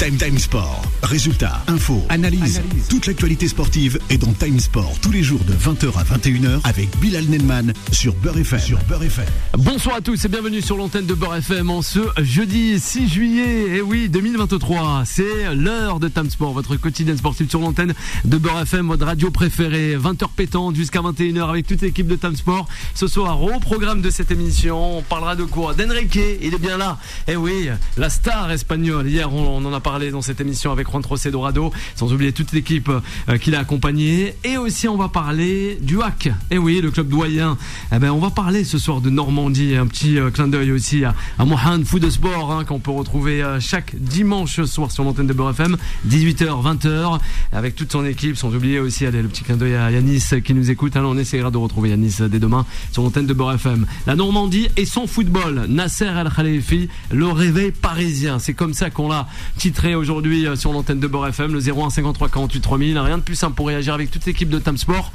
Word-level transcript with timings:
Time 0.00 0.16
Time 0.16 0.38
Sport. 0.38 0.82
Résultats, 1.02 1.62
infos, 1.66 2.06
analyse. 2.08 2.62
Toute 2.88 3.06
l'actualité 3.06 3.48
sportive 3.48 3.98
est 4.08 4.16
dans 4.16 4.32
Time 4.32 4.58
Sport 4.58 4.94
tous 5.02 5.12
les 5.12 5.22
jours 5.22 5.40
de 5.44 5.52
20h 5.52 5.88
à 5.98 6.04
21h 6.04 6.60
avec 6.64 6.88
Bilal 7.00 7.26
Nenman 7.26 7.74
sur 7.92 8.14
Beurre 8.14 8.38
FM. 8.38 8.60
Sur 8.60 8.78
Beurre 8.84 9.02
FM. 9.02 9.26
Bonsoir 9.58 9.96
à 9.96 10.00
tous 10.00 10.24
et 10.24 10.28
bienvenue 10.28 10.62
sur 10.62 10.78
l'antenne 10.78 11.04
de 11.04 11.12
Beurre 11.12 11.36
FM 11.36 11.68
en 11.68 11.82
ce 11.82 12.00
jeudi 12.16 12.80
6 12.80 13.08
juillet. 13.08 13.76
Et 13.76 13.82
oui, 13.82 14.08
2023. 14.08 15.02
C'est 15.04 15.54
l'heure 15.54 16.00
de 16.00 16.08
Time 16.08 16.30
Sport, 16.30 16.54
votre 16.54 16.76
quotidien 16.76 17.14
sportif 17.14 17.50
sur 17.50 17.60
l'antenne 17.60 17.92
de 18.24 18.38
Beurre 18.38 18.62
FM, 18.62 18.86
votre 18.86 19.04
radio 19.04 19.30
préférée. 19.30 19.98
20h 19.98 20.28
pétante 20.34 20.76
jusqu'à 20.76 21.00
21h 21.00 21.46
avec 21.46 21.66
toute 21.66 21.82
l'équipe 21.82 22.06
de 22.06 22.16
Time 22.16 22.36
Sport. 22.36 22.66
Ce 22.94 23.06
soir, 23.06 23.42
au 23.42 23.60
programme 23.60 24.00
de 24.00 24.08
cette 24.08 24.30
émission, 24.30 24.98
on 24.98 25.02
parlera 25.02 25.36
de 25.36 25.44
quoi? 25.44 25.74
D'Enrique, 25.74 26.18
il 26.40 26.54
est 26.54 26.58
bien 26.58 26.78
là. 26.78 26.96
Et 27.28 27.36
oui, 27.36 27.68
la 27.98 28.08
star 28.08 28.50
espagnole. 28.50 29.06
Hier, 29.06 29.30
on, 29.30 29.62
en 29.62 29.72
a 29.74 29.80
parlé 29.80 29.89
dans 29.90 30.22
cette 30.22 30.40
émission 30.40 30.70
avec 30.70 30.88
Juan 30.88 31.02
Trocé 31.02 31.32
Dorado, 31.32 31.72
sans 31.96 32.12
oublier 32.12 32.32
toute 32.32 32.52
l'équipe 32.52 32.88
euh, 32.88 33.38
qui 33.38 33.50
l'a 33.50 33.58
accompagné. 33.58 34.34
Et 34.44 34.56
aussi, 34.56 34.86
on 34.86 34.96
va 34.96 35.08
parler 35.08 35.78
du 35.82 36.00
HAC. 36.00 36.30
Et 36.52 36.58
oui, 36.58 36.80
le 36.80 36.92
club 36.92 37.08
doyen. 37.08 37.58
Eh 37.92 37.98
ben, 37.98 38.12
on 38.12 38.18
va 38.18 38.30
parler 38.30 38.62
ce 38.62 38.78
soir 38.78 39.00
de 39.00 39.10
Normandie. 39.10 39.74
Un 39.74 39.88
petit 39.88 40.16
euh, 40.16 40.30
clin 40.30 40.46
d'œil 40.46 40.70
aussi 40.70 41.04
à, 41.04 41.14
à 41.40 41.44
Mohamed 41.44 41.84
Food 41.84 42.08
Sport, 42.08 42.52
hein, 42.52 42.64
qu'on 42.64 42.78
peut 42.78 42.92
retrouver 42.92 43.42
euh, 43.42 43.58
chaque 43.58 43.96
dimanche 43.96 44.62
soir 44.62 44.92
sur 44.92 45.02
l'antenne 45.02 45.26
de 45.26 45.32
Beurre 45.32 45.50
FM, 45.50 45.76
18h, 46.08 46.78
20h, 46.78 47.18
avec 47.52 47.74
toute 47.74 47.90
son 47.90 48.04
équipe. 48.04 48.36
Sans 48.36 48.54
oublier 48.54 48.78
aussi, 48.78 49.06
allez, 49.06 49.22
le 49.22 49.28
petit 49.28 49.42
clin 49.42 49.56
d'œil 49.56 49.74
à 49.74 49.90
Yanis 49.90 50.22
qui 50.44 50.54
nous 50.54 50.70
écoute. 50.70 50.94
Alors, 50.94 51.10
on 51.10 51.18
essaiera 51.18 51.50
de 51.50 51.58
retrouver 51.58 51.90
Yanis 51.90 52.18
dès 52.30 52.38
demain 52.38 52.64
sur 52.92 53.02
l'antenne 53.02 53.26
de 53.26 53.34
Beurre 53.34 53.54
FM. 53.54 53.86
La 54.06 54.14
Normandie 54.14 54.68
et 54.76 54.86
son 54.86 55.08
football. 55.08 55.66
Nasser 55.68 56.06
Al 56.06 56.30
Khalifi, 56.32 56.88
le 57.10 57.26
réveil 57.26 57.72
parisien. 57.72 58.38
C'est 58.38 58.54
comme 58.54 58.72
ça 58.72 58.88
qu'on 58.90 59.08
l'a 59.08 59.26
titré 59.58 59.79
aujourd'hui 59.88 60.46
euh, 60.46 60.56
sur 60.56 60.72
l'antenne 60.72 61.00
de 61.00 61.06
Beurre 61.06 61.28
FM, 61.28 61.52
le 61.52 61.60
01 61.60 61.90
53 61.90 62.28
48 62.28 62.60
3000. 62.60 62.98
Rien 62.98 63.18
de 63.18 63.22
plus 63.22 63.34
simple 63.34 63.54
pour 63.54 63.68
réagir 63.68 63.94
avec 63.94 64.10
toute 64.10 64.26
l'équipe 64.26 64.48
de 64.48 64.58
Tam 64.58 64.76
Sport. 64.76 65.12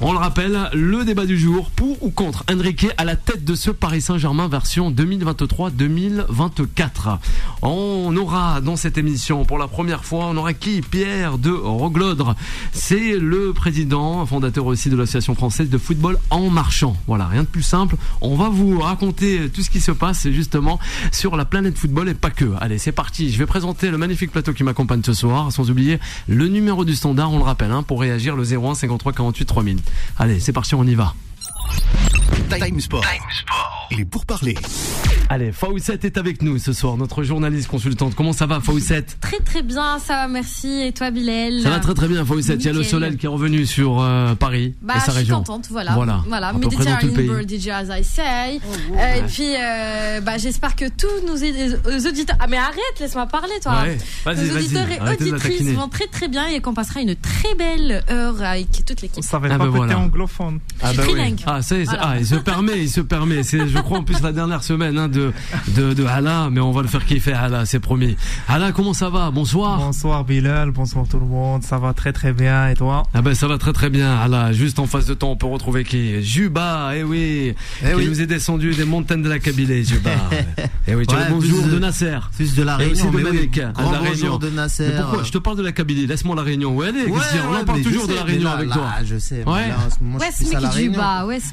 On 0.00 0.12
le 0.12 0.18
rappelle, 0.18 0.70
le 0.72 1.04
débat 1.04 1.26
du 1.26 1.38
jour, 1.38 1.70
pour 1.70 2.02
ou 2.02 2.10
contre 2.10 2.44
Enrique 2.50 2.88
à 2.96 3.04
la 3.04 3.14
tête 3.14 3.44
de 3.44 3.54
ce 3.54 3.70
Paris 3.70 4.00
Saint-Germain 4.00 4.48
version 4.48 4.90
2023-2024. 4.90 7.18
On 7.62 8.16
aura 8.16 8.60
dans 8.60 8.74
cette 8.74 8.98
émission, 8.98 9.44
pour 9.44 9.58
la 9.58 9.68
première 9.68 10.04
fois, 10.04 10.26
on 10.26 10.36
aura 10.36 10.54
qui 10.54 10.80
Pierre 10.80 11.38
de 11.38 11.52
Roglodre. 11.52 12.34
C'est 12.72 13.16
le 13.16 13.52
président, 13.52 14.26
fondateur 14.26 14.66
aussi 14.66 14.90
de 14.90 14.96
l'association 14.96 15.36
française 15.36 15.70
de 15.70 15.78
football 15.78 16.18
en 16.30 16.50
marchant. 16.50 16.96
Voilà, 17.06 17.26
rien 17.26 17.42
de 17.42 17.48
plus 17.48 17.62
simple. 17.62 17.94
On 18.20 18.34
va 18.34 18.48
vous 18.48 18.80
raconter 18.80 19.48
tout 19.50 19.62
ce 19.62 19.70
qui 19.70 19.80
se 19.80 19.92
passe 19.92 20.28
justement 20.30 20.80
sur 21.12 21.36
la 21.36 21.44
planète 21.44 21.78
football 21.78 22.08
et 22.08 22.14
pas 22.14 22.30
que. 22.30 22.50
Allez, 22.60 22.78
c'est 22.78 22.90
parti. 22.90 23.30
Je 23.30 23.38
vais 23.38 23.46
présenter 23.46 23.88
le 23.90 23.98
magnifique 23.98 24.32
plateau 24.32 24.52
qui 24.52 24.64
m'accompagne 24.64 25.02
ce 25.04 25.12
soir, 25.12 25.52
sans 25.52 25.70
oublier 25.70 26.00
le 26.26 26.48
numéro 26.48 26.84
du 26.84 26.96
standard, 26.96 27.32
on 27.32 27.38
le 27.38 27.44
rappelle, 27.44 27.70
hein, 27.70 27.84
pour 27.84 28.00
réagir 28.00 28.34
le 28.34 28.42
01 28.42 28.74
53 28.74 29.12
48 29.12 29.44
3000. 29.44 29.78
Allez, 30.18 30.40
c'est 30.40 30.52
parti, 30.52 30.74
on 30.74 30.84
y 30.84 30.94
va. 30.94 31.14
Time 32.50 32.80
Sport. 32.80 33.04
Il 33.90 34.00
est 34.00 34.04
pour 34.04 34.26
parler. 34.26 34.54
Allez, 35.28 35.52
Fawcett 35.52 36.04
est 36.04 36.18
avec 36.18 36.42
nous 36.42 36.58
ce 36.58 36.72
soir, 36.74 36.96
notre 36.98 37.22
journaliste 37.22 37.68
consultante. 37.68 38.14
Comment 38.14 38.34
ça 38.34 38.44
va, 38.46 38.60
Fawcett 38.60 39.16
Très 39.20 39.38
très 39.38 39.62
bien, 39.62 39.98
ça 39.98 40.14
va, 40.16 40.28
merci. 40.28 40.82
Et 40.82 40.92
toi, 40.92 41.10
Bilal? 41.10 41.60
Ça 41.62 41.70
va 41.70 41.78
très 41.80 41.94
très 41.94 42.08
bien, 42.08 42.24
Fawcett. 42.24 42.60
Il 42.62 42.66
y 42.66 42.68
a 42.68 42.72
le 42.74 42.82
soleil 42.82 43.16
qui 43.16 43.24
est 43.24 43.28
revenu 43.30 43.64
sur 43.64 44.00
euh, 44.02 44.34
Paris 44.34 44.74
Bah, 44.82 44.94
et 44.96 45.00
sa 45.00 45.06
je 45.06 45.10
suis 45.12 45.18
région. 45.20 45.38
contente, 45.38 45.68
voilà. 45.70 45.92
Voilà. 45.92 46.22
Voilà, 46.28 46.52
Mediterranean. 46.52 47.12
Bird 47.14 47.48
DJ, 47.50 47.68
as 47.68 47.98
I 47.98 48.04
say. 48.04 48.60
Euh, 48.96 49.14
Et 49.18 49.22
puis, 49.22 49.54
euh, 49.58 50.20
bah, 50.20 50.36
j'espère 50.36 50.76
que 50.76 50.86
tous 50.90 51.26
nos 51.26 51.42
euh, 51.42 52.08
auditeurs. 52.08 52.36
Ah, 52.40 52.46
mais 52.48 52.58
arrête, 52.58 52.76
laisse-moi 53.00 53.26
parler, 53.26 53.54
toi. 53.62 53.82
Ouais, 53.82 53.96
vas-y, 54.24 54.46
nos 54.48 54.54
vas-y, 54.54 54.64
auditeurs 54.64 54.90
et 54.90 55.00
auditrices 55.12 55.68
vont 55.72 55.88
très 55.88 56.06
très 56.06 56.28
bien 56.28 56.46
et 56.48 56.60
qu'on 56.60 56.74
passera 56.74 57.00
une 57.00 57.16
très 57.16 57.54
belle 57.54 58.04
heure 58.10 58.42
avec 58.42 58.84
toute 58.84 59.00
l'équipe. 59.00 59.18
On 59.18 59.22
savait 59.22 59.48
Ah 59.50 59.56
pas 59.58 59.64
ben 59.64 59.70
que 59.72 59.76
voilà. 59.76 59.94
t'es 59.94 59.98
anglophone. 59.98 60.60
Ah 60.82 60.92
Je 60.92 61.00
suis 61.02 61.12
bah 61.14 61.18
oui. 61.24 61.36
Ah, 61.54 61.62
ça 61.62 61.76
y 61.76 61.80
est, 61.80 61.84
c'est- 61.84 61.90
Voilà. 61.96 62.08
ah, 62.12 62.18
il 62.18 62.26
se 62.26 62.34
permet, 62.36 62.80
il 62.82 62.88
se 62.88 63.00
permet. 63.02 63.42
C'est, 63.42 63.68
je 63.68 63.78
crois, 63.78 63.98
en 63.98 64.04
plus 64.04 64.20
la 64.22 64.32
dernière 64.32 64.62
semaine 64.62 64.96
hein, 64.98 65.08
de, 65.08 65.32
de 65.76 65.92
de 65.92 66.04
Hala, 66.04 66.48
mais 66.50 66.60
on 66.60 66.72
va 66.72 66.82
le 66.82 66.88
faire 66.88 67.04
kiffer 67.04 67.32
Hala, 67.34 67.66
c'est 67.66 67.80
promis. 67.80 68.16
Hala, 68.48 68.72
comment 68.72 68.94
ça 68.94 69.10
va? 69.10 69.30
Bonsoir. 69.30 69.78
Bonsoir 69.78 70.24
Bilal, 70.24 70.70
bonsoir 70.70 71.06
tout 71.08 71.18
le 71.20 71.26
monde, 71.26 71.62
ça 71.62 71.78
va 71.78 71.92
très 71.92 72.12
très 72.12 72.32
bien 72.32 72.68
et 72.68 72.74
toi? 72.74 73.02
Ah 73.14 73.20
ben 73.22 73.34
ça 73.34 73.48
va 73.48 73.58
très 73.58 73.72
très 73.72 73.90
bien. 73.90 74.16
Hala, 74.18 74.52
juste 74.52 74.78
en 74.78 74.86
face 74.86 75.06
de 75.06 75.14
toi, 75.14 75.28
on 75.30 75.36
peut 75.36 75.46
retrouver 75.46 75.84
qui? 75.84 76.22
Juba, 76.22 76.92
eh 76.96 77.02
oui, 77.02 77.54
Eh 77.82 77.88
qui 77.88 77.94
oui. 77.96 78.06
nous 78.08 78.20
est 78.22 78.26
descendu 78.26 78.72
des 78.74 78.84
montagnes 78.84 79.22
de 79.22 79.28
la 79.28 79.38
Kabylie, 79.38 79.84
Juba. 79.84 80.10
eh 80.88 80.94
oui, 80.94 81.06
tu 81.06 81.14
as 81.14 81.18
Ouais, 81.18 81.24
le 81.28 81.34
bonjour 81.34 81.62
de 81.64 81.70
de- 81.72 81.78
Nasser. 81.78 82.18
Fils 82.32 82.54
de 82.54 82.62
la 82.62 82.80
Et 82.82 82.86
aussi 82.90 83.02
Réunion, 83.02 83.10
de 83.10 83.16
mais 83.24 83.30
oui, 83.30 83.36
Malik, 83.36 83.58
hein, 83.58 83.72
grand 83.74 83.88
de 83.88 83.92
la 83.92 83.98
bonjour 83.98 84.12
Réunion. 84.14 84.38
de 84.38 84.50
Nasser. 84.50 84.88
Mais 84.94 85.00
pourquoi? 85.02 85.22
Je 85.24 85.32
te 85.32 85.38
parle 85.38 85.56
de 85.58 85.62
la 85.62 85.72
Kabylie, 85.72 86.06
laisse-moi 86.06 86.34
la 86.36 86.42
Réunion. 86.42 86.74
Ouais, 86.74 86.88
allez, 86.88 87.06
Ouais, 87.06 87.18
on 87.50 87.56
en 87.60 87.64
parle 87.64 87.82
toujours 87.82 88.06
de 88.08 88.14
la 88.14 88.22
Réunion 88.22 88.44
là, 88.48 88.54
avec 88.56 88.68
là, 88.70 88.74
toi. 88.74 88.88
Je 89.04 89.18
sais, 89.18 89.44
Ouais. 89.46 89.68
là, 89.68 89.76
je 90.38 90.44
suis 90.46 90.54
à 90.56 90.60
la 90.60 90.70
Réunion. 90.70 91.00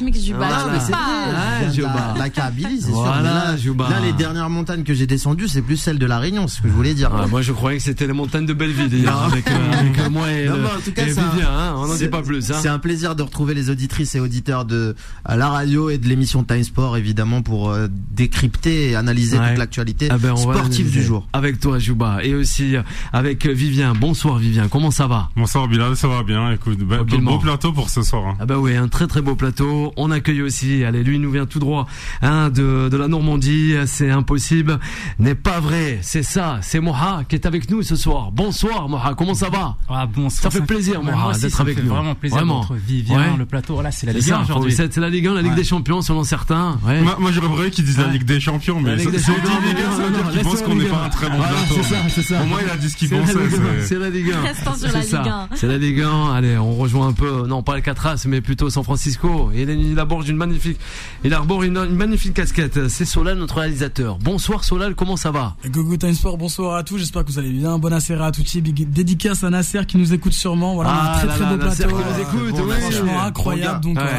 Mix 0.01 0.23
Juba. 0.23 0.47
Mais 0.71 0.79
sais 0.79 0.85
c'est 0.85 0.91
pas. 0.91 0.97
vrai, 0.97 1.29
Ouais, 1.33 1.59
viens 1.61 1.69
de 1.69 1.73
Juba. 1.73 2.13
la, 2.15 2.19
la 2.19 2.29
Kabylie, 2.29 2.81
c'est 2.81 2.91
Voilà, 2.91 3.13
sûr. 3.13 3.21
mais 3.23 3.29
là, 3.29 3.57
Juba. 3.57 3.89
là, 3.89 3.99
les 3.99 4.13
dernières 4.13 4.49
montagnes 4.49 4.83
que 4.83 4.93
j'ai 4.93 5.07
descendues, 5.07 5.47
c'est 5.47 5.61
plus 5.61 5.77
celles 5.77 5.99
de 5.99 6.05
la 6.05 6.19
Réunion, 6.19 6.47
c'est 6.47 6.57
ce 6.57 6.61
que 6.61 6.67
je 6.69 6.73
voulais 6.73 6.93
dire. 6.93 7.09
Ah, 7.13 7.27
moi 7.27 7.41
je 7.41 7.51
croyais 7.51 7.77
que 7.77 7.83
c'était 7.83 8.07
les 8.07 8.13
montagnes 8.13 8.45
de 8.45 8.53
Belleville 8.53 8.93
hier 8.93 9.17
avec, 9.17 9.47
euh, 9.49 9.71
avec 9.79 9.99
euh, 9.99 10.09
moi 10.09 10.31
et, 10.31 10.47
Non, 10.47 10.55
le- 10.55 10.61
mais 10.61 10.67
en 10.67 10.81
tout 10.83 10.91
cas, 10.91 11.05
et 11.05 11.11
c'est 11.13 11.19
un- 11.19 11.29
Vivien, 11.29 11.49
hein, 11.49 11.73
on 11.77 11.87
n'en 11.87 11.93
dit 11.93 11.99
c'est- 11.99 12.07
pas 12.09 12.21
plus. 12.21 12.51
Hein. 12.51 12.55
C'est 12.61 12.67
un 12.69 12.79
plaisir 12.79 13.15
de 13.15 13.23
retrouver 13.23 13.53
les 13.53 13.69
auditrices 13.69 14.15
et 14.15 14.19
auditeurs 14.19 14.65
de 14.65 14.95
à 15.25 15.35
la 15.35 15.49
radio 15.49 15.89
et 15.89 15.97
de 15.97 16.07
l'émission 16.07 16.43
Time 16.43 16.63
Sport, 16.63 16.97
évidemment, 16.97 17.41
pour 17.41 17.69
euh, 17.71 17.87
décrypter 18.11 18.91
et 18.91 18.95
analyser 18.95 19.37
Ouais. 19.39 19.49
toute 19.49 19.57
l'actualité 19.57 20.07
Ah 20.11 20.17
ben, 20.17 20.33
on 20.37 20.47
va 20.47 20.53
sportive 20.55 20.91
du 20.91 21.01
jour. 21.03 21.27
Avec 21.33 21.59
toi 21.59 21.79
Juba 21.79 22.19
et 22.23 22.35
aussi 22.35 22.75
euh, 22.75 22.81
avec 23.13 23.45
euh, 23.45 23.51
Vivien. 23.53 23.93
Bonsoir 23.93 24.37
Vivien, 24.37 24.67
comment 24.67 24.91
ça 24.91 25.07
va? 25.07 25.29
Bonsoir 25.35 25.67
Bilal, 25.67 25.95
ça 25.95 26.07
va 26.07 26.23
bien. 26.23 26.51
Écoute, 26.51 26.79
bah, 26.79 26.97
Tranquillement. 26.97 27.31
beau 27.33 27.39
plateau 27.39 27.71
pour 27.71 27.89
ce 27.89 28.01
soir. 28.01 28.27
hein. 28.27 28.35
Ah 28.39 28.45
bah 28.45 28.57
oui, 28.57 28.75
un 28.75 28.87
très 28.87 29.07
très 29.07 29.21
beau 29.21 29.35
plateau. 29.35 29.78
On 29.97 30.11
accueille 30.11 30.41
aussi, 30.41 30.83
allez, 30.83 31.03
lui 31.03 31.15
il 31.15 31.21
nous 31.21 31.31
vient 31.31 31.45
tout 31.45 31.59
droit 31.59 31.87
hein, 32.21 32.49
de, 32.49 32.89
de 32.89 32.97
la 32.97 33.07
Normandie. 33.07 33.73
C'est 33.85 34.09
impossible, 34.11 34.79
n'est 35.19 35.35
pas 35.35 35.59
vrai. 35.59 35.99
C'est 36.01 36.23
ça, 36.23 36.59
c'est 36.61 36.79
Moha 36.79 37.23
qui 37.27 37.35
est 37.35 37.45
avec 37.45 37.69
nous 37.69 37.81
ce 37.83 37.95
soir. 37.95 38.31
Bonsoir 38.31 38.87
Moha, 38.89 39.13
comment 39.15 39.33
ça 39.33 39.49
va? 39.49 39.77
Ah 39.89 40.05
bon, 40.05 40.29
Ça 40.29 40.49
fait 40.49 40.61
plaisir, 40.61 41.01
aussi, 41.29 41.41
d'être 41.41 41.61
avec 41.61 41.77
fait 41.77 41.83
nous. 41.83 41.89
Vraiment 41.89 42.15
plaisir 42.15 42.37
Vraiment. 42.37 42.61
d'être 42.61 42.75
Vivien, 42.75 43.17
Ouais. 43.19 43.37
le 43.37 43.45
plateau. 43.45 43.73
Voilà, 43.75 43.91
c'est 43.91 44.05
la 44.05 44.13
C'est 44.13 44.19
Ligue 44.19 44.31
1 44.31 44.35
ça, 44.37 44.41
aujourd'hui. 44.43 44.71
c'est 44.71 44.93
c'est 44.93 45.01
la 45.01 45.09
Ligue 45.09 45.27
1, 45.27 45.33
la 45.33 45.41
Ligue 45.41 45.51
Ouais. 45.51 45.55
des 45.57 45.63
Champions 45.63 46.01
selon 46.01 46.23
certains. 46.23 46.77
Ouais. 46.85 47.01
Moi, 47.01 47.17
moi 47.19 47.31
j'aurais 47.31 47.47
préféré 47.47 47.71
qu'ils 47.71 47.85
disent 47.85 47.97
la 47.97 48.05
Ouais. 48.07 48.13
Ligue 48.13 48.23
des 48.25 48.39
Champions, 48.39 48.79
mais 48.81 48.91
La 48.91 48.95
Ligue 48.95 49.05
ça- 49.05 49.11
des 49.11 49.19
si 49.19 49.29
on 49.31 49.35
Champions, 49.35 49.49
dit 49.61 49.67
Ligue 49.67 49.77
1, 49.85 49.91
ça 49.91 49.97
non, 49.97 50.03
veut 50.05 50.11
dire 50.11 50.31
qu'ils 50.31 50.41
pensent 50.41 50.59
la 50.61 50.65
qu'on 50.65 50.75
n'est 50.75 50.81
Ligue 50.83 50.91
pas 50.91 50.97
1. 51.03 51.05
un 51.05 51.09
très 51.09 51.29
bon 51.29 51.37
plateau. 51.37 51.55
c'est 51.75 51.83
ça, 51.83 51.95
c'est 52.09 52.21
ça. 52.23 52.37
Pour 52.37 52.47
moi, 52.47 52.59
il 52.65 52.69
a 52.69 52.77
dit 52.77 52.89
ce 52.89 52.97
qu'il 52.97 53.07
C'est 53.09 53.15
la 53.15 53.21
pensait. 53.21 53.33
Ligue 53.33 53.53
1, 53.53 53.57
c'est- 53.81 53.87
C'est 53.87 53.99
la 53.99 54.09
Ligue 54.09 54.31
1. 54.31 54.41
Restons 54.41 54.73
sur 54.75 54.89
C'est 54.89 54.93
la 54.97 55.01
ça. 55.03 55.17
Ligue 55.21 55.27
1. 55.31 55.47
C'est 55.55 55.67
la 55.67 55.77
Ligue 55.77 56.01
1. 56.01 56.33
Allez, 56.33 56.57
on 56.57 56.75
rejoint 56.75 57.07
un 57.07 57.13
peu, 57.13 57.45
non 57.47 57.63
pas 57.63 57.73
Alcatraz, 57.75 58.23
mais 58.27 58.41
plutôt 58.41 58.69
San 58.69 58.83
Francisco. 58.83 59.51
Il, 59.69 59.91
il 59.91 59.99
arbore 59.99 60.23
une 60.27 60.35
magnifique, 60.35 60.77
il 61.23 61.33
arbore 61.33 61.63
une, 61.63 61.77
une 61.77 61.95
magnifique 61.95 62.33
casquette. 62.33 62.87
C'est 62.89 63.05
Solal, 63.05 63.37
notre 63.37 63.57
réalisateur. 63.57 64.17
Bonsoir 64.19 64.63
Solal, 64.63 64.95
comment 64.95 65.15
ça 65.17 65.31
va? 65.31 65.55
Gogo 65.67 65.97
Time 65.97 66.13
Sport, 66.13 66.37
bonsoir 66.37 66.75
à 66.75 66.83
tous, 66.83 66.97
j'espère 66.97 67.23
que 67.25 67.31
vous 67.31 67.39
allez 67.39 67.51
bien. 67.51 67.77
Bon 67.79 67.89
Nasser 67.89 68.13
à 68.15 68.31
tous, 68.31 68.57
dédicace 68.57 69.43
à 69.43 69.49
Nasser 69.49 69.85
qui 69.87 69.97
nous 69.97 70.13
écoute 70.13 70.33
sûrement. 70.33 70.75
Voilà, 70.75 70.91
Ah 70.93 71.13
un 71.13 71.17
très 71.17 71.27
là 71.27 71.33
très 71.33 71.43
là, 71.43 71.49
beau 71.55 71.63
Nasser 71.63 71.83
plateau. 71.85 71.97
qui 71.97 72.03
nous 72.03 72.21
écoute, 72.21 72.59
Euh, 72.59 72.63
oui. 72.67 72.81
Franchement 72.81 73.21
incroyable. 73.23 73.81
Donc 73.83 73.93
voilà. 73.95 74.11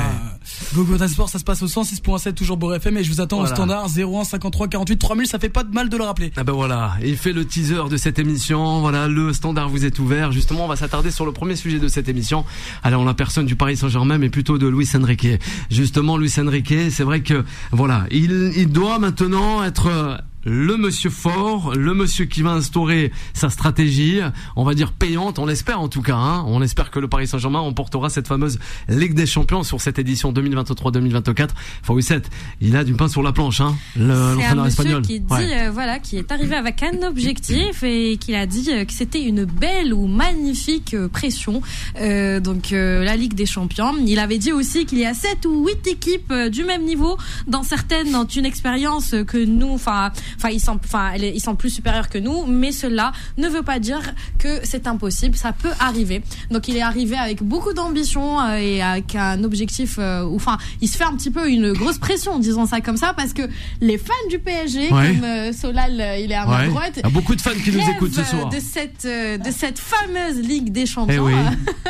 Gogo 0.75 0.97
Sport, 1.09 1.29
ça 1.29 1.39
se 1.39 1.45
passe 1.45 1.63
au 1.63 1.67
106.7 1.67 2.35
toujours 2.35 2.57
Beurre 2.57 2.77
FM 2.77 2.97
et 2.99 3.05
je 3.05 3.11
vous 3.11 3.21
attends 3.21 3.39
Voilà. 3.39 3.53
au 3.53 3.55
standard 3.55 3.87
01 3.97 4.25
53 4.25 4.69
48 4.69 4.97
3000, 4.99 5.27
ça 5.27 5.39
fait 5.39 5.49
pas 5.49 5.65
de 5.65 5.73
mal 5.73 5.89
de 5.89 5.97
le 5.97 6.05
rappeler. 6.05 6.33
Ah 6.37 6.45
ben 6.45 6.53
voilà, 6.53 6.93
il 7.05 7.17
fait 7.17 7.33
le 7.33 7.45
teaser 7.45 7.89
de 7.91 7.97
cette 7.97 8.19
émission. 8.19 8.81
Voilà, 8.81 9.09
le 9.09 9.33
standard 9.33 9.69
vous 9.69 9.85
est 9.85 9.99
ouvert. 9.99 10.33
Justement, 10.33 10.65
on 10.65 10.69
va 10.69 10.77
s'attarder 10.77 11.11
sur 11.11 11.27
le 11.27 11.33
premier 11.33 11.57
sujet 11.57 11.79
de 11.79 11.89
cette 11.89 12.09
émission. 12.09 12.45
Alors, 12.83 13.05
la 13.05 13.15
personne 13.15 13.47
du 13.47 13.57
Paris 13.57 13.77
Saint-Germain, 13.77 14.19
mais 14.19 14.29
plutôt 14.31 14.59
de 14.59 14.67
Luis 14.69 14.89
Enrique. 14.95 15.27
Justement, 15.71 16.17
Luis 16.17 16.33
Enrique, 16.39 16.75
c'est 16.91 17.05
vrai 17.05 17.23
que 17.23 17.45
voilà, 17.73 18.05
il, 18.11 18.53
il 18.57 18.69
doit 18.69 18.99
maintenant 18.99 19.63
être 19.65 19.87
euh, 19.89 20.17
le 20.45 20.77
monsieur 20.77 21.11
fort, 21.11 21.75
le 21.75 21.93
monsieur 21.95 22.25
qui 22.25 22.43
va 22.43 22.51
instaurer 22.53 23.13
sa 23.35 23.51
stratégie, 23.51 24.21
on 24.57 24.65
va 24.65 24.75
dire 24.75 24.93
payante, 24.93 25.39
on 25.39 25.47
l'espère 25.47 25.81
en 25.81 25.89
tout 25.89 26.03
cas. 26.03 26.17
Hein. 26.17 26.45
On 26.47 26.63
espère 26.63 26.91
que 26.91 26.99
le 26.99 27.09
Paris 27.09 27.27
Saint-Germain 27.27 27.61
emportera 27.61 28.09
cette 28.11 28.27
fameuse 28.29 28.59
Ligue 28.89 29.15
des 29.15 29.27
Champions 29.27 29.63
sur 29.63 29.81
cette 29.81 29.99
édition 29.99 30.33
2023-2024. 30.33 31.49
Fawcett, 31.83 32.29
il 32.61 32.77
a 32.77 32.85
du 32.85 32.95
pain 32.95 33.09
sur 33.09 33.23
la 33.23 33.33
planche, 33.33 33.61
hein, 33.61 33.75
le- 33.97 34.07
l'entraîneur 34.35 34.65
monsieur 34.65 34.67
espagnol. 34.69 35.03
qui 35.03 35.21
dit 35.21 35.27
Ouais. 35.33 35.67
euh, 35.67 35.71
voilà 35.71 35.99
qui 35.99 36.17
est 36.17 36.33
arrivé 36.33 36.55
avec 36.57 36.83
un 36.83 37.07
objectif 37.07 37.83
et 37.83 38.17
qu'il 38.17 38.35
a 38.35 38.47
dit 38.47 38.69
euh, 38.71 38.85
que 38.85 38.93
c'était 38.93 39.23
une 39.23 39.45
belle 39.45 39.93
ou 39.95 40.07
magnifique 40.07 40.95
euh, 40.95 41.09
pression 41.09 41.61
Euh, 42.01 42.41
donc 42.41 42.73
euh, 42.73 43.05
la 43.05 43.17
Ligue 43.17 43.35
des 43.35 43.47
Champions 43.47 43.95
il 44.07 44.19
avait 44.19 44.39
dit 44.39 44.53
aussi 44.53 44.87
qu'il 44.87 44.99
y 44.99 45.05
a 45.07 45.13
sept 45.15 45.45
ou 45.47 45.67
huit 45.67 45.87
équipes 45.87 46.33
du 46.51 46.65
même 46.65 46.85
niveau 46.85 47.17
dans 47.47 47.63
certaines 47.63 48.15
ont 48.15 48.25
une 48.25 48.47
expérience 48.47 49.15
que 49.27 49.45
nous 49.45 49.71
enfin 49.73 50.11
enfin 50.37 50.51
ils 50.51 50.61
sont, 50.61 50.79
enfin 50.85 51.13
ils 51.17 51.41
sont 51.41 51.57
plus 51.57 51.71
supérieurs 51.71 52.09
que 52.09 52.19
nous, 52.19 52.47
mais 52.47 52.73
cela 52.73 53.13
ne 53.39 53.49
veut 53.49 53.63
pas 53.63 53.79
dire 53.79 54.01
que 54.39 54.61
c'est 54.65 54.87
impossible, 54.87 55.37
ça 55.37 55.53
peut 55.53 55.73
arriver. 55.79 56.23
Donc 56.51 56.69
il 56.69 56.77
est 56.77 56.83
arrivé 56.83 57.17
avec 57.17 57.43
beaucoup 57.43 57.73
d'ambition 57.73 58.41
euh, 58.41 58.57
et 58.57 58.83
avec 58.83 59.15
un 59.15 59.43
objectif, 59.45 59.97
euh, 59.99 60.25
ou 60.25 60.37
enfin 60.37 60.59
il 60.81 60.89
se 60.89 60.97
fait 60.97 61.05
un 61.05 61.15
petit 61.15 61.31
peu 61.31 61.49
une 61.49 61.73
grosse 61.73 61.99
pression, 61.99 62.39
disons 62.39 62.67
ça 62.67 62.81
comme 62.81 62.97
ça, 62.97 63.13
parce 63.17 63.33
que 63.33 63.43
les 63.81 63.99
fans 63.99 64.15
du 64.29 64.39
PSG, 64.39 64.89
comme 64.89 65.25
euh, 65.25 65.53
Solal, 65.53 66.01
euh, 66.01 66.17
il 66.19 66.33
est 66.33 66.35
à 66.35 66.47
ma 66.47 66.61
ouais. 66.61 66.69
droite, 66.69 66.93
il 66.97 67.03
y 67.03 67.07
a 67.07 67.11
beaucoup 67.11 67.35
de 67.35 67.41
fans 67.41 67.51
qui 67.63 67.73
nous 67.73 67.81
écoutent 67.81 68.15
ce 68.15 68.25
soir. 68.25 68.49
De 68.49 68.59
cette, 68.61 69.05
euh, 69.05 69.39
de 69.39 69.51
cette 69.51 69.79
fameuse 69.79 70.39
Ligue 70.41 70.73
des 70.73 70.83
eh 70.83 70.87
Champions. 70.87 71.29
Eh 71.29 71.35
oui. 71.35 71.35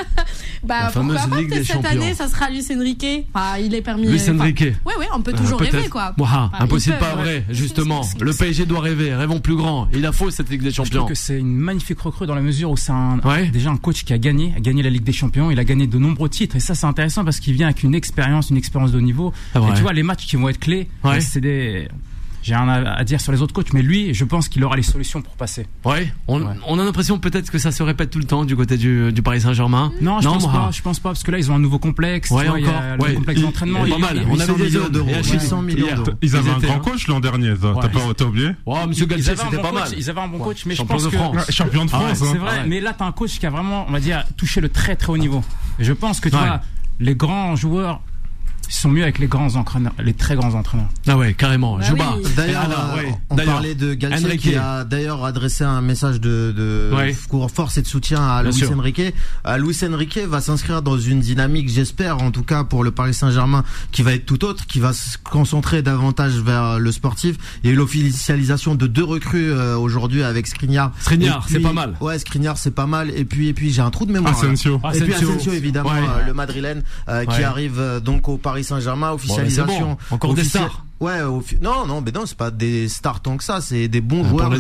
bah, 0.65 0.85
La 0.85 0.91
fameuse 0.91 1.19
pourquoi 1.21 1.41
Ligue 1.41 1.51
des 1.51 1.65
cette 1.65 1.85
année, 1.85 2.15
ça 2.15 2.29
sera 2.29 2.51
Luis 2.51 2.67
Enrique. 2.75 3.27
Enfin, 3.33 3.59
il 3.59 3.75
est 3.75 3.83
permis. 3.83 4.07
Luis 4.07 4.31
Enrique. 4.31 4.65
Oui, 4.85 4.95
oui, 4.99 5.07
on 5.15 5.23
peut 5.23 5.33
toujours 5.33 5.61
rêver, 5.61 5.89
quoi. 5.89 6.15
Ouah, 6.19 6.51
impossible, 6.59 6.99
pas 6.99 7.15
vrai, 7.17 7.45
justement 7.51 8.03
le 8.31 8.37
PSG 8.37 8.67
doit 8.67 8.81
rêver, 8.81 9.15
rêvons 9.15 9.41
plus 9.41 9.57
grand. 9.57 9.89
Il 9.93 10.05
a 10.07 10.13
faux 10.13 10.31
cette 10.31 10.51
Ligue 10.51 10.63
des 10.63 10.71
Champions. 10.71 10.91
Je 10.93 10.97
trouve 10.99 11.09
que 11.09 11.15
c'est 11.15 11.39
une 11.39 11.57
magnifique 11.57 12.01
recrue 12.01 12.27
dans 12.27 12.35
la 12.35 12.41
mesure 12.41 12.71
où 12.71 12.77
c'est 12.77 12.93
un, 12.93 13.19
ouais. 13.25 13.49
déjà 13.49 13.71
un 13.71 13.77
coach 13.77 14.05
qui 14.05 14.13
a 14.13 14.19
gagné, 14.19 14.55
a 14.57 14.61
gagné 14.61 14.83
la 14.83 14.91
Ligue 14.91 15.05
des 15.05 15.13
Champions, 15.13 15.51
il 15.51 15.59
a 15.59 15.65
gagné 15.65 15.87
de 15.87 15.99
nombreux 15.99 16.29
titres 16.29 16.57
et 16.57 16.61
ça 16.61 16.75
c'est 16.75 16.87
intéressant 16.87 17.25
parce 17.25 17.41
qu'il 17.41 17.55
vient 17.55 17.67
avec 17.67 17.83
une 17.83 17.95
expérience, 17.95 18.51
une 18.51 18.57
expérience 18.57 18.93
de 18.93 18.99
haut 18.99 19.03
niveau. 19.03 19.33
Ah 19.55 19.61
et 19.71 19.75
tu 19.75 19.83
vois 19.83 19.93
les 19.93 20.03
matchs 20.03 20.27
qui 20.27 20.37
vont 20.37 20.49
être 20.49 20.61
clés, 20.61 20.89
bah, 21.03 21.21
c'est 21.21 21.41
des 21.41 21.89
j'ai 22.43 22.55
rien 22.55 22.69
à, 22.69 23.05
dire 23.05 23.21
sur 23.21 23.33
les 23.33 23.43
autres 23.43 23.53
coachs, 23.53 23.73
mais 23.73 23.83
lui, 23.83 24.15
je 24.15 24.25
pense 24.25 24.49
qu'il 24.49 24.65
aura 24.65 24.77
les 24.77 24.83
solutions 24.83 25.23
pour 25.23 25.35
passer. 25.35 25.67
Ouais, 25.85 26.13
on, 26.29 26.43
a 26.47 26.85
l'impression 26.85 27.19
peut-être 27.19 27.51
que 27.51 27.59
ça 27.59 27.73
se 27.73 27.83
répète 27.83 28.11
tout 28.11 28.19
le 28.19 28.25
temps 28.25 28.45
du 28.45 28.57
côté 28.57 28.77
du, 28.77 29.13
Paris 29.23 29.43
Saint-Germain. 29.43 29.93
Non, 30.01 30.21
je 30.21 30.27
non, 30.27 30.35
pense 30.35 30.47
pas, 30.47 30.71
je 30.73 30.83
pense 30.83 31.01
pas, 31.01 31.11
parce 31.11 31.23
que 31.23 31.31
là, 31.31 31.39
ils 31.39 31.51
ont 31.51 31.55
un 31.55 31.61
nouveau 31.61 31.79
complexe. 31.79 32.31
Ouais, 32.31 32.49
encore. 32.49 32.59
Y 32.59 32.67
a 32.67 32.97
le 32.97 33.15
complexe 33.15 33.41
d'entraînement. 33.41 33.85
Pas 33.87 33.99
mal, 33.99 34.23
on 34.29 34.39
avait 34.39 34.53
millions 34.53 34.89
d'euros. 34.89 35.11
Ils 36.23 36.37
avaient 36.37 36.51
un 36.51 36.59
grand 36.59 36.81
coach 36.81 37.07
l'an 37.09 37.21
dernier, 37.21 37.55
t'as 37.61 38.25
oublié 38.25 38.51
monsieur 38.89 39.07
Galtier, 39.07 39.37
c'était 39.37 39.63
pas 39.63 39.73
mal. 39.73 39.89
Ils 39.97 40.11
avaient 40.11 40.21
un 40.21 40.29
bon 40.29 40.39
coach, 40.39 40.67
mais 40.67 40.75
je 40.75 40.83
pense 40.83 41.07
que. 41.07 41.17
Champion 41.51 41.85
de 41.85 41.91
France. 41.91 42.23
Hein. 42.23 42.29
C'est 42.33 42.39
vrai, 42.39 42.67
mais 42.67 42.81
là, 42.81 42.95
t'as 42.97 43.07
un 43.07 43.13
coach 43.13 43.39
qui 43.39 43.47
a 43.47 43.51
vraiment, 43.51 43.87
on 43.89 43.93
va 43.93 44.01
dire, 44.01 44.25
touché 44.37 44.61
le 44.61 44.69
très 44.69 44.97
très 44.97 45.13
haut 45.13 45.19
niveau. 45.19 45.43
Je 45.79 45.93
pense 45.93 46.21
que 46.21 46.29
tu 46.29 46.37
vois, 46.37 46.61
les 46.99 47.15
grands 47.15 47.57
joueurs 47.57 48.03
ils 48.71 48.75
sont 48.75 48.89
mieux 48.89 49.03
avec 49.03 49.19
les 49.19 49.27
grands 49.27 49.57
entraîneurs, 49.57 49.93
les 49.99 50.15
très 50.15 50.37
grands 50.37 50.55
entraîneurs. 50.55 50.87
Ah 51.09 51.17
ouais, 51.17 51.35
carrément. 51.35 51.79
Bah 51.79 51.85
d'ailleurs, 52.37 52.71
euh, 52.71 53.03
ouais. 53.03 53.15
on 53.29 53.37
parlait 53.37 53.75
de 53.75 53.95
Galtier 53.95 54.27
Enrique. 54.27 54.41
qui 54.43 54.55
a 54.55 54.85
d'ailleurs 54.85 55.25
adressé 55.25 55.65
un 55.65 55.81
message 55.81 56.21
de, 56.21 56.55
de 56.57 56.91
ouais. 56.95 57.17
force 57.53 57.79
et 57.79 57.83
de 57.83 57.89
soutien 57.89 58.25
à 58.25 58.45
Luis. 58.45 58.63
Enrique. 58.73 59.13
À 59.43 59.59
Luis 59.59 59.77
Enrique 59.83 60.19
va 60.19 60.41
s'inscrire 60.41 60.83
dans 60.83 60.99
une 60.99 61.19
dynamique, 61.19 61.69
j'espère, 61.69 62.23
en 62.23 62.31
tout 62.31 62.45
cas 62.45 62.63
pour 62.63 62.85
le 62.85 62.93
Paris 62.93 63.13
Saint-Germain, 63.13 63.65
qui 63.91 64.03
va 64.03 64.13
être 64.13 64.25
tout 64.25 64.45
autre, 64.45 64.65
qui 64.69 64.79
va 64.79 64.93
se 64.93 65.19
concentrer 65.19 65.83
davantage 65.83 66.35
vers 66.35 66.79
le 66.79 66.93
sportif. 66.93 67.37
Il 67.65 67.71
y 67.71 67.71
a 67.71 67.75
eu 67.75 67.77
l'officialisation 67.77 68.77
de 68.77 68.87
deux 68.87 69.05
recrues 69.05 69.51
euh, 69.51 69.77
aujourd'hui 69.77 70.23
avec 70.23 70.47
Skriniar. 70.47 70.93
Skriniar, 71.01 71.45
c'est 71.49 71.59
pas 71.59 71.73
mal. 71.73 71.97
Ouais, 72.01 72.21
Skriniar, 72.21 72.57
c'est 72.57 72.71
pas 72.71 72.87
mal. 72.87 73.11
Et 73.17 73.25
puis, 73.25 73.49
et 73.49 73.53
puis 73.53 73.73
j'ai 73.73 73.83
un 73.83 73.91
trou 73.91 74.07
de 74.07 74.13
mémoire. 74.13 74.33
Asensio. 74.33 74.81
Asensio. 74.85 75.05
Et 75.05 75.09
puis 75.09 75.15
Asensio, 75.15 75.53
évidemment, 75.53 75.91
euh, 75.91 76.25
le 76.25 76.35
Madrilène, 76.35 76.85
qui 77.29 77.43
arrive 77.43 78.01
donc 78.05 78.29
au 78.29 78.37
Paris 78.37 78.60
Saint-Germain, 78.63 79.13
officialisation. 79.13 79.97
Encore 80.11 80.35
des 80.35 80.45
stars. 80.45 80.85
Ouais, 81.01 81.23
au 81.23 81.41
fi- 81.41 81.57
non, 81.63 81.87
non, 81.87 82.03
mais 82.03 82.13
non, 82.13 82.27
c'est 82.27 82.37
pas 82.37 82.51
des 82.51 82.87
stars 82.91 83.21
tant 83.21 83.39
que 83.39 83.45
ça, 83.45 83.63
c'est 83.63 83.89
des 83.89 84.03
bons 84.03 84.23
joueurs. 84.23 84.51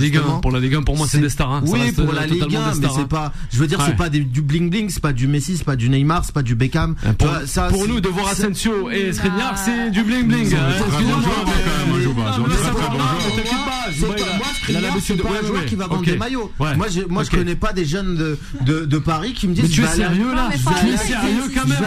Pour 0.41 0.51
la 0.51 0.59
Ligue 0.59 0.75
1, 0.75 0.83
pour 0.83 0.97
moi, 0.97 1.07
c'est, 1.07 1.19
des 1.19 1.29
stars. 1.29 1.53
Hein. 1.53 1.63
Oui, 1.67 1.93
pour 1.93 2.15
la 2.15 2.23
euh, 2.23 2.27
Ligue 2.27 2.57
1, 2.57 2.75
mais 2.81 2.89
c'est 2.89 3.01
hein. 3.01 3.07
pas. 3.09 3.33
Je 3.53 3.59
veux 3.59 3.67
dire, 3.67 3.79
c'est 3.85 3.95
pas 3.97 4.09
des, 4.09 4.21
du 4.21 4.41
bling 4.41 4.71
bling, 4.71 4.89
c'est 4.89 5.03
pas 5.03 5.13
du 5.13 5.27
Messi, 5.27 5.59
c'est 5.59 5.65
pas 5.65 5.77
du 5.77 5.91
Neymar, 5.91 6.25
c'est 6.25 6.33
pas 6.33 6.43
du 6.43 6.55
Beckham. 6.55 6.95
Pour, 7.19 7.87
nous, 7.87 8.01
de 8.01 8.09
voir 8.09 8.29
Asensio 8.29 8.91
et 8.91 9.09
ah. 9.11 9.13
Skriniar, 9.13 9.59
c'est 9.59 9.91
du 9.91 10.03
bling 10.03 10.27
bling. 10.27 10.55
Un 10.55 10.59
euh, 10.61 10.79
joueur 15.43 15.61
euh, 15.61 15.67
qui 15.67 15.75
va 15.75 15.89
des 16.03 16.17
maillots. 16.17 16.51
Moi, 16.59 16.89
je, 16.89 17.01
moi, 17.03 17.23
je 17.23 17.31
connais 17.31 17.57
pas 17.57 17.75
des 17.75 17.85
jeunes 17.85 18.37
de 18.63 18.99
Paris 18.99 19.35
qui 19.35 19.47
me 19.47 19.55
disent. 19.55 19.65
Mais 19.65 19.69
tu 19.69 19.83
es 19.83 19.87
sérieux 19.89 20.35
là? 20.35 20.49
Tu 20.53 20.89
es 20.89 20.97
sérieux 20.97 21.53
quand 21.55 21.69
même? 21.69 21.85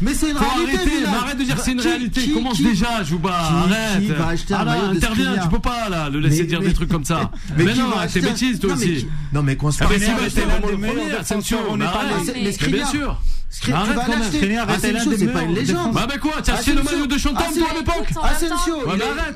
Mais 0.00 0.14
c'est 0.14 0.30
une 0.30 0.38
réalité. 0.38 1.06
Arrête 1.06 1.38
de 1.38 1.44
dire 1.44 1.56
c'est 1.62 1.72
une 1.72 1.80
réalité. 1.80 2.30
Commence 2.30 2.62
déjà, 2.62 3.02
Jouba 3.02 3.57
arrête. 3.62 4.02
Ah 4.50 4.60
un 4.60 4.96
interviens, 4.96 5.38
tu 5.42 5.48
peux 5.48 5.58
pas 5.58 5.88
là 5.88 6.08
le 6.08 6.20
laisser 6.20 6.44
dire 6.44 6.60
des 6.60 6.72
trucs 6.72 6.90
comme 6.90 7.04
ça. 7.04 7.30
Mais, 7.56 7.74
non, 7.74 7.90
c'est 8.08 8.20
bêtise 8.20 8.58
toi 8.60 8.74
aussi. 8.74 9.06
non 9.32 9.42
mais 9.42 9.56
qu'on 9.56 9.70
se 9.70 9.78
parle. 9.78 9.96
Mais 9.98 10.06
ah, 10.06 10.16
le 10.20 11.58
on 11.70 11.80
est 11.80 11.84
pas. 11.84 12.04
Mais 12.34 12.68
bien 12.68 12.86
sûr 12.86 13.20
tu 13.50 13.70
vas 13.70 13.84
l'acheter. 14.08 14.56
Ah, 14.56 14.66
Asensio, 14.68 15.12
c'est 15.18 15.26
pas 15.32 15.42
une 15.42 15.54
légende. 15.54 15.92
Bah, 15.92 16.06
bah 16.08 16.18
quoi 16.18 16.42
T'as 16.42 16.54
acheté 16.54 16.72
le 16.74 16.82
maillot 16.82 17.06
de 17.06 17.18
Chantam 17.18 17.46
pour 17.46 17.78
l'époque 17.78 18.08
Asensio, 18.22 18.76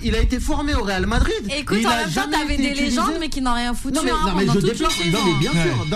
il 0.02 0.14
a 0.14 0.20
été 0.20 0.40
formé 0.40 0.74
au 0.74 0.82
Real 0.82 1.06
Madrid. 1.06 1.34
Écoute, 1.56 1.78
en 1.84 1.90
même 1.90 2.10
temps, 2.10 2.30
t'avais 2.30 2.56
des 2.56 2.74
légendes, 2.74 3.14
mais 3.20 3.28
qui 3.28 3.40
n'ont 3.40 3.54
rien 3.54 3.74
foutu. 3.74 3.94
Non, 3.96 4.02
mais 4.36 4.46
je 4.46 4.58
déplore. 4.58 4.92
Non, 5.12 5.18
mais 5.26 5.34
bien 5.40 5.50
sûr. 5.50 5.86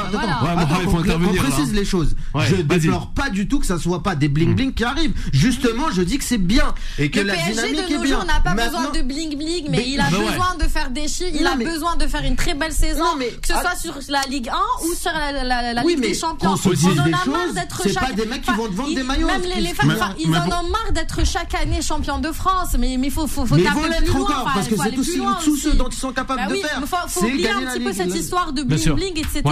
Attends, 0.57 0.81
on 0.87 1.35
précise 1.35 1.71
hein. 1.71 1.75
les 1.75 1.85
choses. 1.85 2.17
Je 2.39 2.57
déplore 2.57 3.11
pas 3.11 3.31
du 3.31 3.49
tout 3.49 3.59
que 3.59 3.67
ça 3.67 3.79
soit 3.79 4.03
pas 4.03 4.15
des 4.15 4.29
bling-bling 4.29 4.75
qui 4.75 4.85
arrivent. 4.85 5.15
Justement, 5.33 5.91
je 5.93 6.03
dis 6.03 6.19
que 6.19 6.25
c'est 6.25 6.39
bien. 6.39 6.75
Et 6.99 7.11
que 7.11 7.21
la 7.21 7.37
dynamique 7.37 7.91
est 7.91 7.99
bien. 7.99 8.21
On 8.23 8.25
n'a 8.25 8.41
pas 8.41 8.55
besoin 8.55 8.91
de 8.91 9.01
bling-bling, 9.01 9.67
mais 9.71 9.85
il 9.89 10.01
a 10.01 10.11
besoin 10.11 10.57
de 10.59 10.65
faire 10.69 10.91
des 10.91 11.09
chiffres. 11.09 11.37
Il 11.39 11.47
a 11.47 11.57
besoin 11.57 11.97
de 11.97 12.07
faire 12.07 12.25
une 12.25 12.37
très 12.37 12.55
belle 12.55 12.73
saison. 12.73 13.05
Que 13.43 13.49
ce 13.49 13.55
soit 13.55 13.77
sur 13.81 13.95
la 14.09 14.23
Ligue 14.29 14.49
1 14.49 14.87
ou 14.87 14.95
sur 14.95 15.13
la 15.13 15.83
Ligue 15.83 16.01
des 16.01 16.15
Champions. 16.15 16.55
On 16.55 17.01
en 17.01 17.05
a 17.05 17.27
marre 17.27 17.53
d'être 17.55 17.83
pas 18.09 18.13
des 18.13 18.27
mecs 18.27 18.43
qui 18.43 18.53
vont 18.53 18.69
te 18.69 18.75
vendre 18.75 18.95
des 18.95 19.03
maillots. 19.03 19.27
Même 19.27 19.43
les, 19.43 19.75
femmes, 19.75 19.95
ils 20.19 20.29
en 20.29 20.47
ont 20.47 20.69
marre 20.71 20.93
d'être 20.93 21.27
chaque 21.27 21.55
année 21.55 21.83
champion 21.83 22.19
de 22.19 22.33
France, 22.33 22.77
mais 22.79 22.95
il 22.95 23.11
faut, 23.11 23.27
faut, 23.27 23.47
faut 23.47 23.55
mais 23.57 23.63
ils 23.63 24.11
vont 24.11 24.23
encore, 24.23 24.51
parce 24.55 24.69
que 24.69 24.77
c'est 24.77 24.93
tout, 24.93 25.57
ce 25.57 25.69
dont 25.71 25.89
ils 25.89 25.97
sont 25.97 26.13
capables 26.13 26.43
bah 26.49 26.55
de 26.55 26.57
faire. 26.57 26.83
Faut, 27.09 27.25
oublier 27.25 27.51
un 27.51 27.63
petit 27.63 27.81
peu 27.81 27.93
cette 27.93 28.15
histoire 28.15 28.53
de 28.53 28.63
bling 28.63 28.95
bling, 28.95 29.19
etc. 29.19 29.43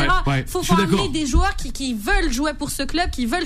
Faut 0.46 0.62
former 0.62 1.08
des 1.08 1.26
joueurs 1.26 1.54
qui 1.56 1.94
veulent 1.94 2.32
jouer 2.32 2.52
pour 2.54 2.70
ce 2.70 2.82
club, 2.82 3.10
qui 3.10 3.26
veulent 3.26 3.44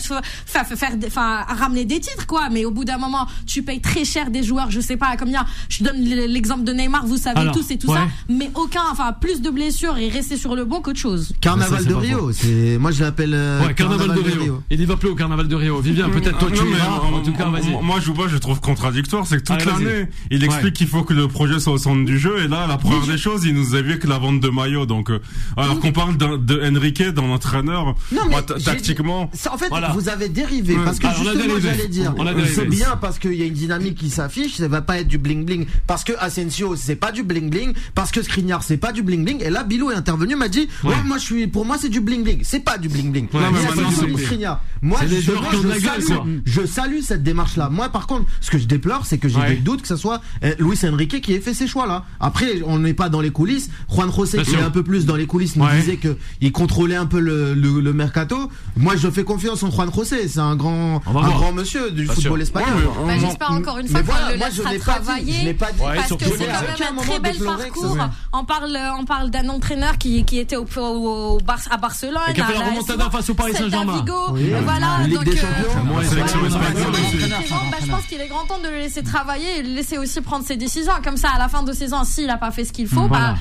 ramener 1.14 1.84
des 1.84 2.00
titres, 2.00 2.26
quoi. 2.26 2.48
Mais 2.50 2.64
au 2.64 2.70
bout 2.70 2.84
d'un 2.84 2.98
moment, 2.98 3.26
tu 3.46 3.62
payes 3.62 3.80
très 3.80 4.04
cher 4.04 4.30
des 4.30 4.42
joueurs, 4.42 4.70
je 4.70 4.80
sais 4.80 4.96
pas 4.96 5.16
combien. 5.16 5.44
Je 5.68 5.84
donne 5.84 5.98
l'exemple 5.98 6.64
de 6.64 6.72
Neymar, 6.72 7.06
vous 7.06 7.16
savez 7.16 7.50
tous 7.52 7.70
et 7.70 7.78
tout 7.78 7.92
ça, 7.92 8.06
mais 8.28 8.50
aucun, 8.54 8.82
enfin, 8.90 9.12
plus 9.12 9.40
de 9.40 9.50
blessures 9.50 9.96
et 9.98 10.08
rester 10.08 10.36
sur 10.36 10.54
le 10.54 10.64
banc 10.64 10.80
qu'autre 10.80 10.98
chose. 10.98 11.32
Carnaval 11.40 11.84
de 11.84 11.94
Rio, 11.94 12.32
c'est, 12.32 12.78
moi 12.78 12.90
je 12.90 13.02
l'appelle. 13.02 13.34
Euh, 13.34 13.68
Carnaval 13.70 14.14
de 14.14 14.20
Rio. 14.20 14.62
Il 14.70 14.80
y 14.80 14.84
plus 14.98 15.08
au 15.08 15.14
carnaval 15.14 15.48
de 15.48 15.54
Rio. 15.54 15.80
Vivien, 15.80 16.08
peut-être 16.08 16.38
toi 16.38 16.48
ah, 16.52 16.56
non, 16.56 17.10
vas, 17.10 17.16
en, 17.16 17.22
tout 17.22 17.32
cas, 17.32 17.48
vas-y. 17.48 17.70
Moi, 17.82 17.98
je 18.00 18.10
vois, 18.10 18.28
je 18.28 18.36
trouve 18.36 18.60
contradictoire, 18.60 19.26
c'est 19.26 19.38
que 19.38 19.52
toute 19.52 19.64
l'année, 19.64 20.06
il 20.30 20.44
explique 20.44 20.64
ouais. 20.64 20.72
qu'il 20.72 20.86
faut 20.86 21.02
que 21.02 21.14
le 21.14 21.28
projet 21.28 21.60
soit 21.60 21.72
au 21.72 21.78
centre 21.78 22.04
du 22.04 22.18
jeu, 22.18 22.42
et 22.42 22.48
là, 22.48 22.66
la 22.66 22.76
première 22.76 23.02
oui. 23.02 23.08
des 23.08 23.18
choses, 23.18 23.44
il 23.44 23.54
nous 23.54 23.74
avait 23.74 23.98
que 23.98 24.06
la 24.06 24.18
vente 24.18 24.40
de 24.40 24.48
maillots, 24.48 24.86
donc, 24.86 25.10
euh, 25.10 25.20
alors 25.56 25.74
oui. 25.74 25.80
qu'on 25.80 25.92
parle 25.92 26.16
de 26.16 26.76
Enrique, 26.76 27.02
d'un 27.02 27.22
entraîneur, 27.22 27.94
bah, 28.12 28.42
tactiquement. 28.42 29.30
Ça, 29.32 29.52
en 29.54 29.58
fait, 29.58 29.68
voilà. 29.68 29.92
vous 29.92 30.08
avez 30.08 30.28
dérivé, 30.28 30.76
parce 30.84 30.98
que 30.98 31.06
alors, 31.06 31.22
justement, 31.22 31.54
j'allais 31.60 31.88
dire, 31.88 32.14
c'est 32.54 32.66
bien 32.66 32.96
parce 33.00 33.18
qu'il 33.18 33.34
y 33.34 33.42
a 33.42 33.46
une 33.46 33.54
dynamique 33.54 33.96
qui 33.96 34.10
s'affiche, 34.10 34.56
ça 34.56 34.68
va 34.68 34.82
pas 34.82 34.98
être 34.98 35.08
du 35.08 35.18
bling 35.18 35.44
bling, 35.44 35.66
parce 35.86 36.04
que 36.04 36.12
Asensio, 36.18 36.76
c'est 36.76 36.96
pas 36.96 37.12
du 37.12 37.22
bling 37.22 37.50
bling, 37.50 37.74
parce 37.94 38.10
que 38.10 38.22
Skriniar, 38.22 38.62
c'est 38.62 38.76
pas 38.76 38.92
du 38.92 39.02
bling 39.02 39.24
bling, 39.24 39.42
et 39.42 39.50
là, 39.50 39.64
Bilou 39.64 39.90
est 39.90 39.94
intervenu, 39.94 40.36
m'a 40.36 40.48
dit, 40.48 40.68
ouais. 40.84 40.94
oh, 40.96 41.06
moi, 41.06 41.18
je 41.18 41.24
suis, 41.24 41.46
pour 41.46 41.64
moi, 41.64 41.76
c'est 41.78 41.88
du 41.88 42.00
bling 42.00 42.22
bling, 42.22 42.40
c'est 42.42 42.60
pas 42.60 42.78
du 42.78 42.88
bling 42.88 43.12
bling. 43.12 43.28
Ouais, 43.32 43.40
moi, 44.88 45.00
je, 45.02 45.16
je, 45.16 45.20
je, 45.20 45.80
gueule, 45.80 46.02
salue, 46.02 46.38
je, 46.46 46.66
salue, 46.66 47.00
cette 47.02 47.22
démarche-là. 47.22 47.68
Moi, 47.68 47.90
par 47.90 48.06
contre, 48.06 48.24
ce 48.40 48.50
que 48.50 48.56
je 48.58 48.64
déplore, 48.64 49.04
c'est 49.04 49.18
que 49.18 49.28
j'ai 49.28 49.38
ouais. 49.38 49.50
des 49.50 49.56
doutes 49.56 49.82
que 49.82 49.88
ce 49.88 49.96
soit 49.96 50.22
euh, 50.44 50.54
Luis 50.58 50.78
Enrique 50.84 51.20
qui 51.20 51.34
ait 51.34 51.40
fait 51.40 51.52
ces 51.52 51.66
choix-là. 51.66 52.04
Après, 52.20 52.62
on 52.64 52.78
n'est 52.78 52.94
pas 52.94 53.10
dans 53.10 53.20
les 53.20 53.30
coulisses. 53.30 53.68
Juan 53.92 54.10
José, 54.10 54.38
Bien 54.38 54.44
qui 54.44 54.50
sûr. 54.52 54.60
est 54.60 54.62
un 54.62 54.70
peu 54.70 54.82
plus 54.82 55.04
dans 55.04 55.16
les 55.16 55.26
coulisses, 55.26 55.56
nous 55.56 55.64
ouais. 55.66 55.78
disait 55.78 55.96
que 55.96 56.16
il 56.40 56.52
contrôlait 56.52 56.96
un 56.96 57.04
peu 57.04 57.20
le, 57.20 57.52
le, 57.52 57.80
le, 57.80 57.92
mercato. 57.92 58.50
Moi, 58.76 58.96
je 58.96 59.10
fais 59.10 59.24
confiance 59.24 59.62
en 59.62 59.70
Juan 59.70 59.90
José. 59.94 60.26
C'est 60.26 60.40
un 60.40 60.56
grand, 60.56 61.02
un 61.06 61.12
grand 61.28 61.52
monsieur 61.52 61.90
du 61.90 62.04
Bien 62.04 62.14
football 62.14 62.32
sûr. 62.44 62.58
espagnol. 62.58 62.84
Ouais, 63.04 63.06
bah, 63.06 63.12
J'espère 63.20 63.52
encore 63.52 63.78
une 63.78 63.88
fois 63.88 64.00
qu'on 64.00 64.06
voilà, 64.12 64.32
le 64.32 64.38
laissera 64.38 64.74
travailler. 64.78 65.54
Pas 65.54 65.72
dit, 65.72 65.78
parce 65.82 66.08
que 66.08 66.24
c'est 66.24 66.46
quand 66.46 66.80
même 66.80 66.98
un 66.98 67.02
très 67.02 67.20
bel 67.20 67.36
parcours. 67.38 67.98
On 68.32 68.44
parle, 68.44 68.78
on 68.98 69.04
parle 69.04 69.30
d'un 69.30 69.48
entraîneur 69.50 69.98
qui, 69.98 70.24
qui 70.24 70.38
était 70.38 70.56
au, 70.56 70.66
au, 70.76 71.36
au, 71.36 71.38
à 71.70 71.76
Barcelone. 71.76 72.20
Qui 72.34 72.40
a 72.40 72.46
fait 72.46 72.54
la 72.54 72.66
remontada 72.66 73.10
face 73.10 73.28
au 73.30 73.34
Paris 73.34 73.52
Saint-Germain. 73.54 74.04
Voilà, 74.78 75.08
donc, 75.08 75.26
euh, 75.26 75.40
bah, 77.70 77.76
je 77.80 77.90
pense 77.90 78.06
qu'il 78.06 78.20
est 78.20 78.28
grand 78.28 78.44
temps 78.46 78.58
de 78.62 78.68
le 78.68 78.76
laisser 78.76 79.02
travailler 79.02 79.58
et 79.58 79.62
le 79.62 79.74
laisser 79.74 79.98
aussi 79.98 80.20
prendre 80.20 80.44
ses 80.44 80.56
décisions. 80.56 80.92
Comme 81.02 81.16
ça, 81.16 81.30
à 81.34 81.38
la 81.38 81.48
fin 81.48 81.62
de 81.62 81.72
saison, 81.72 82.04
s'il 82.04 82.26
n'a 82.26 82.36
pas 82.36 82.50
fait 82.50 82.64
ce 82.64 82.72
qu'il 82.72 82.86
faut, 82.88 83.08
bah, 83.08 83.34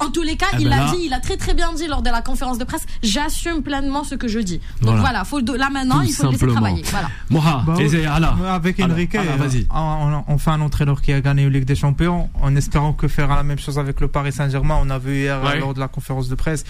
en 0.00 0.10
tous 0.10 0.22
les 0.22 0.36
cas, 0.36 0.46
il 0.58 0.68
ben 0.68 0.80
a 0.80 0.90
dit, 0.92 1.02
il 1.04 1.12
a 1.12 1.20
très 1.20 1.36
très 1.36 1.54
bien 1.54 1.72
dit 1.72 1.86
lors 1.86 2.02
de 2.02 2.10
la 2.10 2.22
conférence 2.22 2.58
de 2.58 2.64
presse, 2.64 2.86
j'assume 3.02 3.62
pleinement 3.62 4.04
ce 4.04 4.14
que 4.14 4.28
je 4.28 4.38
dis. 4.38 4.60
Donc 4.82 4.98
voilà, 4.98 5.24
faut, 5.24 5.40
là 5.40 5.70
maintenant, 5.70 6.00
il 6.00 6.12
faut 6.12 6.24
le 6.24 6.30
laisser 6.32 6.46
travailler. 6.46 6.82
Voilà. 6.90 7.10
Moha, 7.30 7.64
bah, 7.66 7.74
euh, 7.78 8.54
avec 8.54 8.80
Enrique, 8.80 9.16
on, 9.16 10.22
euh, 10.32 10.38
fait 10.38 10.50
un 10.50 10.60
entraîneur 10.60 11.02
qui 11.02 11.12
a 11.12 11.20
gagné 11.20 11.44
la 11.44 11.50
Ligue 11.50 11.64
des 11.64 11.74
Champions 11.74 12.30
en 12.40 12.54
espérant 12.56 12.92
que 12.92 13.08
faire 13.08 13.28
la 13.28 13.42
même 13.42 13.58
chose 13.58 13.78
avec 13.78 14.00
le 14.00 14.08
Paris 14.08 14.32
Saint-Germain. 14.32 14.78
On 14.80 14.90
a 14.90 14.98
vu 14.98 15.20
hier 15.20 15.40
lors 15.58 15.74
de 15.74 15.80
la 15.80 15.88
conférence 15.88 16.28
de 16.28 16.34
presse, 16.34 16.64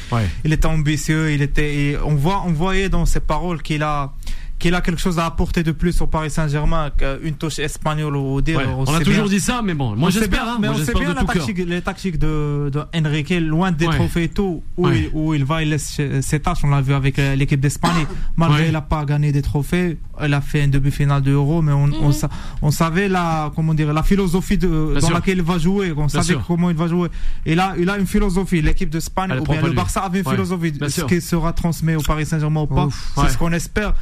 il 0.44 0.52
était 0.52 0.66
ambitieux, 0.66 1.32
il 1.32 1.42
était, 1.42 1.98
on 2.04 2.14
voit, 2.14 2.42
on 2.46 2.52
voyait 2.52 2.88
dans 2.88 3.06
ses 3.06 3.20
paroles 3.20 3.62
qu'il 3.62 3.82
a 3.82 4.12
qu'il 4.58 4.74
a 4.74 4.80
quelque 4.80 5.00
chose 5.00 5.18
à 5.18 5.26
apporter 5.26 5.62
de 5.62 5.72
plus 5.72 6.00
au 6.00 6.06
Paris 6.06 6.30
Saint-Germain, 6.30 6.90
une 7.22 7.34
touche 7.34 7.58
espagnole 7.58 8.16
ou 8.16 8.40
dire. 8.40 8.58
Ouais, 8.58 8.66
on, 8.66 8.92
a 8.92 9.00
toujours 9.00 9.28
dit 9.28 9.40
ça, 9.40 9.62
mais 9.62 9.74
bon, 9.74 9.94
moi 9.96 10.10
j'espère. 10.10 10.48
Hein, 10.48 10.58
mais 10.60 10.68
on 10.68 10.74
sait 10.76 10.94
bien 10.94 11.14
la 11.14 11.24
tactique, 11.24 11.58
les 11.58 11.82
tactiques 11.82 12.18
de, 12.18 12.70
de 12.72 12.82
Enrique, 12.94 13.30
loin 13.30 13.72
des 13.72 13.86
trophées 13.86 14.24
et 14.24 14.28
tout, 14.28 14.62
où, 14.76 14.88
il, 14.88 15.10
où 15.12 15.34
il 15.34 15.44
va, 15.44 15.62
il 15.62 15.70
laisse 15.70 16.00
ses 16.20 16.40
tâches. 16.40 16.58
On 16.64 16.68
l'a 16.68 16.80
vu 16.80 16.94
avec 16.94 17.18
euh, 17.18 17.34
l'équipe 17.36 17.60
d'Espagne. 17.60 18.06
Malgré 18.36 18.66
il 18.66 18.72
n'a 18.72 18.80
pas 18.80 19.04
gagné 19.04 19.32
des 19.32 19.42
trophées, 19.42 19.98
il 20.24 20.34
a 20.34 20.40
fait 20.40 20.64
une 20.64 20.70
demi-finale 20.70 21.22
de 21.22 21.32
Euro, 21.32 21.62
mais 21.62 21.72
on, 21.72 21.84
on, 21.84 22.08
mhm. 22.08 22.28
on, 22.62 22.70
savait 22.70 23.08
la, 23.08 23.52
comment 23.54 23.74
dire, 23.74 23.92
la 23.92 24.02
philosophie 24.02 24.58
de, 24.58 24.98
dans 25.00 25.10
laquelle 25.10 25.38
il 25.38 25.44
va 25.44 25.58
jouer. 25.58 25.92
On 25.96 26.08
savait 26.08 26.36
comment 26.46 26.70
il 26.70 26.76
va 26.76 26.88
jouer. 26.88 27.08
Et 27.46 27.54
là, 27.54 27.74
il 27.78 27.88
a 27.88 27.98
une 27.98 28.06
philosophie. 28.06 28.62
L'équipe 28.62 28.90
d'Espagne 28.90 29.38
ou 29.40 29.44
bien 29.44 29.62
le 29.62 29.72
Barça 29.72 30.00
avait 30.00 30.20
une 30.20 30.28
philosophie. 30.28 30.72
Ce 30.88 31.02
qui 31.02 31.20
sera 31.20 31.52
transmis 31.52 31.94
au 31.94 32.02
Paris 32.02 32.26
Saint-Germain 32.26 32.62
ou 32.62 32.66
pas, 32.66 32.88
c'est 33.16 33.30
ce 33.30 33.38
qu'on 33.38 33.52
espère. 33.52 33.94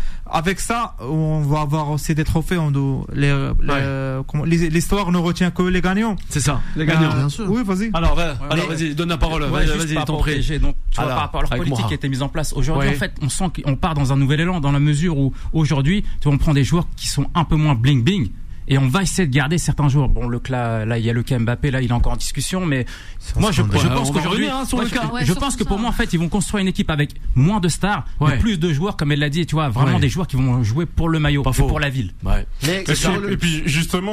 Avec 0.46 0.60
ça, 0.60 0.94
on 1.00 1.40
va 1.40 1.62
avoir 1.62 1.90
aussi 1.90 2.14
des 2.14 2.22
trophées. 2.22 2.56
L'histoire 4.44 5.10
ne 5.10 5.18
retient 5.18 5.50
que 5.50 5.62
les 5.64 5.80
gagnants. 5.80 6.14
C'est 6.28 6.38
ça, 6.38 6.60
les 6.76 6.86
gagnants. 6.86 7.12
bien 7.16 7.28
sûr. 7.28 7.46
Oui, 7.50 7.62
vas-y. 7.64 7.90
Alors, 7.92 8.14
vas-y, 8.14 8.94
donne 8.94 9.08
la 9.08 9.18
parole. 9.18 9.42
vas-y, 9.42 9.96
ton 10.04 10.18
prix. 10.18 10.60
Donc, 10.60 10.76
par 10.94 11.08
rapport 11.08 11.40
à 11.40 11.56
leur 11.56 11.64
politique 11.64 11.86
qui 11.88 11.94
a 11.94 11.96
été 11.96 12.08
mise 12.08 12.22
en 12.22 12.28
place 12.28 12.52
aujourd'hui, 12.52 12.90
en 12.90 12.92
fait, 12.92 13.12
on 13.20 13.28
sent 13.28 13.46
qu'on 13.64 13.74
part 13.74 13.94
dans 13.94 14.12
un 14.12 14.16
nouvel 14.16 14.38
élan 14.38 14.60
dans 14.60 14.70
la 14.70 14.78
mesure 14.78 15.18
où 15.18 15.32
aujourd'hui, 15.52 16.04
on 16.24 16.38
prend 16.38 16.54
des 16.54 16.62
joueurs 16.62 16.86
qui 16.94 17.08
sont 17.08 17.26
un 17.34 17.44
peu 17.44 17.56
moins 17.56 17.74
bling 17.74 18.04
bling 18.04 18.30
et 18.68 18.78
on 18.78 18.88
va 18.88 19.02
essayer 19.02 19.26
de 19.26 19.32
garder 19.32 19.58
certains 19.58 19.88
joueurs. 19.88 20.08
Bon, 20.08 20.26
le 20.26 20.40
là, 20.49 20.85
là, 20.85 20.99
il 20.99 21.04
y 21.04 21.11
a 21.11 21.12
le 21.12 21.23
cas 21.23 21.38
Mbappé, 21.38 21.70
là, 21.70 21.82
il 21.82 21.90
est 21.90 21.92
encore 21.92 22.12
en 22.12 22.16
discussion, 22.16 22.64
mais 22.64 22.87
moi, 23.38 23.50
je, 23.50 23.62
je 23.62 23.88
pense 23.88 24.11
qu'aujourd'hui, 24.11 24.49
hein, 24.49 24.64
je, 25.23 25.32
pense 25.32 25.56
que 25.56 25.64
pour 25.64 25.78
moi, 25.78 25.90
en 25.90 25.92
fait, 25.92 26.12
ils 26.12 26.18
vont 26.18 26.28
construire 26.28 26.62
une 26.62 26.68
équipe 26.68 26.90
avec 26.90 27.14
moins 27.35 27.61
de 27.61 27.68
stars, 27.68 28.04
mais 28.20 28.38
plus 28.38 28.58
de 28.58 28.73
joueurs, 28.73 28.96
comme 28.96 29.12
elle 29.12 29.18
l'a 29.18 29.30
dit, 29.30 29.46
tu 29.46 29.54
vois, 29.54 29.68
vraiment 29.68 29.99
des 29.99 30.08
joueurs 30.08 30.26
qui 30.26 30.37
vont 30.37 30.62
jouer 30.62 30.87
pour 30.87 31.08
le 31.08 31.18
maillot, 31.18 31.42
pour 31.42 31.80
la 31.80 31.90
ville. 31.90 32.12
Mais 32.23 32.46
et, 32.62 33.37
puis, 33.37 33.62
justement, 33.66 34.12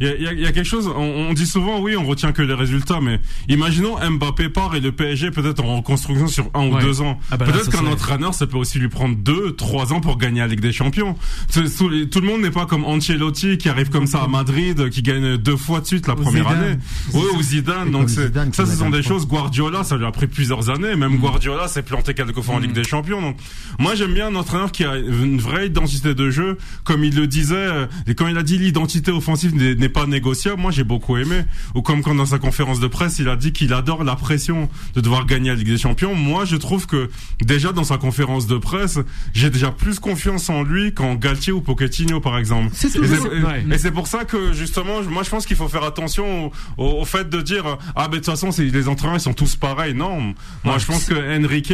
il 0.00 0.06
y, 0.06 0.24
y, 0.40 0.46
a 0.46 0.52
quelque 0.52 0.64
chose. 0.64 0.90
On, 0.96 1.32
dit 1.32 1.46
souvent, 1.46 1.80
oui, 1.80 1.96
on 1.96 2.04
retient 2.04 2.32
que 2.32 2.42
les 2.42 2.54
résultats, 2.54 3.00
mais 3.00 3.20
imaginons 3.48 3.96
Mbappé 3.98 4.48
part 4.48 4.74
et 4.74 4.80
le 4.80 4.92
PSG 4.92 5.30
peut-être 5.30 5.62
en 5.62 5.76
reconstruction 5.76 6.26
sur 6.26 6.50
un 6.54 6.66
ou 6.68 6.78
deux 6.78 7.02
ans. 7.02 7.18
Ah 7.30 7.36
bah 7.36 7.46
peut-être 7.46 7.70
qu'un 7.70 7.86
entraîneur, 7.86 8.34
ça 8.34 8.46
peut 8.46 8.56
aussi 8.56 8.78
lui 8.78 8.88
prendre 8.88 9.16
deux, 9.16 9.54
trois 9.54 9.92
ans 9.92 10.00
pour 10.00 10.18
gagner 10.18 10.40
la 10.40 10.46
Ligue 10.46 10.60
des 10.60 10.72
Champions. 10.72 11.16
Tout, 11.52 11.60
le 11.60 12.26
monde 12.26 12.42
n'est 12.42 12.50
pas 12.50 12.66
comme 12.66 12.84
Ancelotti 12.84 13.58
qui 13.58 13.68
arrive 13.68 13.85
comme 13.90 14.06
ça 14.06 14.22
à 14.22 14.28
Madrid, 14.28 14.90
qui 14.90 15.02
gagne 15.02 15.36
deux 15.36 15.56
fois 15.56 15.80
de 15.80 15.86
suite 15.86 16.06
la 16.06 16.14
première 16.14 16.48
année. 16.48 16.76
Oui, 17.12 17.24
ou 17.36 17.42
Zidane. 17.42 17.90
Donc 17.90 18.10
ça, 18.10 18.66
ce 18.66 18.76
sont 18.76 18.90
des 18.90 19.02
choses. 19.02 19.26
Guardiola, 19.26 19.84
ça 19.84 19.96
lui 19.96 20.06
a 20.06 20.12
pris 20.12 20.26
plusieurs 20.26 20.70
années. 20.70 20.96
Même 20.96 21.14
mm. 21.14 21.18
Guardiola 21.18 21.68
s'est 21.68 21.82
planté 21.82 22.14
quelques 22.14 22.40
fois 22.40 22.56
en 22.56 22.58
Ligue 22.58 22.70
mm. 22.70 22.74
des 22.74 22.84
Champions. 22.84 23.20
Donc 23.20 23.36
moi, 23.78 23.94
j'aime 23.94 24.14
bien 24.14 24.28
un 24.28 24.34
entraîneur 24.34 24.72
qui 24.72 24.84
a 24.84 24.96
une 24.96 25.38
vraie 25.38 25.66
identité 25.66 26.14
de 26.14 26.30
jeu, 26.30 26.58
comme 26.84 27.04
il 27.04 27.14
le 27.14 27.26
disait. 27.26 27.66
Et 28.06 28.14
quand 28.14 28.26
il 28.28 28.36
a 28.36 28.42
dit 28.42 28.58
l'identité 28.58 29.10
offensive 29.10 29.54
n'est 29.54 29.88
pas 29.88 30.06
négociable, 30.06 30.60
moi 30.60 30.70
j'ai 30.70 30.84
beaucoup 30.84 31.16
aimé. 31.16 31.42
Ou 31.74 31.82
comme 31.82 32.02
quand 32.02 32.14
dans 32.14 32.26
sa 32.26 32.38
conférence 32.38 32.80
de 32.80 32.86
presse, 32.86 33.18
il 33.18 33.28
a 33.28 33.36
dit 33.36 33.52
qu'il 33.52 33.72
adore 33.72 34.04
la 34.04 34.16
pression 34.16 34.68
de 34.94 35.00
devoir 35.00 35.26
gagner 35.26 35.50
la 35.50 35.56
Ligue 35.56 35.68
des 35.68 35.78
Champions. 35.78 36.14
Moi, 36.14 36.44
je 36.44 36.56
trouve 36.56 36.86
que 36.86 37.08
déjà 37.40 37.72
dans 37.72 37.84
sa 37.84 37.98
conférence 37.98 38.46
de 38.46 38.56
presse, 38.56 38.98
j'ai 39.32 39.50
déjà 39.50 39.70
plus 39.70 39.98
confiance 39.98 40.48
en 40.50 40.62
lui 40.62 40.92
qu'en 40.92 41.14
Galtier 41.14 41.52
ou 41.52 41.60
Pochettino, 41.60 42.20
par 42.20 42.38
exemple. 42.38 42.70
C'est 42.72 42.96
et 42.96 43.75
c'est 43.78 43.90
pour 43.90 44.06
ça 44.06 44.24
que 44.24 44.52
justement, 44.52 45.02
moi 45.02 45.22
je 45.22 45.30
pense 45.30 45.46
qu'il 45.46 45.56
faut 45.56 45.68
faire 45.68 45.84
attention 45.84 46.50
au, 46.78 47.04
fait 47.04 47.28
de 47.28 47.40
dire 47.40 47.78
ah 47.94 48.08
ben 48.08 48.12
de 48.12 48.16
toute 48.16 48.26
façon 48.26 48.50
les 48.58 48.88
entraîneurs 48.88 49.16
ils 49.16 49.20
sont 49.20 49.34
tous 49.34 49.56
pareils. 49.56 49.94
Non, 49.94 50.34
moi 50.64 50.78
je 50.78 50.86
pense 50.86 51.04
que 51.04 51.44
Enrique 51.44 51.72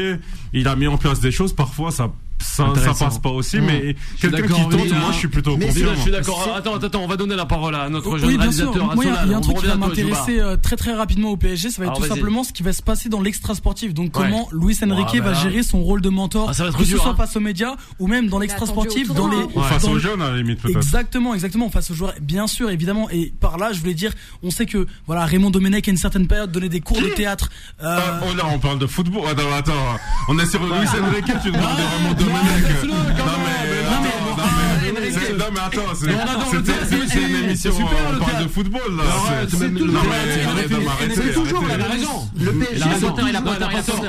il 0.52 0.68
a 0.68 0.76
mis 0.76 0.86
en 0.86 0.98
place 0.98 1.20
des 1.20 1.32
choses. 1.32 1.52
Parfois 1.52 1.90
ça 1.90 2.10
ça, 2.42 2.72
ça 2.74 3.04
passe 3.04 3.18
pas 3.18 3.30
aussi, 3.30 3.60
mais 3.60 3.96
quelqu'un 4.20 4.42
qui 4.42 4.62
tente, 4.62 4.72
moi 4.72 5.12
je 5.12 5.18
suis 5.18 5.28
plutôt 5.28 5.56
confiant. 5.56 5.94
Je 5.94 6.00
suis 6.00 6.10
d'accord. 6.10 6.48
Attends, 6.54 6.74
attends, 6.74 7.00
on 7.02 7.06
va 7.06 7.16
donner 7.16 7.36
la 7.36 7.46
parole 7.46 7.74
à 7.74 7.88
notre 7.88 8.18
jeune 8.18 8.36
réalisateur. 8.36 8.94
Moi, 8.94 9.04
il 9.04 9.30
y 9.30 9.34
a 9.34 9.36
un 9.36 9.40
truc 9.40 9.58
qui 9.58 9.66
va 9.66 9.76
m'intéresser 9.76 10.40
euh, 10.40 10.56
très 10.56 10.76
très 10.76 10.92
rapidement 10.92 11.30
au 11.30 11.36
PSG, 11.36 11.70
ça 11.70 11.82
va 11.82 11.88
être 11.88 12.00
tout 12.00 12.06
simplement 12.06 12.44
ce 12.44 12.52
qui 12.52 12.62
va 12.62 12.72
se 12.72 12.82
passer 12.82 13.08
dans 13.08 13.20
l'extra 13.20 13.54
sportif. 13.54 13.94
Donc 13.94 14.12
comment 14.12 14.48
Luis 14.52 14.78
Enrique 14.82 15.20
va 15.20 15.34
gérer 15.34 15.62
son 15.62 15.80
rôle 15.80 16.00
de 16.00 16.08
mentor, 16.08 16.50
ah, 16.50 16.70
que 16.76 16.84
ce 16.84 16.96
soit 16.96 17.10
hein. 17.10 17.14
face 17.16 17.36
aux 17.36 17.40
médias 17.40 17.76
ou 17.98 18.06
même 18.06 18.28
dans 18.28 18.38
l'extra 18.38 18.66
sportif, 18.66 19.12
dans 19.12 19.28
les 19.28 19.48
face 19.68 19.84
aux 19.84 19.98
jeunes 19.98 20.22
à 20.22 20.30
la 20.30 20.36
limite 20.36 20.60
peut-être. 20.60 20.76
Exactement, 20.76 21.34
exactement, 21.34 21.70
face 21.70 21.90
aux 21.90 21.94
joueurs, 21.94 22.14
bien 22.20 22.46
sûr, 22.46 22.70
évidemment. 22.70 23.08
Et 23.10 23.32
par 23.40 23.58
là, 23.58 23.72
je 23.72 23.80
voulais 23.80 23.94
dire, 23.94 24.12
on 24.42 24.50
sait 24.50 24.66
que 24.66 24.86
voilà 25.06 25.24
Raymond 25.24 25.50
Domenech 25.50 25.88
à 25.88 25.90
une 25.90 25.96
certaine 25.96 26.26
période 26.26 26.50
donnait 26.50 26.68
des 26.68 26.80
cours 26.80 27.00
de 27.00 27.08
théâtre. 27.08 27.50
Euh, 27.82 27.98
ah, 27.98 28.20
oh 28.28 28.34
là, 28.36 28.44
on 28.52 28.58
parle 28.58 28.78
de 28.78 28.86
football. 28.86 29.22
Attends, 29.28 29.52
attends, 29.56 29.72
on 30.28 30.38
est 30.38 30.46
sur 30.46 30.62
Luis 30.64 30.72
Enrique, 30.72 31.32
tu 31.42 31.50
demandes 31.50 31.66
Raymond 31.76 32.14
Domenech. 32.18 32.31
Non 32.32 33.28
mais 33.44 33.72
non 35.38 35.46
mais 35.52 35.60
attends, 35.60 35.94
c'est 37.12 37.28
une 37.28 37.36
émission, 37.44 37.72
on 37.78 37.84
parle 38.24 38.44
de 38.44 38.48
football 38.48 38.96
là. 38.96 39.04
Non 39.52 39.58
mais 39.58 39.68
toujours, 41.32 41.64
il 41.64 41.70
a 41.80 41.84
raison. 41.86 42.28
Le 42.38 42.52
PSG, 42.52 42.84
il 43.28 43.36
a 43.36 43.42
pas 43.42 43.56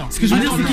Ce 0.09 0.19
que 0.19 0.27
je 0.27 0.35
veux 0.35 0.41
dire, 0.41 0.51
c'est 0.55 0.63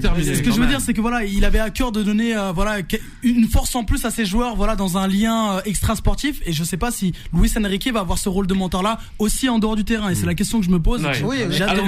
terminer. 0.00 0.34
Ce 0.34 0.42
que 0.42 0.50
je 0.50 0.60
veux 0.60 0.66
dire, 0.66 0.80
c'est 0.80 0.94
que 0.94 1.00
voilà, 1.00 1.24
il 1.24 1.44
avait 1.44 1.60
à 1.60 1.70
cœur 1.70 1.92
de 1.92 2.02
donner 2.02 2.34
voilà 2.54 2.78
une 3.22 3.48
force 3.48 3.74
en 3.74 3.84
plus 3.84 4.04
à 4.04 4.10
ses 4.10 4.24
joueurs, 4.24 4.56
voilà, 4.56 4.76
dans 4.76 4.96
un 4.98 5.06
lien 5.06 5.60
extra 5.64 5.96
sportif. 5.96 6.40
Et 6.46 6.52
je 6.52 6.64
sais 6.64 6.76
pas 6.76 6.90
si 6.90 7.12
Luis 7.32 7.50
Enrique 7.56 7.90
va 7.92 8.00
avoir 8.00 8.18
ce 8.18 8.28
rôle 8.28 8.46
de 8.46 8.54
mentor 8.54 8.82
là 8.82 8.98
aussi 9.18 9.48
en 9.48 9.58
dehors 9.58 9.76
du 9.76 9.84
terrain. 9.84 10.10
Et 10.10 10.14
c'est 10.14 10.26
la 10.26 10.34
question 10.34 10.60
que 10.60 10.66
je 10.66 10.70
me 10.70 10.80
pose. 10.80 11.06
Oui, 11.24 11.38
justement, 11.50 11.86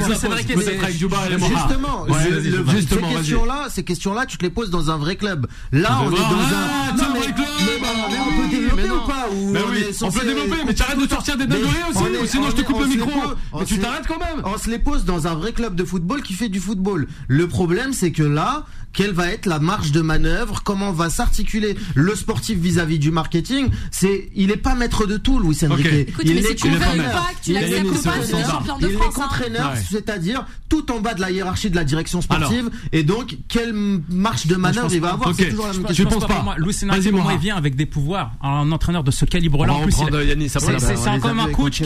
justement, 2.71 3.09
ces 3.09 3.15
questions-là, 3.17 3.67
ces 3.71 3.83
questions-là, 3.83 4.27
tu 4.27 4.39
te 4.39 4.43
les 4.43 4.51
poses 4.51 4.71
dans 4.71 4.91
un 4.91 4.99
vrai 4.99 5.17
club. 5.17 5.47
Là, 5.73 6.01
on 6.05 6.11
est 6.11 6.17
dans 6.17 6.21
un. 6.21 6.95
Non 6.97 7.05
mais 7.15 7.21
mais 7.23 8.19
on 8.19 8.43
peut 8.43 8.49
développer 8.51 8.91
ou 8.91 9.01
pas 9.07 9.27
oui, 9.71 9.85
on 10.03 10.11
peut 10.11 10.25
développer, 10.25 10.65
mais 10.67 10.75
tu 10.75 10.83
arrêtes 10.83 10.99
de 10.99 11.09
sortir 11.09 11.37
des 11.37 11.47
dingueries 11.47 11.85
aussi, 11.91 12.29
sinon 12.29 12.51
je 12.51 12.57
te 12.57 12.63
coupe 12.63 12.81
le 12.81 12.87
micro. 12.87 13.11
Mais 13.59 13.65
tu 13.65 13.79
t'arrêtes 13.79 14.07
quand 14.07 14.19
même. 14.19 14.43
On 14.45 14.59
se 14.59 14.71
les 14.71 14.79
pose 14.79 15.05
dans 15.05 15.27
un 15.27 15.35
vrai 15.35 15.53
club 15.53 15.75
de 15.75 15.85
football 15.85 16.23
qui 16.23 16.35
fait 16.35 16.49
du 16.49 16.61
football. 16.61 17.07
Le 17.29 17.49
problème, 17.49 17.93
c'est 17.93 18.13
que 18.13 18.23
là, 18.23 18.65
quelle 18.93 19.13
va 19.13 19.29
être 19.29 19.47
la 19.47 19.59
marge 19.59 19.93
de 19.93 20.01
manœuvre, 20.01 20.63
comment 20.63 20.93
va 20.93 21.11
s'articuler 21.11 21.77
le 21.95 22.15
sportif 22.15 22.59
vis-à-vis 22.59 22.99
du 22.99 23.11
marketing. 23.11 23.69
C'est, 23.91 24.31
il 24.35 24.51
est 24.51 24.57
pas 24.57 24.75
maître 24.75 25.07
de 25.07 25.17
tout, 25.17 25.39
Louis 25.39 25.59
Enrique. 25.69 25.87
il, 26.25 26.39
est 26.39 26.65
entraîneur. 26.65 27.33
Il 27.47 27.57
est 27.57 29.19
entraîneur, 29.19 29.73
c'est-à-dire 29.91 30.47
tout 30.69 30.91
en 30.91 31.01
bas 31.01 31.15
de 31.15 31.21
la 31.21 31.31
hiérarchie 31.31 31.71
de 31.71 31.77
la 31.77 31.85
direction 31.85 32.21
sportive. 32.21 32.71
et 32.93 33.03
donc, 33.03 33.37
quelle 33.49 33.73
marge 33.75 34.47
de 34.47 34.57
manœuvre 34.57 34.89
il 34.93 35.01
va 35.01 35.13
avoir 35.13 35.35
C'est 35.35 35.51
toujours 35.51 35.67
la 35.67 35.73
même 35.73 35.85
question. 35.85 36.09
Je 36.11 36.15
pense 36.15 36.27
pas. 36.27 36.55
Louis 36.59 36.75
Enrique, 36.89 37.15
il 37.33 37.39
vient 37.39 37.57
avec 37.57 37.77
des 37.77 37.87
pouvoirs. 37.87 38.33
Un 38.43 38.71
entraîneur 38.73 39.05
de 39.05 39.11
ce 39.11 39.25
calibre-là, 39.25 39.75
en 39.75 39.83
plus, 39.83 39.93
c'est 39.93 41.21
comme 41.21 41.41
un 41.41 41.49
coach. 41.49 41.83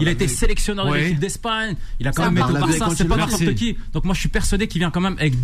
Il 0.00 0.08
a 0.08 0.10
été 0.10 0.28
sélectionneur 0.28 0.90
de 0.90 0.94
l'équipe 0.94 1.18
d'Espagne. 1.18 1.76
Il 1.98 2.08
a 2.08 2.12
quand 2.12 2.30
même 2.30 2.38
été 2.38 2.50
au 2.50 2.60
Barça. 2.60 2.88
C'est 2.96 3.08
pas 3.08 3.16
n'importe 3.16 3.54
qui. 3.54 3.76
Donc 3.92 4.04
moi, 4.04 4.14
je 4.14 4.20
suis 4.20 4.28
persuadé 4.28 4.68
qu'il 4.68 4.80
vient 4.80 4.90
quand 4.90 5.00
même 5.00 5.16
avec, 5.18 5.34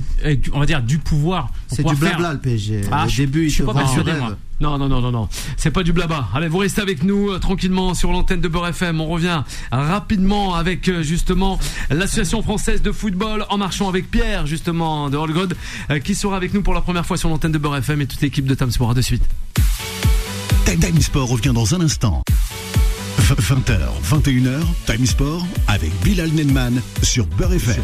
on 0.53 0.61
va 0.61 0.67
dire, 0.67 0.83
du 0.83 0.99
pouvoir. 1.07 1.49
C'est 1.69 1.85
du 1.85 1.95
blabla 1.95 2.33
le 2.35 2.39
PSG. 2.41 2.83
Ah, 2.91 3.07
Au 3.07 3.11
début, 3.11 3.45
il 3.45 3.49
je 3.49 3.55
suis 3.55 3.63
pas 3.65 3.75
persuadé 3.75 4.13
moi. 4.13 4.37
Non, 4.59 4.79
non, 4.79 4.89
non, 4.89 5.03
non, 5.03 5.13
non. 5.13 5.29
C'est 5.59 5.71
pas 5.71 5.83
du 5.83 5.93
blabla. 5.93 6.29
Allez, 6.35 6.49
vous 6.49 6.59
restez 6.59 6.81
avec 6.81 7.03
nous 7.03 7.31
euh, 7.31 7.39
tranquillement 7.39 7.93
sur 7.93 8.11
l'antenne 8.11 8.41
de 8.41 8.49
Beurre 8.49 8.69
FM. 8.69 9.01
On 9.03 9.07
revient 9.07 9.43
rapidement 9.71 10.55
avec 10.55 10.89
euh, 10.89 11.03
justement 11.03 11.59
l'association 11.91 12.43
française 12.43 12.81
de 12.81 12.91
football 12.91 13.45
en 13.51 13.59
marchant 13.59 13.89
avec 13.89 14.11
Pierre 14.11 14.47
justement 14.47 15.11
de 15.11 15.17
Holgod 15.19 15.55
euh, 15.91 15.99
qui 15.99 16.15
sera 16.15 16.37
avec 16.37 16.55
nous 16.55 16.63
pour 16.63 16.73
la 16.73 16.81
première 16.81 17.05
fois 17.05 17.19
sur 17.19 17.29
l'antenne 17.29 17.53
de 17.53 17.59
Beurre 17.59 17.77
FM 17.77 18.01
et 18.01 18.07
toute 18.07 18.23
l'équipe 18.23 18.47
de 18.47 18.55
Tam 18.55 18.71
Sport. 18.71 18.95
de 18.95 19.03
suite. 19.03 19.23
Time 20.65 21.01
Sport 21.01 21.29
revient 21.29 21.53
dans 21.55 21.75
un 21.75 21.81
instant. 21.81 22.23
20h, 23.19 23.79
21h, 24.05 24.61
Time 24.85 25.07
Sport 25.07 25.47
avec 25.69 25.91
Bilal 26.05 26.31
Nenman 26.31 26.81
sur 27.03 27.27
Beurre 27.27 27.55
FM. 27.55 27.83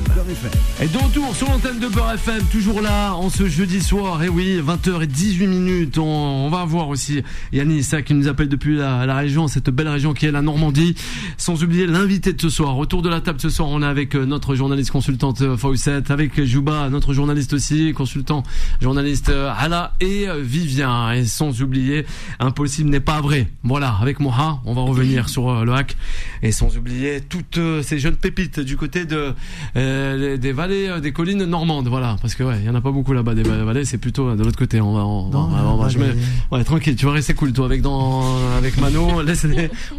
Et 0.80 0.86
de 0.86 0.98
retour 0.98 1.34
sur 1.34 1.48
l'antenne 1.48 1.80
de 1.80 1.88
Beurre 1.88 2.12
FM, 2.12 2.44
toujours 2.52 2.80
là, 2.80 3.14
en 3.14 3.30
ce 3.30 3.48
jeudi 3.48 3.80
soir. 3.80 4.22
Et 4.22 4.28
oui, 4.28 4.60
20h 4.64 5.02
et 5.02 5.06
18 5.06 5.46
minutes. 5.46 5.98
On, 5.98 6.48
va 6.50 6.64
voir 6.64 6.88
aussi 6.88 7.22
Yannis 7.52 7.82
ça 7.82 8.02
qui 8.02 8.14
nous 8.14 8.28
appelle 8.28 8.48
depuis 8.48 8.76
la, 8.76 9.14
région, 9.16 9.48
cette 9.48 9.70
belle 9.70 9.88
région 9.88 10.12
qui 10.12 10.26
est 10.26 10.30
la 10.30 10.42
Normandie. 10.42 10.94
Sans 11.38 11.62
oublier 11.64 11.86
l'invité 11.86 12.32
de 12.32 12.40
ce 12.40 12.50
soir. 12.50 12.76
Autour 12.78 13.02
de 13.02 13.08
la 13.08 13.20
table 13.20 13.40
ce 13.40 13.48
soir, 13.48 13.68
on 13.68 13.82
est 13.82 13.86
avec 13.86 14.14
euh, 14.14 14.26
notre 14.26 14.54
journaliste 14.54 14.90
consultante 14.90 15.40
euh, 15.40 15.56
Fawcett, 15.56 16.10
avec 16.10 16.44
Jouba, 16.44 16.88
notre 16.90 17.14
journaliste 17.14 17.54
aussi, 17.54 17.92
consultant 17.94 18.42
journaliste 18.80 19.30
euh, 19.30 19.52
Hala 19.56 19.94
et 20.00 20.26
Vivien. 20.40 21.12
Et 21.12 21.24
sans 21.24 21.62
oublier, 21.62 22.04
impossible 22.38 22.90
n'est 22.90 23.00
pas 23.00 23.20
vrai. 23.20 23.48
Voilà, 23.64 23.96
avec 24.00 24.20
Moha, 24.20 24.60
on 24.64 24.74
va 24.74 24.82
revenir 24.82 25.21
sur 25.28 25.50
euh, 25.50 25.64
le 25.64 25.72
hack. 25.72 25.96
Et 26.42 26.52
sans 26.52 26.76
oublier 26.76 27.20
toutes 27.20 27.58
euh, 27.58 27.82
ces 27.82 27.98
jeunes 27.98 28.16
pépites 28.16 28.60
du 28.60 28.76
côté 28.76 29.04
de 29.04 29.34
euh, 29.76 30.36
des 30.36 30.52
vallées, 30.52 31.00
des 31.00 31.12
collines 31.12 31.44
normandes. 31.44 31.88
Voilà, 31.88 32.16
parce 32.20 32.34
que 32.34 32.42
ouais, 32.42 32.58
il 32.60 32.64
y 32.64 32.70
en 32.70 32.74
a 32.74 32.80
pas 32.80 32.90
beaucoup 32.90 33.12
là-bas 33.12 33.34
des 33.34 33.42
vallées. 33.42 33.84
C'est 33.84 33.98
plutôt 33.98 34.34
de 34.34 34.42
l'autre 34.42 34.58
côté. 34.58 34.80
On 34.80 34.94
va, 34.94 35.04
on, 35.04 35.76
va, 35.76 35.88
je 35.88 35.98
ouais, 35.98 36.64
tranquille. 36.64 36.96
Tu 36.96 37.06
vas 37.06 37.12
rester 37.12 37.34
cool, 37.34 37.52
toi, 37.52 37.66
avec 37.66 37.82
dans 37.82 38.36
avec 38.56 38.78
Mano. 38.78 39.22
Laisse 39.32 39.46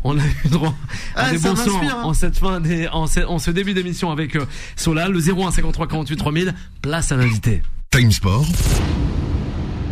on 0.04 0.18
a 0.18 0.22
eu 0.22 0.50
droit 0.50 0.74
à 1.16 1.32
des 1.32 1.38
bons 1.38 1.56
sons 1.56 1.80
hein. 1.82 2.02
en 2.04 2.14
cette 2.14 2.38
fin 2.38 2.60
des, 2.60 2.88
en, 2.88 3.08
ce, 3.08 3.52
début 3.52 3.74
d'émission 3.74 4.12
avec 4.12 4.38
Solal, 4.76 5.12
le 5.12 5.20
01 5.20 5.52
53 5.52 5.88
48 5.88 6.16
3000. 6.18 6.54
Place 6.82 7.12
à 7.12 7.18
l'invité. 7.18 7.62
Time 7.92 8.12
Sport 8.12 8.48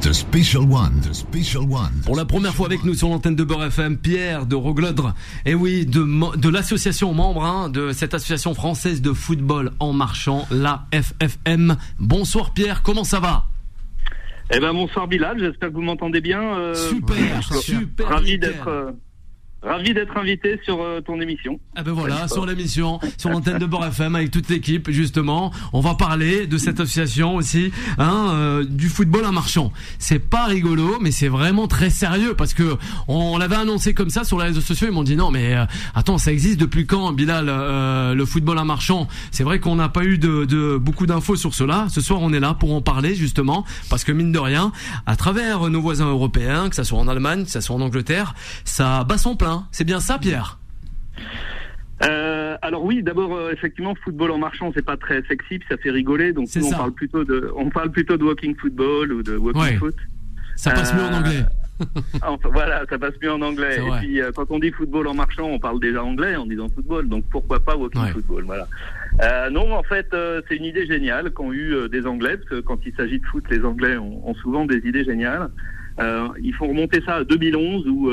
The 0.01 0.13
Special 0.13 0.63
One. 0.63 0.99
The 1.01 1.13
Special 1.13 1.61
One. 1.63 2.01
Pour 2.03 2.15
la 2.15 2.25
première 2.25 2.55
fois 2.55 2.65
avec 2.65 2.83
nous 2.83 2.95
sur 2.95 3.07
l'antenne 3.09 3.35
de 3.35 3.43
Beurre 3.43 3.65
FM, 3.65 3.97
Pierre 3.97 4.47
de 4.47 4.55
Roglodre. 4.55 5.13
Et 5.45 5.53
oui, 5.53 5.85
de, 5.85 6.37
de 6.37 6.49
l'association 6.49 7.13
membre 7.13 7.43
hein, 7.43 7.69
de 7.69 7.91
cette 7.91 8.15
association 8.15 8.55
française 8.55 9.03
de 9.03 9.13
football 9.13 9.71
en 9.79 9.93
marchant, 9.93 10.47
la 10.49 10.87
FFM. 10.91 11.77
Bonsoir 11.99 12.51
Pierre, 12.51 12.81
comment 12.81 13.03
ça 13.03 13.19
va? 13.19 13.45
Eh 14.51 14.59
ben 14.59 14.73
bonsoir 14.73 15.07
Bilal, 15.07 15.37
j'espère 15.39 15.69
que 15.69 15.75
vous 15.75 15.81
m'entendez 15.81 16.19
bien. 16.19 16.57
Euh, 16.57 16.73
super, 16.73 17.43
super. 17.61 18.07
Ravi 18.09 18.39
d'être. 18.39 18.67
Euh, 18.67 18.91
Ravi 19.63 19.93
d'être 19.93 20.17
invité 20.17 20.59
sur 20.63 20.81
euh, 20.81 21.01
ton 21.01 21.21
émission. 21.21 21.59
Ah 21.75 21.83
ben 21.83 21.91
voilà, 21.91 22.27
sur 22.27 22.47
l'émission, 22.47 22.99
sur 23.17 23.29
l'antenne 23.29 23.59
de 23.59 23.67
Bord 23.67 23.85
FM 23.85 24.15
avec 24.15 24.31
toute 24.31 24.49
l'équipe 24.49 24.89
justement. 24.89 25.51
On 25.71 25.81
va 25.81 25.93
parler 25.93 26.47
de 26.47 26.57
cette 26.57 26.79
association 26.79 27.35
aussi, 27.35 27.71
hein, 27.99 28.29
euh, 28.31 28.65
du 28.67 28.89
football 28.89 29.23
en 29.23 29.31
marchand. 29.31 29.71
C'est 29.99 30.17
pas 30.17 30.45
rigolo, 30.45 30.97
mais 30.99 31.11
c'est 31.11 31.27
vraiment 31.27 31.67
très 31.67 31.91
sérieux 31.91 32.33
parce 32.33 32.55
que 32.55 32.75
on, 33.07 33.37
l'avait 33.37 33.55
annoncé 33.55 33.93
comme 33.93 34.09
ça 34.09 34.23
sur 34.23 34.39
les 34.39 34.45
réseaux 34.45 34.61
sociaux. 34.61 34.87
Ils 34.89 34.93
m'ont 34.93 35.03
dit 35.03 35.15
non, 35.15 35.29
mais 35.29 35.55
euh, 35.55 35.65
attends, 35.93 36.17
ça 36.17 36.31
existe 36.31 36.59
depuis 36.59 36.87
quand, 36.87 37.11
Bilal, 37.11 37.45
le 38.15 38.25
football 38.25 38.57
en 38.57 38.65
marchand? 38.65 39.07
C'est 39.29 39.43
vrai 39.43 39.59
qu'on 39.59 39.75
n'a 39.75 39.89
pas 39.89 40.05
eu 40.05 40.17
de, 40.17 40.45
de 40.45 40.77
beaucoup 40.77 41.05
d'infos 41.05 41.35
sur 41.35 41.53
cela. 41.53 41.85
Ce 41.89 42.01
soir, 42.01 42.19
on 42.23 42.33
est 42.33 42.39
là 42.39 42.55
pour 42.55 42.73
en 42.73 42.81
parler 42.81 43.13
justement 43.13 43.63
parce 43.91 44.05
que 44.05 44.11
mine 44.11 44.31
de 44.31 44.39
rien, 44.39 44.71
à 45.05 45.15
travers 45.15 45.69
nos 45.69 45.81
voisins 45.81 46.09
européens, 46.09 46.67
que 46.69 46.75
ça 46.75 46.83
soit 46.83 46.97
en 46.97 47.07
Allemagne, 47.07 47.45
que 47.45 47.51
ça 47.51 47.61
soit 47.61 47.75
en 47.75 47.81
Angleterre, 47.81 48.33
ça 48.65 49.03
bat 49.03 49.19
son 49.19 49.35
plein 49.35 49.50
Hein. 49.51 49.67
C'est 49.71 49.83
bien 49.83 49.99
ça, 49.99 50.17
Pierre 50.17 50.57
euh, 52.03 52.57
alors 52.61 52.83
oui, 52.83 53.03
d'abord 53.03 53.35
euh, 53.35 53.51
effectivement, 53.51 53.93
football 54.03 54.31
en 54.31 54.37
marchant, 54.37 54.71
c'est 54.73 54.85
pas 54.85 54.97
très 54.97 55.21
sexy, 55.23 55.59
ça 55.69 55.77
fait 55.77 55.91
rigoler. 55.91 56.33
Donc 56.33 56.47
nous, 56.55 56.67
on 56.67 56.71
parle 56.71 56.91
plutôt 56.93 57.23
de, 57.23 57.51
on 57.55 57.69
parle 57.69 57.91
plutôt 57.91 58.17
de 58.17 58.23
walking 58.23 58.55
football 58.55 59.11
ou 59.13 59.23
de 59.23 59.37
walking 59.37 59.77
foot. 59.77 59.95
Ça 60.55 60.71
passe 60.71 60.93
mieux 60.93 61.03
en 61.03 61.13
anglais. 61.13 61.43
Euh, 61.81 62.37
voilà, 62.53 62.83
ça 62.91 62.99
passe 62.99 63.15
mieux 63.23 63.31
en 63.31 63.41
anglais. 63.41 63.79
Et 63.79 63.91
puis 63.99 64.21
quand 64.35 64.45
on 64.51 64.59
dit 64.59 64.69
football 64.69 65.07
en 65.07 65.15
marchant, 65.15 65.45
on 65.45 65.57
parle 65.57 65.79
déjà 65.79 66.03
anglais 66.03 66.35
en 66.35 66.45
disant 66.45 66.69
football. 66.69 67.09
Donc 67.09 67.23
pourquoi 67.31 67.59
pas 67.59 67.75
walking 67.75 68.05
football 68.09 68.43
Voilà. 68.43 69.49
non, 69.49 69.73
en 69.73 69.81
fait, 69.81 70.15
c'est 70.47 70.57
une 70.57 70.65
idée 70.65 70.85
géniale 70.85 71.31
qu'ont 71.31 71.51
eu 71.51 71.89
des 71.89 72.05
Anglais, 72.05 72.37
parce 72.37 72.49
que 72.49 72.59
quand 72.59 72.77
il 72.85 72.93
s'agit 72.93 73.17
de 73.17 73.25
foot, 73.25 73.45
les 73.49 73.65
Anglais 73.65 73.97
ont, 73.97 74.29
ont 74.29 74.35
souvent 74.35 74.65
des 74.65 74.77
idées 74.87 75.03
géniales. 75.03 75.49
ils 76.39 76.53
font 76.53 76.67
remonter 76.67 77.01
ça 77.03 77.15
à 77.15 77.23
2011 77.23 77.87
où 77.87 78.11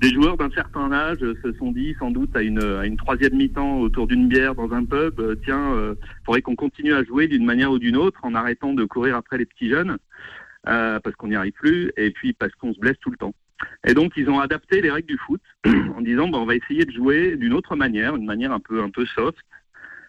des 0.00 0.12
joueurs 0.12 0.36
d'un 0.36 0.50
certain 0.50 0.92
âge 0.92 1.20
se 1.20 1.52
sont 1.54 1.72
dit 1.72 1.94
sans 1.98 2.10
doute 2.10 2.34
à 2.36 2.42
une, 2.42 2.62
à 2.62 2.86
une 2.86 2.96
troisième 2.96 3.34
mi-temps 3.34 3.78
autour 3.78 4.06
d'une 4.06 4.28
bière 4.28 4.54
dans 4.54 4.72
un 4.72 4.84
pub, 4.84 5.18
euh, 5.20 5.36
tiens, 5.44 5.70
il 5.72 5.78
euh, 5.78 5.94
faudrait 6.24 6.42
qu'on 6.42 6.56
continue 6.56 6.92
à 6.92 7.02
jouer 7.02 7.28
d'une 7.28 7.44
manière 7.44 7.70
ou 7.72 7.78
d'une 7.78 7.96
autre 7.96 8.20
en 8.22 8.34
arrêtant 8.34 8.74
de 8.74 8.84
courir 8.84 9.16
après 9.16 9.38
les 9.38 9.46
petits 9.46 9.70
jeunes, 9.70 9.96
euh, 10.68 11.00
parce 11.00 11.16
qu'on 11.16 11.28
n'y 11.28 11.36
arrive 11.36 11.52
plus, 11.52 11.92
et 11.96 12.10
puis 12.10 12.34
parce 12.34 12.52
qu'on 12.56 12.74
se 12.74 12.78
blesse 12.78 12.98
tout 13.00 13.10
le 13.10 13.16
temps. 13.16 13.34
Et 13.86 13.94
donc 13.94 14.12
ils 14.16 14.28
ont 14.28 14.38
adapté 14.38 14.82
les 14.82 14.90
règles 14.90 15.08
du 15.08 15.18
foot 15.18 15.40
en 15.66 16.02
disant 16.02 16.28
bah, 16.28 16.38
on 16.38 16.46
va 16.46 16.56
essayer 16.56 16.84
de 16.84 16.92
jouer 16.92 17.36
d'une 17.36 17.54
autre 17.54 17.74
manière, 17.74 18.16
une 18.16 18.26
manière 18.26 18.52
un 18.52 18.60
peu 18.60 18.82
un 18.82 18.90
peu 18.90 19.06
soft, 19.06 19.38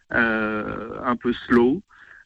un 0.09 1.15
peu 1.15 1.33
slow, 1.47 1.81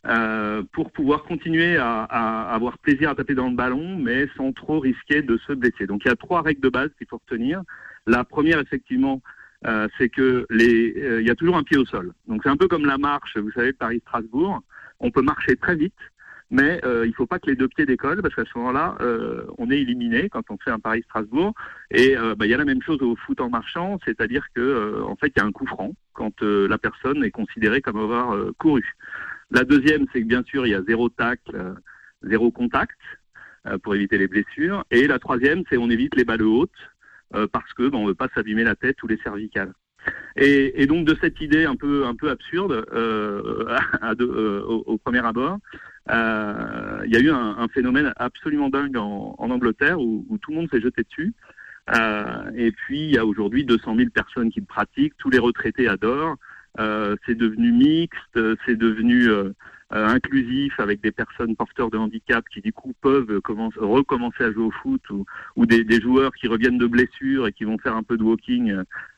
euh, 0.08 0.64
pour 0.72 0.92
pouvoir 0.92 1.24
continuer 1.24 1.78
à, 1.78 2.04
à, 2.04 2.54
avoir 2.54 2.78
plaisir 2.80 3.10
à 3.10 3.16
taper 3.16 3.36
dans 3.36 3.50
le 3.50 3.56
ballon, 3.56 3.98
mais 3.98 4.28
sans 4.36 4.52
trop 4.52 4.80
risquer 4.80 5.22
de 5.22 5.38
se 5.46 5.54
blesser. 5.54 5.86
Donc 5.86 6.02
il 6.06 6.08
y 6.08 6.12
a 6.12 6.16
trois 6.16 6.42
règles 6.42 6.62
de 6.62 6.70
base 6.70 6.90
qu'il 6.98 7.08
faut 7.08 7.18
retenir. 7.18 7.62
La 8.08 8.24
première, 8.24 8.60
effectivement, 8.60 9.22
euh, 9.68 9.88
c'est 9.98 10.10
que 10.10 10.46
les, 10.50 10.94
euh, 10.98 11.22
il 11.22 11.28
y 11.28 11.30
a 11.30 11.36
toujours 11.36 11.58
un 11.58 11.64
pied 11.64 11.78
au 11.78 11.86
sol. 11.86 12.14
Donc 12.28 12.42
c'est 12.44 12.50
un 12.50 12.58
peu 12.58 12.68
comme 12.68 12.86
la 12.86 12.98
marche, 12.98 13.38
vous 13.38 13.52
savez, 13.52 13.74
Paris-Strasbourg. 13.74 14.62
On 15.00 15.12
peut 15.12 15.22
marcher 15.22 15.56
très 15.56 15.76
vite, 15.76 15.94
mais 16.50 16.82
euh, 16.84 17.06
il 17.06 17.14
faut 17.14 17.28
pas 17.28 17.38
que 17.38 17.48
les 17.48 17.56
deux 17.56 17.68
pieds 17.68 17.86
décollent 17.86 18.22
parce 18.24 18.34
qu'à 18.34 18.46
ce 18.46 18.58
moment-là, 18.58 18.96
euh, 19.02 19.44
on 19.60 19.70
est 19.70 19.80
éliminé 19.80 20.30
quand 20.30 20.50
on 20.50 20.58
fait 20.58 20.72
un 20.72 20.80
Paris-Strasbourg. 20.80 21.54
Et 21.92 22.16
bah, 22.16 22.46
il 22.46 22.50
y 22.50 22.54
a 22.54 22.58
la 22.58 22.66
même 22.66 22.82
chose 22.82 23.02
au 23.02 23.16
foot 23.16 23.40
en 23.40 23.50
marchant, 23.50 24.00
c'est-à-dire 24.06 24.46
que 24.56 25.04
en 25.04 25.16
fait, 25.16 25.32
il 25.36 25.40
y 25.40 25.44
a 25.44 25.46
un 25.46 25.52
coup 25.52 25.68
franc 25.68 25.92
quand 26.14 26.42
la 26.42 26.78
personne 26.78 27.24
est 27.24 27.32
considérée 27.32 27.82
comme 27.82 27.98
avoir 27.98 28.36
couru. 28.58 28.84
La 29.52 29.66
deuxième, 29.66 30.06
c'est 30.12 30.22
que 30.22 30.28
bien 30.28 30.44
sûr, 30.44 30.66
il 30.66 30.70
y 30.70 30.76
a 30.76 30.82
zéro 30.84 31.10
tacle, 31.10 31.56
euh, 31.56 31.74
zéro 32.24 32.52
contact 32.52 32.98
euh, 33.68 33.78
pour 33.78 33.94
éviter 33.96 34.18
les 34.18 34.28
blessures. 34.28 34.86
Et 34.92 35.08
la 35.08 35.20
troisième, 35.20 35.64
c'est 35.70 35.78
on 35.78 35.90
évite 35.90 36.16
les 36.16 36.24
balles 36.24 36.42
hautes 36.42 36.72
euh, 37.36 37.48
parce 37.52 37.72
que 37.74 37.90
ben, 37.90 37.98
on 37.98 38.08
veut 38.08 38.16
pas 38.16 38.30
s'abîmer 38.34 38.64
la 38.64 38.76
tête 38.76 39.04
ou 39.04 39.08
les 39.08 39.18
cervicales. 39.18 39.74
Et, 40.36 40.88
donc 40.88 41.06
de 41.06 41.16
cette 41.22 41.40
idée 41.42 41.66
un 41.66 41.76
peu 41.76 42.08
un 42.08 42.16
peu 42.16 42.32
absurde 42.32 42.72
au, 44.22 44.98
premier 44.98 45.24
abord, 45.24 45.60
il 46.10 47.12
y 47.12 47.16
a 47.16 47.20
eu 47.20 47.30
un, 47.30 47.68
phénomène 47.68 48.12
absolument 48.16 48.70
dingue 48.70 48.98
en, 48.98 49.36
Angleterre 49.38 50.00
où, 50.00 50.26
où, 50.28 50.40
tout 50.40 50.50
le 50.50 50.58
monde 50.58 50.70
s'est 50.72 50.82
jeté 50.82 51.04
dessus. 51.04 51.36
et 52.56 52.72
puis 52.72 53.02
il 53.02 53.12
y 53.12 53.20
a 53.20 53.26
aujourd'hui 53.28 53.64
200 53.64 53.96
000 53.96 54.10
personnes 54.10 54.50
qui 54.50 54.62
le 54.62 54.66
pratiquent, 54.66 55.16
tous 55.20 55.30
les 55.30 55.38
retraités 55.38 55.88
adorent. 55.88 56.36
Euh, 56.80 57.16
c'est 57.26 57.36
devenu 57.36 57.72
mixte, 57.72 58.40
c'est 58.66 58.78
devenu 58.78 59.28
euh, 59.28 59.52
euh, 59.94 60.08
inclusif 60.08 60.80
avec 60.80 61.02
des 61.02 61.12
personnes 61.12 61.56
porteurs 61.56 61.90
de 61.90 61.98
handicap 61.98 62.46
qui 62.54 62.62
du 62.62 62.72
coup 62.72 62.94
peuvent 63.02 63.42
commencer, 63.42 63.78
recommencer 63.80 64.46
à 64.46 64.52
jouer 64.54 64.64
au 64.64 64.72
foot 64.72 65.02
ou, 65.10 65.26
ou 65.58 65.66
des, 65.66 65.84
des, 65.84 66.00
joueurs 66.00 66.32
qui 66.34 66.48
reviennent 66.48 66.78
de 66.78 66.88
blessures 66.88 67.48
et 67.48 67.52
qui 67.52 67.66
vont 67.66 67.78
faire 67.78 67.96
un 67.96 68.04
peu 68.04 68.16
de 68.16 68.24
walking 68.24 68.74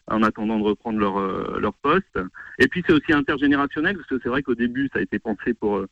en 0.07 0.23
attendant 0.23 0.57
de 0.57 0.63
reprendre 0.63 0.99
leur, 0.99 1.59
leur 1.59 1.73
poste. 1.75 2.19
Et 2.57 2.67
puis 2.67 2.83
c'est 2.87 2.93
aussi 2.93 3.13
intergénérationnel 3.13 3.95
parce 3.97 4.07
que 4.07 4.19
c'est 4.23 4.29
vrai 4.29 4.41
qu'au 4.41 4.55
début 4.55 4.89
ça 4.91 4.99
a 4.99 5.03
été 5.03 5.19
pensé 5.19 5.53
pour 5.53 5.85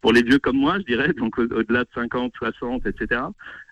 pour 0.00 0.12
les 0.12 0.22
vieux 0.22 0.38
comme 0.38 0.56
moi, 0.56 0.78
je 0.78 0.84
dirais, 0.84 1.12
donc 1.16 1.38
au-delà 1.38 1.84
de 1.84 1.88
50, 1.94 2.32
60, 2.36 2.86
etc. 2.86 3.22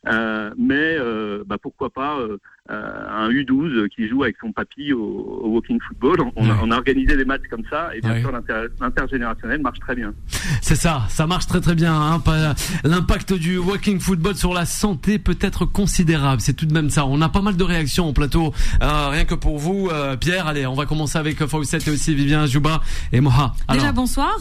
Euh, 0.09 0.51
mais 0.57 0.75
euh, 0.99 1.43
bah, 1.47 1.57
pourquoi 1.61 1.91
pas 1.91 2.19
euh, 2.19 2.39
un 2.69 3.29
U12 3.29 3.89
qui 3.89 4.09
joue 4.09 4.23
avec 4.23 4.37
son 4.41 4.53
papy 4.53 4.93
au, 4.93 5.41
walking 5.45 5.79
football. 5.87 6.31
On, 6.37 6.71
a, 6.71 6.77
organisé 6.77 7.17
des 7.17 7.25
matchs 7.25 7.43
comme 7.51 7.65
ça 7.71 7.91
et 7.95 8.01
bien 8.01 8.21
sûr 8.21 8.33
l'intergénérationnel 8.81 9.61
marche 9.61 9.79
très 9.81 9.95
bien. 9.95 10.13
C'est 10.63 10.75
ça, 10.75 11.03
ça 11.09 11.27
marche 11.27 11.47
très 11.47 11.61
très 11.61 11.75
bien. 11.75 11.95
Hein. 11.95 12.23
L'impact 12.85 13.33
du 13.33 13.59
walking 13.59 14.01
football 14.01 14.35
sur 14.35 14.53
la 14.53 14.67
santé 14.67 15.19
peut 15.19 15.39
être 15.41 15.65
considérable. 15.65 16.41
C'est 16.41 16.55
tout 16.55 16.67
de 16.67 16.75
même 16.75 16.91
ça. 16.91 17.07
On 17.07 17.21
a 17.21 17.29
pas 17.29 17.43
mal 17.43 17.57
de 17.57 17.65
réactions 17.65 18.09
au 18.09 18.13
plateau. 18.13 18.53
rien 18.81 19.25
que 19.25 19.35
pour 19.35 19.59
vous, 19.59 19.91
Pierre. 20.21 20.47
Allez, 20.47 20.67
on 20.67 20.75
va 20.75 20.87
commencer 20.87 21.19
avec 21.19 21.45
Fawcett 21.47 21.87
et 21.87 21.91
aussi 21.91 22.15
Vivien 22.15 22.47
Jouba 22.47 22.81
et 23.13 23.21
Moha. 23.21 23.55
Déjà 23.73 23.93
bonsoir. 23.93 24.37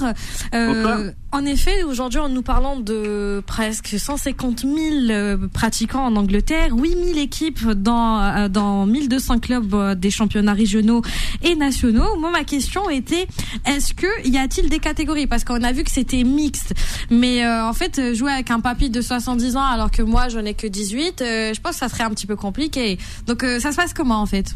bonsoir. 0.52 1.12
En 1.32 1.46
effet, 1.46 1.84
aujourd'hui, 1.84 2.22
nous 2.30 2.44
parlons 2.44 2.80
de 2.80 3.44
presque 3.46 3.88
150 3.88 4.62
000 4.62 5.38
pratiquants 5.56 6.06
en 6.06 6.16
Angleterre, 6.18 6.76
8000 6.76 7.18
équipes 7.18 7.72
dans, 7.72 8.22
euh, 8.22 8.50
dans 8.50 8.86
1200 8.86 9.40
clubs 9.40 9.74
euh, 9.74 9.96
des 9.96 10.12
championnats 10.12 10.54
régionaux 10.54 11.02
et 11.42 11.56
nationaux. 11.56 12.18
Moi, 12.20 12.30
ma 12.30 12.44
question 12.44 12.90
était, 12.90 13.26
est-ce 13.66 13.94
que 13.94 14.28
y 14.28 14.38
a-t-il 14.38 14.70
des 14.70 14.80
catégories? 14.80 15.28
Parce 15.28 15.46
qu'on 15.46 15.64
a 15.64 15.72
vu 15.72 15.84
que 15.84 15.92
c'était 15.92 16.24
mixte. 16.24 16.74
Mais 17.10 17.44
euh, 17.44 17.66
en 17.66 17.74
fait, 17.74 18.14
jouer 18.14 18.34
avec 18.34 18.52
un 18.52 18.60
papy 18.60 18.90
de 18.90 19.02
70 19.02 19.56
ans 19.56 19.64
alors 19.64 19.90
que 19.90 20.02
moi, 20.02 20.28
je 20.28 20.40
n'ai 20.40 20.54
que 20.54 20.68
18, 20.68 21.16
je 21.20 21.60
pense 21.62 21.74
que 21.74 21.80
ça 21.80 21.90
serait 21.90 22.04
un 22.04 22.12
petit 22.12 22.28
peu 22.28 22.36
compliqué. 22.36 23.00
Donc, 23.26 23.42
ça 23.42 23.72
se 23.72 23.78
passe 23.78 23.94
comment 23.94 24.22
en 24.22 24.26
fait? 24.26 24.56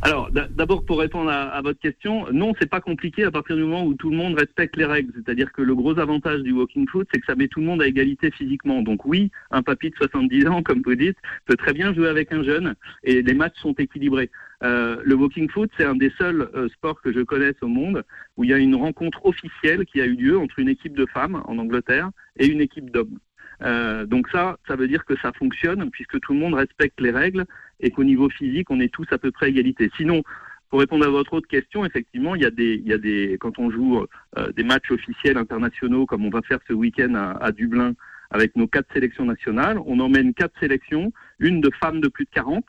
Alors, 0.00 0.30
d'abord 0.30 0.84
pour 0.84 1.00
répondre 1.00 1.28
à, 1.28 1.60
votre 1.60 1.80
question, 1.80 2.26
non, 2.32 2.52
c'est 2.60 2.70
pas 2.70 2.80
compliqué 2.80 3.24
à 3.24 3.32
partir 3.32 3.56
du 3.56 3.62
moment 3.62 3.84
où 3.84 3.94
tout 3.94 4.10
le 4.10 4.16
monde 4.16 4.38
respecte 4.38 4.76
les 4.76 4.84
règles. 4.84 5.12
C'est-à-dire 5.16 5.52
que 5.52 5.60
le 5.60 5.74
gros 5.74 5.98
avantage 5.98 6.42
du 6.42 6.52
walking 6.52 6.88
foot, 6.88 7.08
c'est 7.12 7.20
que 7.20 7.26
ça 7.26 7.34
met 7.34 7.48
tout 7.48 7.58
le 7.58 7.66
monde 7.66 7.82
à 7.82 7.86
égalité 7.88 8.30
physiquement. 8.30 8.82
Donc 8.82 9.04
oui, 9.04 9.32
un 9.50 9.62
papy 9.62 9.90
de 9.90 9.96
70 9.96 10.46
ans, 10.46 10.62
comme 10.62 10.82
vous 10.84 10.94
dites, 10.94 11.16
peut 11.46 11.56
très 11.56 11.72
bien 11.72 11.92
jouer 11.92 12.08
avec 12.08 12.32
un 12.32 12.44
jeune 12.44 12.74
et 13.02 13.22
les 13.22 13.34
matchs 13.34 13.58
sont 13.60 13.72
équilibrés. 13.72 14.30
Euh, 14.62 15.02
le 15.04 15.14
walking 15.16 15.50
foot, 15.50 15.70
c'est 15.76 15.84
un 15.84 15.96
des 15.96 16.12
seuls 16.16 16.48
euh, 16.54 16.68
sports 16.68 17.00
que 17.02 17.12
je 17.12 17.20
connaisse 17.20 17.56
au 17.60 17.68
monde 17.68 18.04
où 18.36 18.44
il 18.44 18.50
y 18.50 18.54
a 18.54 18.58
une 18.58 18.76
rencontre 18.76 19.26
officielle 19.26 19.84
qui 19.84 20.00
a 20.00 20.06
eu 20.06 20.14
lieu 20.14 20.38
entre 20.38 20.60
une 20.60 20.68
équipe 20.68 20.96
de 20.96 21.06
femmes 21.06 21.42
en 21.46 21.58
Angleterre 21.58 22.10
et 22.36 22.46
une 22.46 22.60
équipe 22.60 22.90
d'hommes. 22.90 23.18
Euh, 23.62 24.06
donc 24.06 24.28
ça, 24.30 24.58
ça 24.68 24.76
veut 24.76 24.88
dire 24.88 25.04
que 25.04 25.16
ça 25.20 25.32
fonctionne 25.32 25.90
puisque 25.90 26.20
tout 26.20 26.32
le 26.32 26.38
monde 26.38 26.54
respecte 26.54 27.00
les 27.00 27.10
règles 27.10 27.44
et 27.80 27.90
qu'au 27.90 28.04
niveau 28.04 28.28
physique, 28.28 28.70
on 28.70 28.80
est 28.80 28.92
tous 28.92 29.06
à 29.10 29.18
peu 29.18 29.30
près 29.30 29.50
égalité. 29.50 29.90
Sinon, 29.96 30.22
pour 30.70 30.80
répondre 30.80 31.06
à 31.06 31.10
votre 31.10 31.32
autre 31.32 31.48
question, 31.48 31.84
effectivement, 31.84 32.34
il 32.34 32.42
y 32.42 32.46
a 32.46 32.50
des, 32.50 32.74
il 32.74 32.86
y 32.86 32.92
a 32.92 32.98
des, 32.98 33.36
quand 33.40 33.58
on 33.58 33.70
joue 33.70 34.04
euh, 34.36 34.52
des 34.52 34.64
matchs 34.64 34.90
officiels 34.90 35.38
internationaux, 35.38 36.06
comme 36.06 36.24
on 36.26 36.30
va 36.30 36.42
faire 36.42 36.58
ce 36.68 36.72
week-end 36.72 37.14
à, 37.14 37.30
à, 37.42 37.52
Dublin 37.52 37.94
avec 38.30 38.54
nos 38.56 38.66
quatre 38.66 38.92
sélections 38.92 39.24
nationales, 39.24 39.78
on 39.86 39.98
emmène 40.00 40.34
quatre 40.34 40.58
sélections, 40.60 41.12
une 41.38 41.60
de 41.62 41.70
femmes 41.80 42.00
de 42.00 42.08
plus 42.08 42.26
de 42.26 42.30
40, 42.30 42.64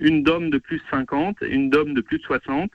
une 0.00 0.22
d'hommes 0.22 0.48
de 0.48 0.58
plus 0.58 0.78
de 0.78 0.82
50, 0.90 1.36
une 1.42 1.68
d'hommes 1.68 1.92
de 1.92 2.00
plus 2.00 2.18
de 2.18 2.22
60, 2.22 2.70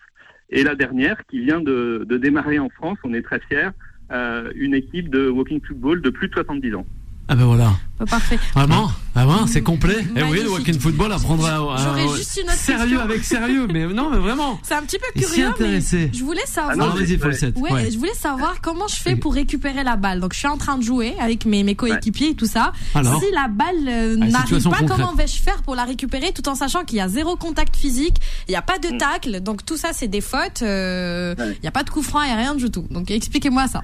et 0.49 0.63
la 0.63 0.75
dernière 0.75 1.25
qui 1.25 1.39
vient 1.39 1.61
de, 1.61 2.05
de 2.07 2.17
démarrer 2.17 2.59
en 2.59 2.69
France, 2.69 2.99
on 3.03 3.13
est 3.13 3.23
très 3.23 3.39
fiers, 3.39 3.69
euh, 4.11 4.51
une 4.55 4.75
équipe 4.75 5.09
de 5.09 5.27
walking 5.27 5.61
football 5.65 6.01
de 6.01 6.11
plus 6.11 6.27
de 6.27 6.33
70 6.33 6.75
ans. 6.75 6.85
Ah 7.27 7.35
ben 7.35 7.45
voilà. 7.45 7.73
parfait. 8.09 8.39
Vraiment 8.53 8.91
Vraiment, 9.15 9.45
c'est 9.45 9.61
complet. 9.61 9.99
Et 9.99 10.19
eh 10.19 10.23
oui, 10.23 10.41
le 10.41 10.49
walking 10.49 10.79
football 10.79 11.11
apprendra 11.11 11.77
J'aurais 11.77 12.17
juste 12.17 12.39
une 12.41 12.49
autre 12.49 12.57
sérieux 12.57 12.99
avec 12.99 13.23
sérieux, 13.23 13.67
mais 13.71 13.85
non, 13.85 14.09
mais 14.09 14.17
vraiment. 14.17 14.59
C'est 14.63 14.73
un 14.73 14.81
petit 14.81 14.97
peu 14.97 15.19
curieux, 15.19 15.51
mais 15.59 15.79
je 16.11 16.23
voulais 16.23 16.45
savoir. 16.45 16.75
Ah 16.79 16.95
vas-y, 16.95 17.17
ouais, 17.61 17.91
je 17.91 17.97
voulais 17.97 18.13
savoir 18.15 18.59
comment 18.61 18.87
je 18.87 18.95
fais 18.95 19.15
pour 19.15 19.33
récupérer 19.33 19.83
la 19.83 19.97
balle. 19.97 20.19
Donc, 20.19 20.33
je 20.33 20.39
suis 20.39 20.47
en 20.47 20.57
train 20.57 20.77
de 20.77 20.83
jouer 20.83 21.13
avec 21.19 21.45
mes, 21.45 21.63
mes 21.63 21.75
coéquipiers 21.75 22.29
et 22.29 22.35
tout 22.35 22.47
ça. 22.47 22.71
Alors 22.95 23.19
si 23.19 23.25
la 23.33 23.47
balle 23.47 23.87
euh, 23.87 24.15
n'arrive 24.15 24.63
pas, 24.69 24.79
comment 24.87 25.13
vais-je 25.13 25.41
faire 25.41 25.61
pour 25.61 25.75
la 25.75 25.83
récupérer 25.83 26.31
tout 26.31 26.47
en 26.49 26.55
sachant 26.55 26.83
qu'il 26.83 26.97
y 26.97 27.01
a 27.01 27.07
zéro 27.07 27.35
contact 27.35 27.75
physique, 27.75 28.15
il 28.47 28.51
n'y 28.51 28.57
a 28.57 28.61
pas 28.61 28.79
de 28.79 28.95
mm. 28.95 28.97
tacle, 28.97 29.39
donc 29.41 29.65
tout 29.65 29.77
ça 29.77 29.89
c'est 29.93 30.07
des 30.07 30.21
fautes, 30.21 30.61
euh, 30.61 31.35
il 31.37 31.61
n'y 31.61 31.67
a 31.67 31.71
pas 31.71 31.83
de 31.83 31.89
coup 31.89 32.01
franc 32.01 32.23
et 32.23 32.33
rien 32.33 32.55
du 32.55 32.71
tout. 32.71 32.87
Donc, 32.89 33.11
expliquez-moi 33.11 33.67
ça. 33.67 33.83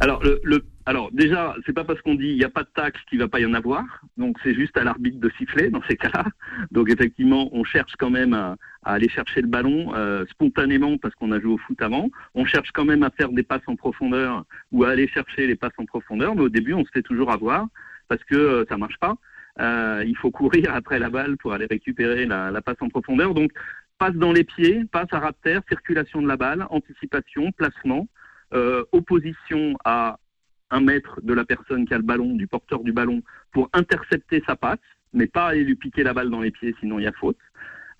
Alors, 0.00 0.22
le, 0.22 0.40
le 0.42 0.64
alors 0.86 1.10
déjà, 1.12 1.54
c'est 1.66 1.74
pas 1.74 1.84
parce 1.84 2.00
qu'on 2.00 2.14
dit 2.14 2.28
il 2.28 2.36
n'y 2.36 2.44
a 2.44 2.48
pas 2.48 2.62
de 2.62 2.68
taxe 2.74 3.00
qu'il 3.08 3.18
va 3.18 3.28
pas 3.28 3.40
y 3.40 3.46
en 3.46 3.54
avoir. 3.54 3.84
Donc 4.16 4.38
c'est 4.42 4.54
juste 4.54 4.76
à 4.76 4.84
l'arbitre 4.84 5.20
de 5.20 5.30
siffler 5.36 5.68
dans 5.68 5.82
ces 5.88 5.96
cas-là. 5.96 6.24
Donc 6.70 6.90
effectivement, 6.90 7.50
on 7.52 7.64
cherche 7.64 7.92
quand 7.98 8.10
même 8.10 8.32
à, 8.32 8.56
aller 8.82 9.08
chercher 9.08 9.42
le 9.42 9.46
ballon 9.46 9.94
euh, 9.94 10.24
spontanément 10.30 10.96
parce 10.96 11.14
qu'on 11.14 11.32
a 11.32 11.40
joué 11.40 11.52
au 11.52 11.58
foot 11.58 11.80
avant. 11.82 12.08
On 12.34 12.46
cherche 12.46 12.70
quand 12.72 12.86
même 12.86 13.02
à 13.02 13.10
faire 13.10 13.30
des 13.30 13.42
passes 13.42 13.66
en 13.66 13.76
profondeur 13.76 14.44
ou 14.72 14.84
à 14.84 14.90
aller 14.90 15.06
chercher 15.06 15.46
les 15.46 15.54
passes 15.54 15.78
en 15.78 15.84
profondeur. 15.84 16.34
Mais 16.34 16.42
au 16.42 16.48
début, 16.48 16.72
on 16.72 16.84
se 16.84 16.90
fait 16.90 17.02
toujours 17.02 17.30
avoir 17.30 17.66
parce 18.08 18.24
que 18.24 18.34
euh, 18.34 18.64
ça 18.68 18.78
marche 18.78 18.98
pas. 18.98 19.16
Euh, 19.60 20.02
il 20.06 20.16
faut 20.16 20.30
courir 20.30 20.74
après 20.74 20.98
la 20.98 21.10
balle 21.10 21.36
pour 21.36 21.52
aller 21.52 21.66
récupérer 21.66 22.24
la, 22.24 22.62
passe 22.62 22.80
en 22.80 22.88
profondeur. 22.88 23.34
Donc 23.34 23.50
passe 23.98 24.14
dans 24.14 24.32
les 24.32 24.44
pieds, 24.44 24.84
passe 24.90 25.08
à 25.12 25.18
ras 25.18 25.32
circulation 25.68 26.22
de 26.22 26.26
la 26.28 26.38
balle, 26.38 26.66
anticipation, 26.70 27.52
placement. 27.52 28.08
Euh, 28.52 28.82
opposition 28.90 29.76
à 29.84 30.18
un 30.70 30.80
mètre 30.80 31.20
de 31.22 31.32
la 31.32 31.44
personne 31.44 31.86
qui 31.86 31.94
a 31.94 31.98
le 31.98 32.04
ballon, 32.04 32.34
du 32.34 32.46
porteur 32.46 32.80
du 32.80 32.92
ballon, 32.92 33.22
pour 33.52 33.68
intercepter 33.72 34.42
sa 34.46 34.56
passe, 34.56 34.78
mais 35.12 35.26
pas 35.26 35.46
aller 35.46 35.64
lui 35.64 35.74
piquer 35.74 36.02
la 36.02 36.14
balle 36.14 36.30
dans 36.30 36.40
les 36.40 36.50
pieds, 36.50 36.74
sinon 36.80 36.98
il 36.98 37.04
y 37.04 37.08
a 37.08 37.12
faute. 37.12 37.38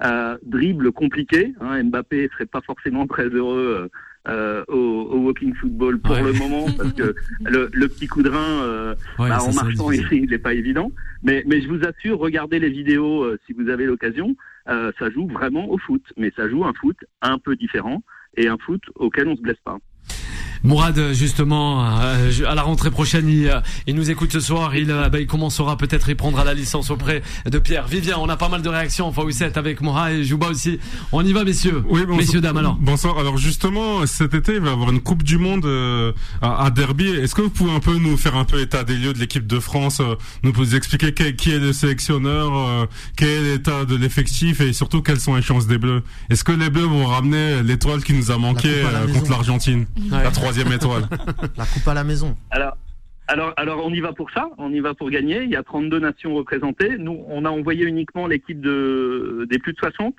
Euh, 0.03 0.39
dribble 0.43 0.93
compliqué, 0.93 1.53
hein, 1.61 1.83
Mbappé 1.83 2.31
serait 2.33 2.47
pas 2.47 2.63
forcément 2.63 3.07
très 3.07 3.29
heureux 3.29 3.91
euh, 4.29 4.65
au, 4.69 4.75
au, 4.75 5.19
walking 5.19 5.55
football 5.55 5.99
pour 5.99 6.17
le 6.17 6.33
moment 6.33 6.67
parce 6.77 6.93
que 6.93 7.15
le, 7.45 7.71
le, 7.73 7.89
petit 7.89 8.07
coup 8.07 8.23
de 8.23 8.29
rein 8.29 8.63
euh, 8.63 8.95
bah, 9.19 9.43
en 9.43 9.53
marchant 9.53 9.91
il 9.91 10.31
n'est 10.31 10.39
pas 10.39 10.55
évident. 10.55 10.93
Mais, 11.23 11.43
mais 11.47 11.61
je 11.61 11.69
vous 11.69 11.85
assure, 11.85 12.19
regardez 12.19 12.59
les 12.59 12.71
vidéos 12.71 13.23
euh, 13.25 13.39
si 13.47 13.53
vous 13.53 13.69
avez 13.69 13.87
l'occasion, 13.87 14.37
euh, 14.69 14.93
ça 14.99 15.11
joue 15.11 15.27
vraiment 15.27 15.71
au 15.71 15.79
foot, 15.79 16.03
mais 16.17 16.33
ça 16.37 16.49
joue 16.49 16.65
un 16.65 16.73
foot 16.75 16.97
un 17.23 17.39
peu 17.39 17.57
différent 17.57 18.03
et 18.37 18.49
un 18.49 18.59
foot 18.59 18.83
auquel 18.95 19.29
on 19.29 19.37
se 19.37 19.43
blesse 19.43 19.61
pas. 19.65 19.79
Mourad, 20.63 21.13
justement, 21.13 21.85
euh, 22.01 22.31
à 22.47 22.55
la 22.55 22.63
rentrée 22.63 22.91
prochaine, 22.91 23.29
il, 23.29 23.49
euh, 23.49 23.61
il 23.87 23.95
nous 23.95 24.11
écoute 24.11 24.31
ce 24.33 24.41
soir. 24.41 24.77
Il, 24.77 24.91
euh, 24.91 25.09
bah, 25.09 25.19
il 25.19 25.27
commencera 25.27 25.77
peut-être, 25.77 26.09
il 26.11 26.17
prendra 26.17 26.45
la 26.45 26.53
licence 26.53 26.91
auprès 26.91 27.23
de 27.47 27.59
Pierre. 27.59 27.87
Vivien, 27.87 28.17
on 28.19 28.29
a 28.29 28.37
pas 28.37 28.51
mal 28.51 28.61
de 28.61 28.69
réactions. 28.69 29.07
Enfin, 29.07 29.23
oui, 29.25 29.35
avec 29.55 29.81
Mourad 29.81 30.13
et 30.13 30.25
Jouba 30.25 30.49
aussi. 30.49 30.79
On 31.13 31.25
y 31.25 31.33
va, 31.33 31.45
messieurs. 31.45 31.83
Oui, 31.89 32.03
messieurs, 32.07 32.43
dames, 32.43 32.59
alors. 32.59 32.77
Bonsoir. 32.79 33.19
Alors, 33.19 33.39
justement, 33.39 34.07
cet 34.07 34.35
été, 34.35 34.55
il 34.55 34.61
va 34.61 34.71
y 34.71 34.73
avoir 34.73 34.91
une 34.91 35.01
Coupe 35.01 35.23
du 35.23 35.39
Monde 35.39 35.67
à, 36.43 36.71
Derby. 36.71 37.09
Est-ce 37.09 37.35
que 37.35 37.43
vous 37.43 37.51
pouvez 37.51 37.73
un 37.73 37.81
peu 37.81 37.97
nous 37.97 38.17
faire 38.17 38.37
un 38.37 38.45
peu 38.45 38.61
état 38.61 38.85
des 38.85 38.97
lieux 38.97 39.15
de 39.15 39.19
l'équipe 39.19 39.47
de 39.47 39.61
France, 39.61 40.03
nous 40.43 40.75
expliquer 40.75 41.15
qui 41.15 41.51
est 41.51 41.59
le 41.59 41.73
sélectionneur, 41.73 42.89
quel 43.17 43.29
est 43.29 43.53
l'état 43.53 43.85
de 43.85 43.97
l'effectif 43.97 44.61
et 44.61 44.73
surtout 44.73 45.01
quelles 45.01 45.21
sont 45.21 45.35
les 45.35 45.43
chances 45.43 45.67
des 45.67 45.79
Bleus? 45.79 46.03
Est-ce 46.29 46.45
que 46.45 46.53
les 46.53 46.69
Bleus 46.69 46.85
vont 46.85 47.07
ramener 47.07 47.63
l'étoile 47.63 48.05
qui 48.05 48.13
nous 48.13 48.31
a 48.31 48.37
manqué 48.37 48.71
contre 49.15 49.31
l'Argentine? 49.31 49.87
La 50.11 50.31
étoile. 50.59 51.03
La 51.57 51.65
coupe 51.65 51.87
à 51.87 51.95
la 51.95 52.05
maison. 52.05 52.37
Alors, 52.51 52.77
alors, 53.29 53.55
alors 53.57 53.87
on 53.87 53.93
y 53.93 54.01
va 54.01 54.13
pour 54.13 54.31
ça, 54.33 54.51
on 54.59 54.73
y 54.73 54.81
va 54.81 54.95
pour 54.95 55.11
gagner. 55.11 55.43
Il 55.45 55.51
y 55.51 55.57
a 55.57 55.63
32 55.63 55.99
nations 56.01 56.35
représentées. 56.35 56.97
Nous, 56.99 57.25
on 57.29 57.45
a 57.45 57.51
envoyé 57.51 57.85
uniquement 57.85 58.27
l'équipe 58.27 58.61
de, 58.61 59.47
des 59.49 59.59
plus 59.59 59.73
de 59.73 59.79
60. 59.79 60.15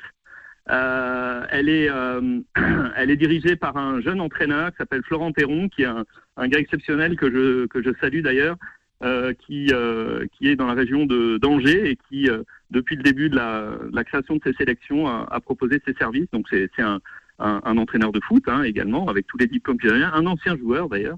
Euh, 0.70 1.44
elle, 1.50 1.70
est, 1.70 1.90
euh, 1.90 2.40
elle 2.96 3.12
est 3.12 3.18
dirigée 3.18 3.56
par 3.56 3.76
un 3.78 4.00
jeune 4.02 4.22
entraîneur 4.22 4.72
qui 4.72 4.78
s'appelle 4.78 5.04
Florent 5.04 5.32
Perron, 5.32 5.68
qui 5.68 5.82
est 5.82 5.88
un, 5.88 6.06
un, 6.38 6.48
gars 6.48 6.60
exceptionnel 6.60 7.18
que 7.18 7.30
je, 7.30 7.66
que 7.68 7.84
je 7.84 7.90
salue 8.00 8.22
d'ailleurs, 8.22 8.56
euh, 9.04 9.34
qui, 9.34 9.70
euh, 9.74 10.26
qui 10.38 10.48
est 10.48 10.56
dans 10.56 10.68
la 10.68 10.76
région 10.76 11.06
de 11.06 11.38
d'Angers 11.38 11.90
et 11.90 11.98
qui, 12.08 12.30
euh, 12.30 12.44
depuis 12.70 12.96
le 12.96 13.04
début 13.04 13.30
de 13.30 13.36
la, 13.36 13.72
la, 13.92 14.04
création 14.04 14.36
de 14.36 14.42
ses 14.46 14.54
sélections, 14.54 15.08
a, 15.08 15.28
a 15.30 15.40
proposé 15.40 15.82
ses 15.86 15.94
services. 15.96 16.30
Donc 16.32 16.46
c'est 16.50 16.70
un, 16.80 17.02
un, 17.42 17.78
entraîneur 17.78 18.12
de 18.12 18.20
foot 18.22 18.44
hein, 18.48 18.64
également, 18.64 19.08
avec 19.08 19.28
tous 19.28 19.38
les 19.38 19.48
diplômes 19.48 19.80
qu'il 19.80 19.90
a, 19.90 20.14
un 20.14 20.26
ancien 20.26 20.58
joueur 20.58 20.90
d'ailleurs, 20.90 21.18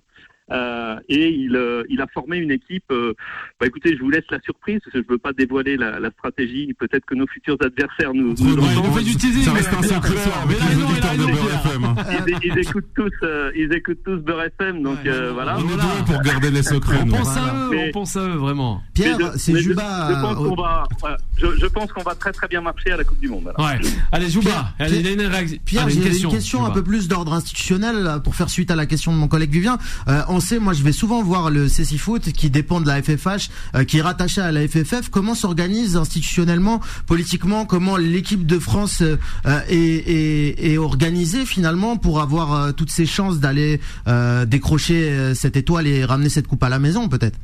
euh, 0.51 0.99
et 1.07 1.29
il, 1.29 1.55
euh, 1.55 1.83
il, 1.89 2.01
a 2.01 2.07
formé 2.07 2.37
une 2.37 2.51
équipe. 2.51 2.83
Euh, 2.91 3.13
bah, 3.59 3.67
écoutez, 3.67 3.95
je 3.95 4.01
vous 4.01 4.09
laisse 4.09 4.25
la 4.29 4.39
surprise 4.41 4.79
parce 4.83 4.93
que 4.93 5.01
je 5.01 5.11
veux 5.11 5.17
pas 5.17 5.33
dévoiler 5.33 5.77
la, 5.77 5.99
la 5.99 6.11
stratégie. 6.11 6.73
Peut-être 6.73 7.05
que 7.05 7.15
nos 7.15 7.27
futurs 7.27 7.57
adversaires 7.61 8.13
nous. 8.13 8.33
nous 8.33 8.57
on 8.57 8.91
fait 8.91 9.03
du 9.03 9.15
teasing. 9.15 9.43
Ça 9.43 9.53
reste 9.53 9.73
un 9.73 9.81
secret 9.81 10.17
avec 10.43 10.57
les 10.57 10.83
auditeurs 10.83 11.13
de 11.13 11.31
Beurre 11.31 11.53
FM. 11.65 11.72
Hein. 11.97 12.25
Ils, 12.27 12.51
ils, 12.51 12.59
écoutent 12.59 12.89
tous, 12.95 13.11
euh, 13.23 13.51
ils 13.55 13.73
écoutent 13.73 14.03
tous 14.03 14.17
Beurre 14.17 14.43
FM, 14.43 14.83
donc 14.83 14.99
euh, 15.05 15.31
voilà. 15.33 15.57
On 15.57 15.61
est 15.61 15.75
doués 15.75 16.03
pour 16.05 16.21
garder 16.21 16.51
les 16.51 16.63
secrets. 16.63 16.99
On 17.03 17.07
pense 17.07 17.37
à 17.37 17.55
eux, 17.55 17.77
on 17.77 17.91
pense 17.91 18.15
à 18.15 18.21
eux 18.21 18.35
vraiment. 18.35 18.81
Pierre, 18.93 19.17
c'est 19.37 19.57
Juba. 19.57 20.07
Je, 20.09 20.15
je, 20.15 20.21
pense 20.21 20.35
qu'on 20.35 20.55
va, 20.55 20.83
je, 21.37 21.47
je, 21.59 21.65
pense 21.67 21.91
qu'on 21.91 22.03
va 22.03 22.15
très 22.15 22.31
très 22.31 22.47
bien 22.47 22.61
marcher 22.61 22.91
à 22.91 22.97
la 22.97 23.03
Coupe 23.03 23.19
du 23.19 23.29
Monde. 23.29 23.51
Ouais. 23.57 23.79
Allez, 24.11 24.29
Juba. 24.29 24.73
Pierre, 24.77 24.93
il 24.93 25.07
a 25.07 25.11
une. 25.11 25.59
Pierre, 25.59 25.89
j'ai 25.89 26.21
une 26.21 26.31
question 26.31 26.65
un 26.65 26.71
peu 26.71 26.83
plus 26.83 27.07
d'ordre 27.07 27.33
institutionnel 27.33 28.19
pour 28.23 28.35
faire 28.35 28.49
suite 28.49 28.71
à 28.71 28.75
la 28.75 28.85
question 28.85 29.11
de 29.11 29.17
mon 29.17 29.27
collègue 29.27 29.51
Vivien. 29.51 29.77
on 30.27 30.39
sait, 30.39 30.59
moi, 30.59 30.73
je 30.73 30.83
vais 30.83 30.91
souvent 30.91 31.21
voir 31.23 31.51
le 31.51 31.67
CC 31.67 31.97
Foot 31.97 32.31
qui 32.31 32.49
dépend 32.49 32.81
de 32.81 32.87
la 32.87 33.01
FFH, 33.01 33.49
euh, 33.75 33.83
qui 33.83 33.97
est 33.97 34.01
rattaché 34.01 34.41
à 34.41 34.51
la 34.51 34.67
FFF. 34.67 35.09
Comment 35.09 35.35
s'organise 35.35 35.97
institutionnellement, 35.97 36.79
politiquement, 37.07 37.65
comment 37.65 37.97
l'équipe 37.97 38.45
de 38.45 38.59
France 38.59 39.01
euh, 39.01 39.17
est, 39.67 40.73
est, 40.73 40.77
organisée 40.77 41.45
finalement 41.45 41.82
pour 41.97 42.21
avoir 42.21 42.53
euh, 42.53 42.71
toutes 42.71 42.91
ces 42.91 43.05
chances 43.05 43.39
d'aller 43.39 43.79
décrocher 44.47 45.33
cette 45.35 45.57
étoile 45.57 45.87
et 45.87 46.05
ramener 46.05 46.29
cette 46.29 46.47
coupe 46.47 46.63
à 46.63 46.69
la 46.69 46.79
maison 46.79 47.09
peut-être? 47.09 47.37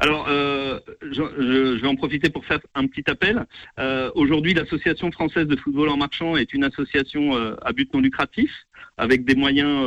Alors, 0.00 0.26
euh, 0.28 0.78
je, 1.10 1.80
vais 1.80 1.88
en 1.88 1.96
profiter 1.96 2.30
pour 2.30 2.44
faire 2.44 2.60
un 2.74 2.86
petit 2.86 3.02
appel. 3.10 3.46
Euh, 3.80 4.10
Aujourd'hui, 4.14 4.54
l'Association 4.54 5.10
française 5.10 5.46
de 5.46 5.56
football 5.56 5.88
en 5.88 5.96
marchand 5.96 6.36
est 6.36 6.52
une 6.52 6.62
association 6.62 7.36
euh, 7.36 7.56
à 7.62 7.72
but 7.72 7.92
non 7.92 8.00
lucratif, 8.00 8.50
avec 8.96 9.24
des 9.24 9.34
moyens 9.34 9.84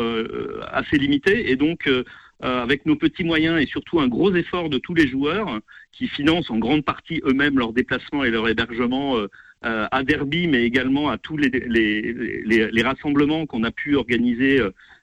assez 0.72 0.98
limités, 0.98 1.52
et 1.52 1.56
donc 1.56 1.88
euh, 2.44 2.64
avec 2.64 2.88
nos 2.88 2.96
petits 2.96 3.24
moyens 3.24 3.62
et 3.62 3.68
surtout 3.68 4.00
un 4.00 4.08
gros 4.08 4.34
effort 4.34 4.70
de 4.70 4.80
tous 4.80 4.96
les 4.96 5.08
joueurs 5.08 5.60
qui 5.92 6.08
financent 6.08 6.50
en 6.50 6.58
grande 6.58 6.84
partie 6.84 7.22
eux-mêmes 7.26 7.58
leurs 7.58 7.74
déplacements 7.74 8.24
et 8.24 8.32
leur 8.32 8.48
hébergement 8.48 9.18
euh, 9.18 9.28
euh, 9.64 9.88
à 9.92 10.04
Derby, 10.04 10.48
mais 10.48 10.64
également 10.64 11.10
à 11.10 11.18
tous 11.18 11.38
les, 11.38 11.50
les, 11.50 12.72
les, 12.72 12.82
rassemblements 12.82 13.46
qu'on 13.46 13.64
a 13.64 13.72
pu 13.72 13.96
organiser 13.96 14.60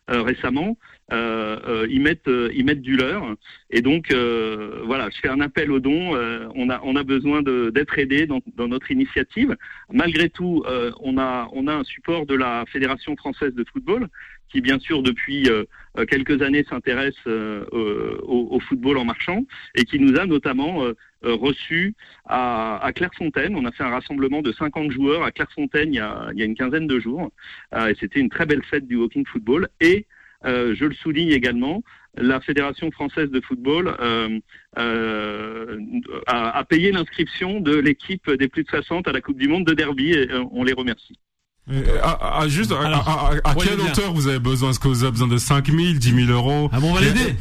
récemment. 0.08 0.76
ils 1.12 2.00
mettent 2.02 2.30
ils 2.54 2.64
mettent 2.64 2.82
du 2.82 2.96
leur. 2.96 3.36
Et 3.70 3.82
donc 3.82 4.12
voilà 4.12 5.10
je 5.10 5.20
fais 5.20 5.28
un 5.28 5.40
appel 5.40 5.70
aux 5.70 5.78
dons. 5.78 6.16
On 6.56 6.70
a 6.70 6.80
on 6.82 6.96
a 6.96 7.04
besoin 7.04 7.42
d'être 7.42 8.00
aidé 8.00 8.26
dans, 8.26 8.40
dans, 8.56 8.66
notre 8.66 8.90
initiative. 8.90 9.56
Malgré 9.92 10.28
tout 10.28 10.64
on 10.98 11.18
a 11.18 11.48
on 11.52 11.68
a 11.68 11.74
un 11.74 11.84
support 11.84 12.26
de 12.26 12.34
la 12.34 12.64
fédération 12.72 13.14
française 13.14 13.54
de 13.54 13.64
football 13.72 14.08
qui 14.48 14.60
bien 14.60 14.78
sûr 14.78 15.02
depuis 15.02 15.48
euh, 15.48 15.64
euh, 15.98 16.04
quelques 16.06 16.42
années 16.42 16.64
s'intéresse 16.68 17.14
euh, 17.26 17.64
au, 18.22 18.60
football 18.60 18.98
en 18.98 19.04
marchant 19.04 19.44
et 19.74 19.84
qui 19.84 19.98
nous 19.98 20.18
a 20.18 20.26
notamment 20.26 20.84
reçus 21.22 21.94
à, 22.26 22.84
à, 22.84 22.92
Clairefontaine. 22.92 23.54
On 23.56 23.64
a 23.64 23.72
fait 23.72 23.84
un 23.84 23.90
rassemblement 23.90 24.42
de 24.42 24.52
50 24.52 24.90
joueurs 24.90 25.22
à 25.22 25.30
Clairefontaine 25.30 25.94
il 25.94 25.96
y 25.96 26.00
a, 26.00 26.28
il 26.32 26.38
y 26.38 26.42
a 26.42 26.44
une 26.44 26.56
quinzaine 26.56 26.86
de 26.86 26.98
jours 26.98 27.30
et 27.74 27.94
c'était 27.98 28.20
une 28.20 28.28
très 28.28 28.46
belle 28.46 28.64
fête 28.64 28.86
du 28.86 28.96
walking 28.96 29.24
football 29.26 29.68
et 29.80 30.06
je 30.44 30.84
le 30.84 30.94
souligne 30.94 31.30
également, 31.30 31.82
la 32.16 32.40
Fédération 32.40 32.90
française 32.90 33.30
de 33.30 33.40
football 33.40 33.94
euh, 34.00 34.40
a, 36.26 36.58
a, 36.58 36.64
payé 36.64 36.92
l'inscription 36.92 37.60
de 37.60 37.76
l'équipe 37.76 38.30
des 38.30 38.48
plus 38.48 38.64
de 38.64 38.68
60 38.68 39.08
à 39.08 39.12
la 39.12 39.20
Coupe 39.20 39.38
du 39.38 39.48
Monde 39.48 39.64
de 39.64 39.74
Derby 39.74 40.12
et 40.12 40.28
on 40.52 40.64
les 40.64 40.72
remercie. 40.72 41.18
Euh, 41.70 41.98
à, 42.02 42.40
à, 42.40 42.48
juste, 42.48 42.72
à, 42.72 42.80
à, 43.44 43.54
quelle 43.54 43.78
hauteur 43.80 44.14
vous 44.14 44.26
avez 44.26 44.38
besoin? 44.38 44.70
Est-ce 44.70 44.80
que 44.80 44.88
vous 44.88 45.02
avez 45.02 45.12
besoin 45.12 45.28
de 45.28 45.36
5 45.36 45.66
000, 45.66 45.78
10 45.98 46.26
000 46.26 46.32
euros? 46.32 46.70
Ah 46.72 46.80
bon, 46.80 46.90
on 46.90 46.94
va 46.94 47.00
l'aider. 47.02 47.36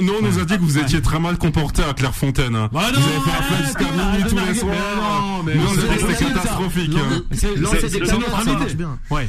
Nous, 0.00 0.12
on 0.18 0.22
nous 0.22 0.38
a 0.38 0.44
dit 0.44 0.54
que 0.54 0.62
vous 0.62 0.78
étiez 0.78 1.02
très 1.02 1.20
mal 1.20 1.36
comporté 1.36 1.82
à 1.82 1.92
Clairefontaine. 1.92 2.56
Hein. 2.56 2.70
Bah 2.72 2.80
vous 2.92 2.98
avez 2.98 3.20
fait 3.20 3.30
la 3.30 3.42
fête 3.42 3.66
jusqu'à 3.66 3.92
minuit 3.92 4.24
tous 4.28 4.48
les 4.48 4.54
soirs. 4.54 4.74
Non, 4.96 5.42
mais 5.42 5.54
nous, 5.54 5.62
on 5.66 5.72
a 5.72 5.74
dit 5.74 6.04
que 6.04 6.12
c'était 6.12 6.32
catastrophique. 6.32 6.92
C'est 7.32 7.56
notre 7.56 8.48
invité. 8.48 8.84
Ouais. 9.10 9.28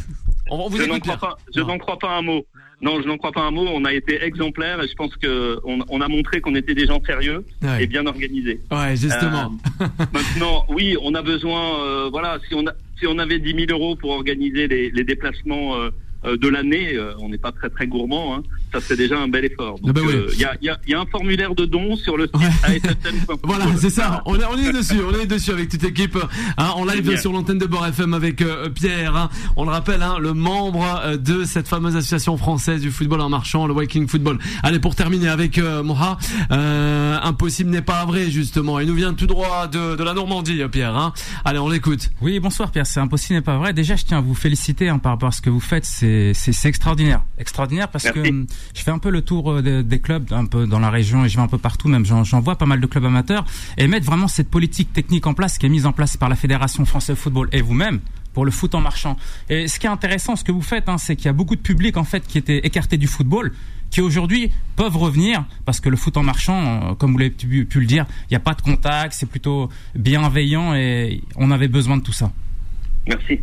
je 0.49 0.85
n'en 0.85 0.99
crois 0.99 1.17
pas. 1.17 1.37
Je 1.53 1.61
n'en 1.61 1.77
crois 1.77 1.99
pas 1.99 2.17
un 2.17 2.21
mot. 2.21 2.45
Non, 2.81 3.01
je 3.01 3.07
n'en 3.07 3.17
crois 3.17 3.31
pas 3.31 3.41
un 3.41 3.51
mot. 3.51 3.65
On 3.73 3.85
a 3.85 3.93
été 3.93 4.23
exemplaires 4.23 4.81
et 4.83 4.87
je 4.89 4.93
pense 4.95 5.15
que 5.15 5.57
on, 5.63 5.79
on 5.87 6.01
a 6.01 6.07
montré 6.09 6.41
qu'on 6.41 6.53
était 6.55 6.75
des 6.75 6.85
gens 6.85 7.01
sérieux 7.05 7.45
et 7.79 7.87
bien 7.87 8.05
organisés. 8.05 8.59
Ouais, 8.71 8.95
justement. 8.95 9.53
Euh, 9.81 9.87
maintenant, 10.13 10.65
oui, 10.69 10.97
on 11.01 11.15
a 11.15 11.21
besoin. 11.21 11.79
Euh, 11.79 12.09
voilà, 12.11 12.39
si 12.47 12.55
on 12.55 12.67
a 12.67 12.73
si 12.99 13.08
on 13.08 13.17
avait 13.19 13.39
10 13.39 13.67
000 13.67 13.79
euros 13.79 13.95
pour 13.95 14.12
organiser 14.12 14.67
les, 14.67 15.03
déplacements 15.03 15.75
euh, 15.75 16.38
de 16.38 16.47
l'année, 16.47 16.97
on 17.19 17.29
n'est 17.29 17.38
pas 17.38 17.51
très 17.51 17.69
très 17.69 17.88
gourmand, 17.88 18.36
hein, 18.36 18.43
ça 18.73 18.81
fait 18.81 18.95
déjà 18.95 19.19
un 19.19 19.27
bel 19.27 19.45
effort. 19.45 19.79
Donc, 19.79 19.89
ah 19.89 19.93
bah 19.93 20.01
il 20.33 20.39
y, 20.39 20.45
a, 20.45 20.55
y, 20.62 20.69
a, 20.69 20.77
y, 20.88 20.93
a, 20.93 20.99
un 20.99 21.05
formulaire 21.05 21.55
de 21.55 21.65
dons 21.65 21.95
sur 21.95 22.17
le 22.17 22.29
site 22.67 22.83
Voilà, 23.43 23.65
c'est 23.77 23.89
ça. 23.89 24.21
On 24.25 24.36
est, 24.39 24.45
on 24.45 24.57
est 24.57 24.73
dessus, 24.73 24.99
on 25.07 25.19
est 25.19 25.25
dessus 25.25 25.51
avec 25.51 25.69
toute 25.69 25.83
l'équipe. 25.83 26.17
Hein, 26.57 26.71
on 26.77 26.86
live 26.86 27.19
sur 27.19 27.31
l'antenne 27.31 27.59
de 27.59 27.65
Bord 27.65 27.86
FM 27.86 28.13
avec 28.13 28.43
Pierre. 28.73 29.15
Hein. 29.15 29.29
On 29.55 29.65
le 29.65 29.71
rappelle, 29.71 30.01
hein, 30.01 30.17
le 30.19 30.33
membre 30.33 31.17
de 31.17 31.43
cette 31.43 31.67
fameuse 31.67 31.95
association 31.95 32.38
française 32.38 32.81
du 32.81 32.91
football 32.91 33.21
en 33.21 33.29
marchant, 33.29 33.67
le 33.67 33.79
Viking 33.79 34.07
Football. 34.07 34.39
Allez, 34.63 34.79
pour 34.79 34.95
terminer 34.95 35.29
avec 35.29 35.57
Moha, 35.59 36.17
impossible 36.49 37.69
n'est 37.69 37.81
pas 37.81 38.05
vrai 38.05 38.29
justement. 38.31 38.79
Il 38.79 38.88
nous 38.88 38.95
vient 38.95 39.13
tout 39.13 39.27
droit 39.27 39.67
de, 39.67 39.95
de 39.95 40.03
la 40.03 40.13
Normandie, 40.13 40.62
Pierre. 40.71 40.95
Hein. 40.95 41.13
Allez, 41.45 41.59
on 41.59 41.69
l'écoute. 41.69 42.12
Oui, 42.21 42.39
bonsoir 42.39 42.71
Pierre. 42.71 42.88
C'est 42.88 42.99
impossible 42.99 43.36
n'est 43.36 43.41
pas 43.41 43.57
vrai. 43.57 43.73
Déjà, 43.73 43.95
je 43.95 44.05
tiens 44.05 44.19
à 44.19 44.21
vous 44.21 44.36
féliciter 44.36 44.89
hein, 44.89 44.97
par 44.97 45.13
rapport 45.13 45.29
à 45.29 45.31
ce 45.31 45.41
que 45.41 45.49
vous 45.49 45.59
faites. 45.59 45.86
C'est 45.86 46.33
c'est 46.33 46.67
extraordinaire, 46.67 47.23
extraordinaire 47.38 47.89
parce 47.89 48.09
que 48.09 48.19
hum, 48.19 48.45
je 48.76 48.82
fais 48.82 48.91
un 48.91 48.99
peu 48.99 49.10
le 49.10 49.21
tour 49.21 49.52
euh, 49.52 49.84
des, 49.84 49.99
clubs, 49.99 50.32
un 50.32 50.45
peu 50.45 50.67
dans 50.67 50.80
la 50.80 50.89
région 50.89 51.26
et 51.26 51.30
je 51.30 51.38
vais 51.38 51.43
un 51.43 51.47
peu 51.47 51.58
partout. 51.58 51.88
Même 51.88 52.06
j'en 52.06 52.39
vois 52.39 52.58
pas 52.58 52.65
mal 52.65 52.80
de 52.80 52.88
clubs 52.88 53.06
amateurs 53.06 53.45
et 53.78 53.88
mettre 53.88 54.06
vraiment 54.06 54.28
cette 54.28 54.49
politique 54.49 54.93
technique 54.93 55.28
en 55.28 55.34
place 55.34 55.58
qui 55.58 55.65
est 55.65 55.69
mise 55.69 55.86
en 55.86 55.91
place 55.91 56.17
par 56.17 56.30
la 56.30 56.36
Fédération 56.36 56.86
française 56.86 57.15
de 57.15 57.21
football 57.21 57.49
et 57.52 57.62
vous-même 57.62 57.99
pour 58.34 58.45
le 58.45 58.52
foot 58.52 58.76
en 58.76 58.82
marchant. 58.82 59.17
Et 59.49 59.67
ce 59.67 59.80
qui 59.80 59.86
est 59.86 59.89
intéressant, 59.89 60.36
ce 60.36 60.43
que 60.43 60.52
vous 60.52 60.62
faites, 60.62 60.89
hein, 60.89 60.97
c'est 60.97 61.15
qu'il 61.15 61.26
y 61.26 61.30
a 61.30 61.34
beaucoup 61.34 61.56
de 61.56 61.62
public 61.62 61.97
en 61.97 62.04
fait 62.04 62.26
qui 62.26 62.38
était 62.38 62.65
écarté 62.65 62.97
du 62.97 63.08
football 63.08 63.54
qui 63.93 64.02
aujourd'hui 64.02 64.52
peuvent 64.76 64.97
revenir 64.97 65.45
parce 65.65 65.80
que 65.80 65.88
le 65.88 65.95
foot 65.95 66.17
en 66.17 66.23
marchant, 66.23 66.91
euh, 66.91 66.95
comme 66.95 67.12
vous 67.12 67.19
l'avez 67.19 67.30
pu, 67.30 67.67
le 67.76 67.86
dire, 67.86 68.06
il 68.23 68.34
n'y 68.34 68.38
a 68.38 68.39
pas 68.39 68.56
de 68.56 68.62
contact, 68.62 69.13
c'est 69.13 69.28
plutôt 69.28 69.69
bienveillant 69.93 70.73
et 70.73 71.21
on 71.36 71.52
avait 71.52 71.67
besoin 71.67 71.97
de 71.97 72.02
tout 72.02 72.12
ça. 72.12 72.32
Merci. 73.08 73.39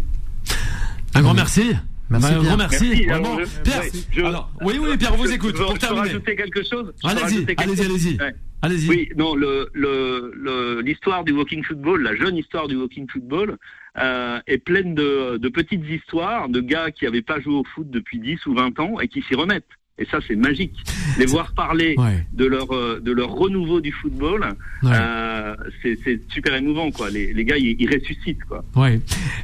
Un 1.14 1.22
grand 1.22 1.34
merci. 1.34 1.72
Merci, 2.10 2.34
un 2.34 2.42
grand 2.42 2.56
merci. 2.56 3.04
Vraiment. 3.06 3.36
Pierre, 3.62 4.26
alors, 4.26 4.50
oui, 4.62 4.78
oui, 4.80 4.96
Pierre, 4.98 5.14
on 5.14 5.16
vous 5.16 5.32
écoute. 5.32 5.56
Je, 5.56 5.62
pour 5.62 5.78
terminer. 5.78 6.08
rajouter 6.08 6.36
quelque 6.36 6.62
chose 6.64 6.92
Allez-y, 7.04 7.46
allez-y, 7.56 7.84
allez-y. 7.84 8.18
Allez-y. 8.62 8.88
Oui, 8.88 9.08
non, 9.16 9.34
l'histoire 9.34 11.22
le, 11.22 11.24
le, 11.24 11.32
du 11.32 11.32
walking 11.32 11.64
football, 11.64 12.02
la 12.02 12.14
jeune 12.14 12.36
histoire 12.36 12.68
du 12.68 12.76
walking 12.76 13.08
football, 13.08 13.56
euh, 13.98 14.40
est 14.46 14.58
pleine 14.58 14.94
de, 14.94 15.38
de, 15.38 15.48
petites 15.48 15.84
histoires 15.88 16.48
de 16.48 16.60
gars 16.60 16.90
qui 16.90 17.04
n'avaient 17.04 17.22
pas 17.22 17.40
joué 17.40 17.54
au 17.54 17.64
foot 17.64 17.88
depuis 17.88 18.18
10 18.18 18.44
ou 18.46 18.54
20 18.54 18.78
ans 18.80 19.00
et 19.00 19.08
qui 19.08 19.22
s'y 19.22 19.34
remettent. 19.34 19.64
Et 20.00 20.06
ça, 20.10 20.18
c'est 20.26 20.36
magique. 20.36 20.74
Les 21.18 21.26
voir 21.26 21.52
parler 21.52 21.94
de 22.32 22.46
leur 22.46 22.74
euh, 22.74 23.00
de 23.00 23.12
leur 23.12 23.30
renouveau 23.30 23.80
du 23.80 23.92
football, 23.92 24.54
euh, 24.84 25.54
c'est 25.82 26.20
super 26.32 26.54
émouvant, 26.54 26.90
quoi. 26.90 27.10
Les, 27.10 27.32
les 27.32 27.44
gars, 27.44 27.58
ils, 27.58 27.76
ils, 27.78 27.88
ressuscitent, 27.92 28.44
quoi. 28.44 28.64
Ouais. 28.76 29.00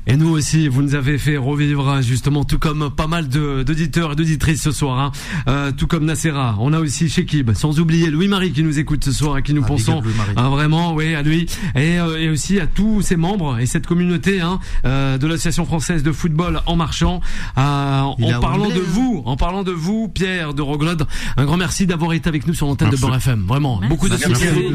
Et 0.07 0.17
nous 0.17 0.31
aussi, 0.31 0.69
vous 0.69 0.83
nous 0.83 0.95
avez 0.95 1.19
fait 1.19 1.37
revivre 1.37 1.89
hein, 1.89 2.01
justement, 2.01 2.45
tout 2.45 2.59
comme 2.59 2.91
pas 2.95 3.07
mal 3.07 3.29
d'auditeurs 3.29 4.13
et 4.13 4.17
d'auditrices 4.17 4.63
ce 4.63 4.71
soir, 4.71 4.99
hein. 4.99 5.13
euh, 5.49 5.73
tout 5.73 5.87
comme 5.87 6.05
Nacera. 6.05 6.57
On 6.61 6.73
a 6.73 6.81
aussi 6.81 7.09
Shekib, 7.09 7.53
sans 7.53 7.81
oublier 7.81 8.11
Louis-Marie 8.11 8.53
qui 8.53 8.63
nous 8.63 8.79
écoute 8.79 9.05
ce 9.05 9.13
soir 9.13 9.39
et 9.39 9.43
qui 9.43 9.53
nous 9.53 9.63
ah, 9.65 9.69
pensons 9.69 10.03
hein, 10.37 10.49
vraiment, 10.49 10.95
oui, 10.95 11.15
à 11.15 11.23
lui 11.23 11.47
et, 11.75 11.99
euh, 11.99 12.19
et, 12.19 12.29
aussi 12.29 12.61
à 12.61 12.67
tous 12.67 13.03
ses 13.03 13.17
membres 13.17 13.59
et 13.59 13.67
cette 13.67 13.87
communauté 13.87 14.41
hein, 14.41 14.61
euh, 14.85 15.19
de 15.19 15.27
l'association 15.27 15.65
française 15.65 16.03
de 16.03 16.13
football 16.13 16.61
en 16.67 16.77
marchant. 16.77 17.21
en 17.57 18.17
parlant 18.41 18.69
de 18.69 18.81
vous, 18.81 19.23
en 19.27 19.37
parlant 19.37 19.65
de 19.65 19.73
vous, 19.73 20.09
Pierre 20.09 20.46
de 20.55 20.63
Roglod. 20.63 21.07
Un 21.37 21.45
grand 21.45 21.57
merci 21.57 21.87
d'avoir 21.87 22.13
été 22.13 22.29
avec 22.29 22.47
nous 22.47 22.55
sur 22.55 22.67
l'antenne 22.67 22.91
de 22.91 22.97
Beurre 22.97 23.17
FM. 23.17 23.45
Vraiment, 23.47 23.81
beaucoup 23.89 24.09
de 24.09 24.17
succès 24.17 24.53
et 24.57 24.73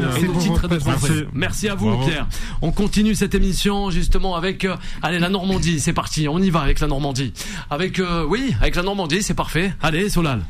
Merci 1.32 1.68
à 1.68 1.74
vous, 1.74 1.96
Pierre. 2.04 2.26
On 2.60 2.72
continue 2.72 3.14
cette 3.14 3.34
émission 3.34 3.90
justement 3.90 4.36
avec 4.36 4.64
euh, 4.64 4.76
allez 5.02 5.18
la 5.18 5.28
Normandie. 5.28 5.80
C'est 5.80 5.92
parti, 5.92 6.28
on 6.28 6.38
y 6.38 6.50
va 6.50 6.60
avec 6.60 6.80
la 6.80 6.86
Normandie. 6.86 7.32
Avec 7.70 7.98
euh, 7.98 8.24
oui, 8.24 8.54
avec 8.60 8.76
la 8.76 8.82
Normandie, 8.82 9.22
c'est 9.22 9.34
parfait. 9.34 9.74
Allez, 9.82 10.08
Solal. 10.08 10.42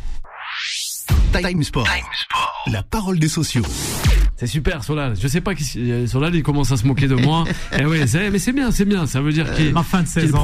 Time 1.40 1.62
Sport. 1.62 1.88
La 2.66 2.82
parole 2.82 3.18
des 3.18 3.28
sociaux. 3.28 3.62
C'est 4.36 4.46
super, 4.48 4.82
Solal. 4.82 5.14
Je 5.20 5.28
sais 5.28 5.40
pas 5.40 5.54
qui 5.54 5.64
euh, 5.76 6.06
Solal 6.06 6.34
il 6.34 6.42
commence 6.42 6.72
à 6.72 6.76
se 6.76 6.84
moquer 6.84 7.06
de 7.06 7.14
moi. 7.14 7.44
Et 7.72 7.76
eh 7.80 7.86
ouais, 7.86 8.04
mais 8.30 8.38
c'est 8.38 8.52
bien, 8.52 8.70
c'est 8.72 8.84
bien. 8.84 9.06
Ça 9.06 9.20
veut 9.20 9.32
dire 9.32 9.52
qu'il 9.54 9.72
la 9.72 9.82
fin 9.84 10.02
de 10.02 10.08
saison. 10.08 10.40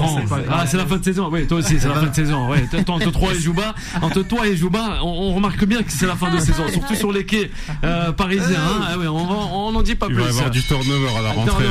Ah, 0.48 0.66
c'est 0.66 0.77
la 0.77 0.87
fin 0.87 0.98
de 0.98 1.05
saison. 1.05 1.29
Oui, 1.33 1.46
toi 1.46 1.59
aussi, 1.59 1.81
c'est 1.81 1.88
la 1.88 1.94
fin 1.94 2.07
de 2.07 2.14
saison. 2.14 2.48
Ouais, 2.48 2.64
entre 2.88 3.11
toi 3.11 3.33
et 3.35 3.40
Jouba, 3.40 3.74
entre 4.01 4.22
toi 4.22 4.46
et 4.46 4.57
Jouba, 4.57 5.01
on, 5.03 5.09
on 5.09 5.35
remarque 5.35 5.64
bien 5.64 5.83
que 5.83 5.90
c'est 5.90 6.07
la 6.07 6.14
fin 6.14 6.33
de 6.33 6.38
saison, 6.38 6.68
surtout 6.68 6.94
sur 6.94 7.11
les 7.11 7.27
quais 7.27 7.51
euh, 7.83 8.12
parisiens. 8.12 8.61
Hein. 8.61 8.87
Ah 8.92 8.98
ouais, 8.98 9.09
on 9.09 9.72
n'en 9.72 9.83
dit 9.83 9.96
pas 9.96 10.07
il 10.09 10.14
plus. 10.14 10.22
Il 10.22 10.29
va 10.29 10.33
y 10.33 10.37
avoir 10.37 10.51
du 10.51 10.62
turnover 10.62 11.09
à 11.18 11.22
la 11.22 11.31
rentrée. 11.33 11.64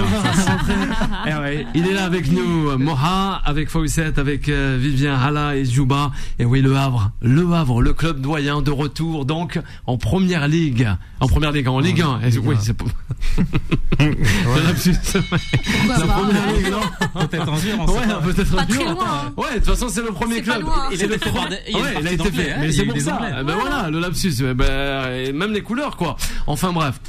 hein. 1.26 1.42
ouais, 1.42 1.66
il 1.76 1.88
est 1.88 1.94
là 1.94 2.04
avec 2.06 2.30
nous, 2.32 2.78
Moha, 2.78 3.42
avec 3.46 3.70
Fawcett, 3.70 4.18
avec 4.20 4.50
euh, 4.50 4.78
Vivien 4.80 5.18
Hala 5.18 5.56
et 5.56 5.64
Jouba. 5.64 6.12
Et 6.40 6.46
oui, 6.46 6.62
le 6.62 6.76
Havre, 6.76 7.12
le 7.22 7.54
Havre, 7.54 7.82
le 7.82 7.94
club 7.94 8.20
doyen 8.20 8.62
de 8.62 8.72
retour 8.72 9.07
donc 9.26 9.60
en 9.86 9.98
première 9.98 10.48
ligue, 10.48 10.90
en 11.20 11.28
première 11.28 11.52
ligue, 11.52 11.68
en 11.68 11.80
Ligue 11.80 12.02
1 12.02 12.20
oui, 12.44 12.56
c'est 12.60 12.74
pas. 12.74 12.86
ouais. 14.00 14.16
la 15.88 16.06
première 16.06 16.54
ligue, 16.54 16.72
non 16.72 16.82
Peut-être 17.28 17.50
en 17.50 17.58
dur, 17.58 17.80
Ouais, 17.80 18.34
peut-être 18.34 18.58
en 18.58 18.66
dur. 18.66 18.98
Hein. 19.02 19.34
Ouais, 19.36 19.54
de 19.54 19.56
toute 19.56 19.66
façon, 19.66 19.90
c'est 19.90 20.02
le 20.02 20.12
premier 20.12 20.42
club. 20.42 20.66
Il, 20.92 21.02
est 21.02 21.08
fait 21.08 21.32
il 21.68 22.08
a 22.08 22.12
été 22.12 22.32
fait. 22.32 22.56
Mais 22.60 22.72
c'est 22.72 22.86
pour 22.86 23.00
ça. 23.00 23.20
Ben 23.44 23.56
voilà, 23.60 23.90
le 23.90 24.00
lapsus. 24.00 24.44
Ben, 24.56 25.36
même 25.36 25.54
les 25.54 25.62
couleurs, 25.62 25.98
quoi. 25.98 26.18
Enfin 26.46 26.72
bref, 26.72 27.00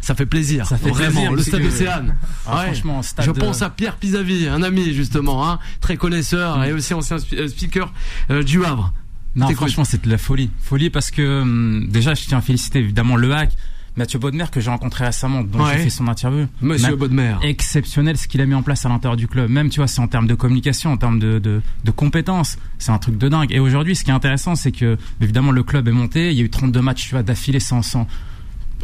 ça 0.00 0.14
fait 0.14 0.26
plaisir. 0.26 0.66
Ça 0.66 0.76
fait 0.76 0.90
vraiment. 0.90 1.32
Le 1.32 1.42
stade 1.42 1.64
Océane. 1.64 2.16
Ah, 2.46 2.64
franchement, 2.64 3.00
Je 3.20 3.30
pense 3.30 3.62
à 3.62 3.70
Pierre 3.70 3.96
Pisavi, 3.96 4.48
un 4.48 4.62
ami 4.62 4.92
justement, 4.92 5.48
hein, 5.48 5.58
très 5.80 5.96
connaisseur 5.96 6.62
et 6.64 6.72
aussi 6.72 6.94
ancien 6.94 7.16
euh, 7.32 7.48
speaker 7.48 7.92
euh, 8.30 8.42
du 8.42 8.64
Havre. 8.64 8.92
Non, 9.36 9.48
franchement, 9.50 9.84
c'est 9.84 10.04
de 10.04 10.10
la 10.10 10.18
folie. 10.18 10.50
Folie 10.60 10.90
parce 10.90 11.10
que 11.10 11.42
hum, 11.42 11.86
déjà, 11.88 12.14
je 12.14 12.24
tiens 12.24 12.38
à 12.38 12.40
féliciter 12.40 12.80
évidemment 12.80 13.16
le 13.16 13.32
hack 13.34 13.52
Mathieu 13.96 14.18
Bodmer 14.18 14.44
que 14.52 14.60
j'ai 14.60 14.68
rencontré 14.68 15.06
récemment, 15.06 15.42
dont 15.42 15.64
j'ai 15.66 15.78
fait 15.78 15.90
son 15.90 16.06
interview. 16.06 16.46
Monsieur 16.60 16.96
Bodmer. 16.96 17.34
Exceptionnel 17.42 18.18
ce 18.18 18.28
qu'il 18.28 18.42
a 18.42 18.46
mis 18.46 18.54
en 18.54 18.62
place 18.62 18.84
à 18.84 18.90
l'intérieur 18.90 19.16
du 19.16 19.26
club. 19.26 19.50
Même, 19.50 19.70
tu 19.70 19.80
vois, 19.80 19.86
c'est 19.86 20.00
en 20.00 20.08
termes 20.08 20.26
de 20.26 20.34
communication, 20.34 20.92
en 20.92 20.96
termes 20.98 21.18
de, 21.18 21.38
de, 21.38 21.62
de 21.82 21.90
compétences. 21.90 22.58
C'est 22.78 22.92
un 22.92 22.98
truc 22.98 23.16
de 23.16 23.28
dingue. 23.28 23.50
Et 23.52 23.58
aujourd'hui, 23.58 23.96
ce 23.96 24.04
qui 24.04 24.10
est 24.10 24.14
intéressant, 24.14 24.54
c'est 24.54 24.72
que, 24.72 24.98
évidemment, 25.22 25.50
le 25.50 25.62
club 25.62 25.88
est 25.88 25.92
monté. 25.92 26.30
Il 26.30 26.36
y 26.36 26.42
a 26.42 26.44
eu 26.44 26.50
32 26.50 26.82
matchs, 26.82 27.04
tu 27.04 27.10
vois, 27.12 27.22
d'affilée 27.22 27.60
sans, 27.60 27.80
sans, 27.80 28.06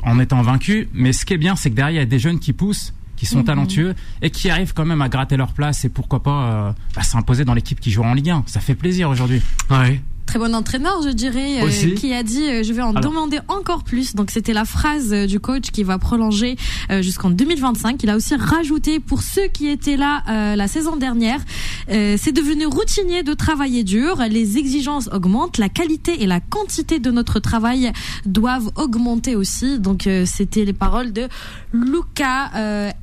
en 0.03 0.19
étant 0.19 0.41
vaincu. 0.41 0.89
Mais 0.95 1.13
ce 1.13 1.27
qui 1.27 1.35
est 1.35 1.39
bien, 1.39 1.57
c'est 1.57 1.71
que 1.71 1.77
derrière, 1.77 2.01
il 2.01 2.03
y 2.03 2.07
a 2.07 2.07
des 2.07 2.19
jeunes 2.19 2.39
qui 2.39 2.55
poussent 2.55 2.95
qui 3.15 3.27
sont 3.27 3.41
mhm. 3.41 3.45
talentueux 3.45 3.95
et 4.21 4.31
qui 4.31 4.51
arrivent 4.51 4.75
quand 4.75 4.85
même 4.85 5.01
à 5.01 5.09
gratter 5.09 5.37
leur 5.37 5.53
place 5.53 5.85
et 5.85 5.89
pourquoi 5.89 6.25
pas 6.25 6.45
euh, 6.45 6.73
bah, 6.97 7.03
s'imposer 7.05 7.45
dans 7.45 7.55
l'équipe 7.55 7.79
qui 7.79 7.93
joue 7.93 8.03
en 8.03 8.15
Ligue 8.15 8.31
1. 8.31 8.45
Ça 8.47 8.59
fait 8.59 8.75
plaisir 8.75 9.11
aujourd'hui. 9.11 9.41
Ouais 9.71 10.03
très 10.27 10.39
bon 10.39 10.55
entraîneur, 10.55 11.03
je 11.03 11.11
dirais, 11.11 11.63
euh, 11.63 11.95
qui 11.95 12.13
a 12.13 12.23
dit 12.23 12.45
euh, 12.45 12.63
je 12.63 12.73
vais 12.73 12.83
en 12.83 12.93
demander 12.93 13.39
encore 13.49 13.85
plus. 13.85 14.15
Donc 14.15 14.31
c'était 14.31 14.53
la 14.53 14.65
phrase 14.65 15.13
euh, 15.13 15.27
du 15.27 15.41
coach 15.41 15.71
qui 15.71 15.83
va 15.83 15.99
prolonger 15.99 16.57
jusqu'en 17.01 17.31
2025. 17.31 18.03
Il 18.03 18.11
a 18.11 18.17
aussi 18.17 18.35
rajouté 18.35 19.01
pour 19.01 19.23
ceux 19.23 19.49
qui 19.49 19.69
étaient 19.69 19.97
là 19.97 20.23
la 20.57 20.69
saison 20.69 20.97
dernière, 20.97 21.41
c'est 21.89 22.33
devenu 22.33 22.67
routinier 22.67 23.23
de 23.23 23.35
travailler 23.35 23.85
dur. 23.85 24.23
Les 24.31 24.59
exigences 24.59 25.09
augmentent, 25.13 25.59
la 25.59 25.69
qualité 25.69 26.23
et 26.23 26.27
la 26.27 26.41
quantité 26.41 26.99
de 26.99 27.11
notre 27.11 27.41
travail 27.41 27.93
doivent 28.27 28.71
augmenter 28.77 29.37
aussi. 29.37 29.79
Donc 29.79 30.09
c'était 30.27 30.65
les 30.65 30.73
paroles 30.73 31.13
de 31.13 31.29
Luca 31.73 32.51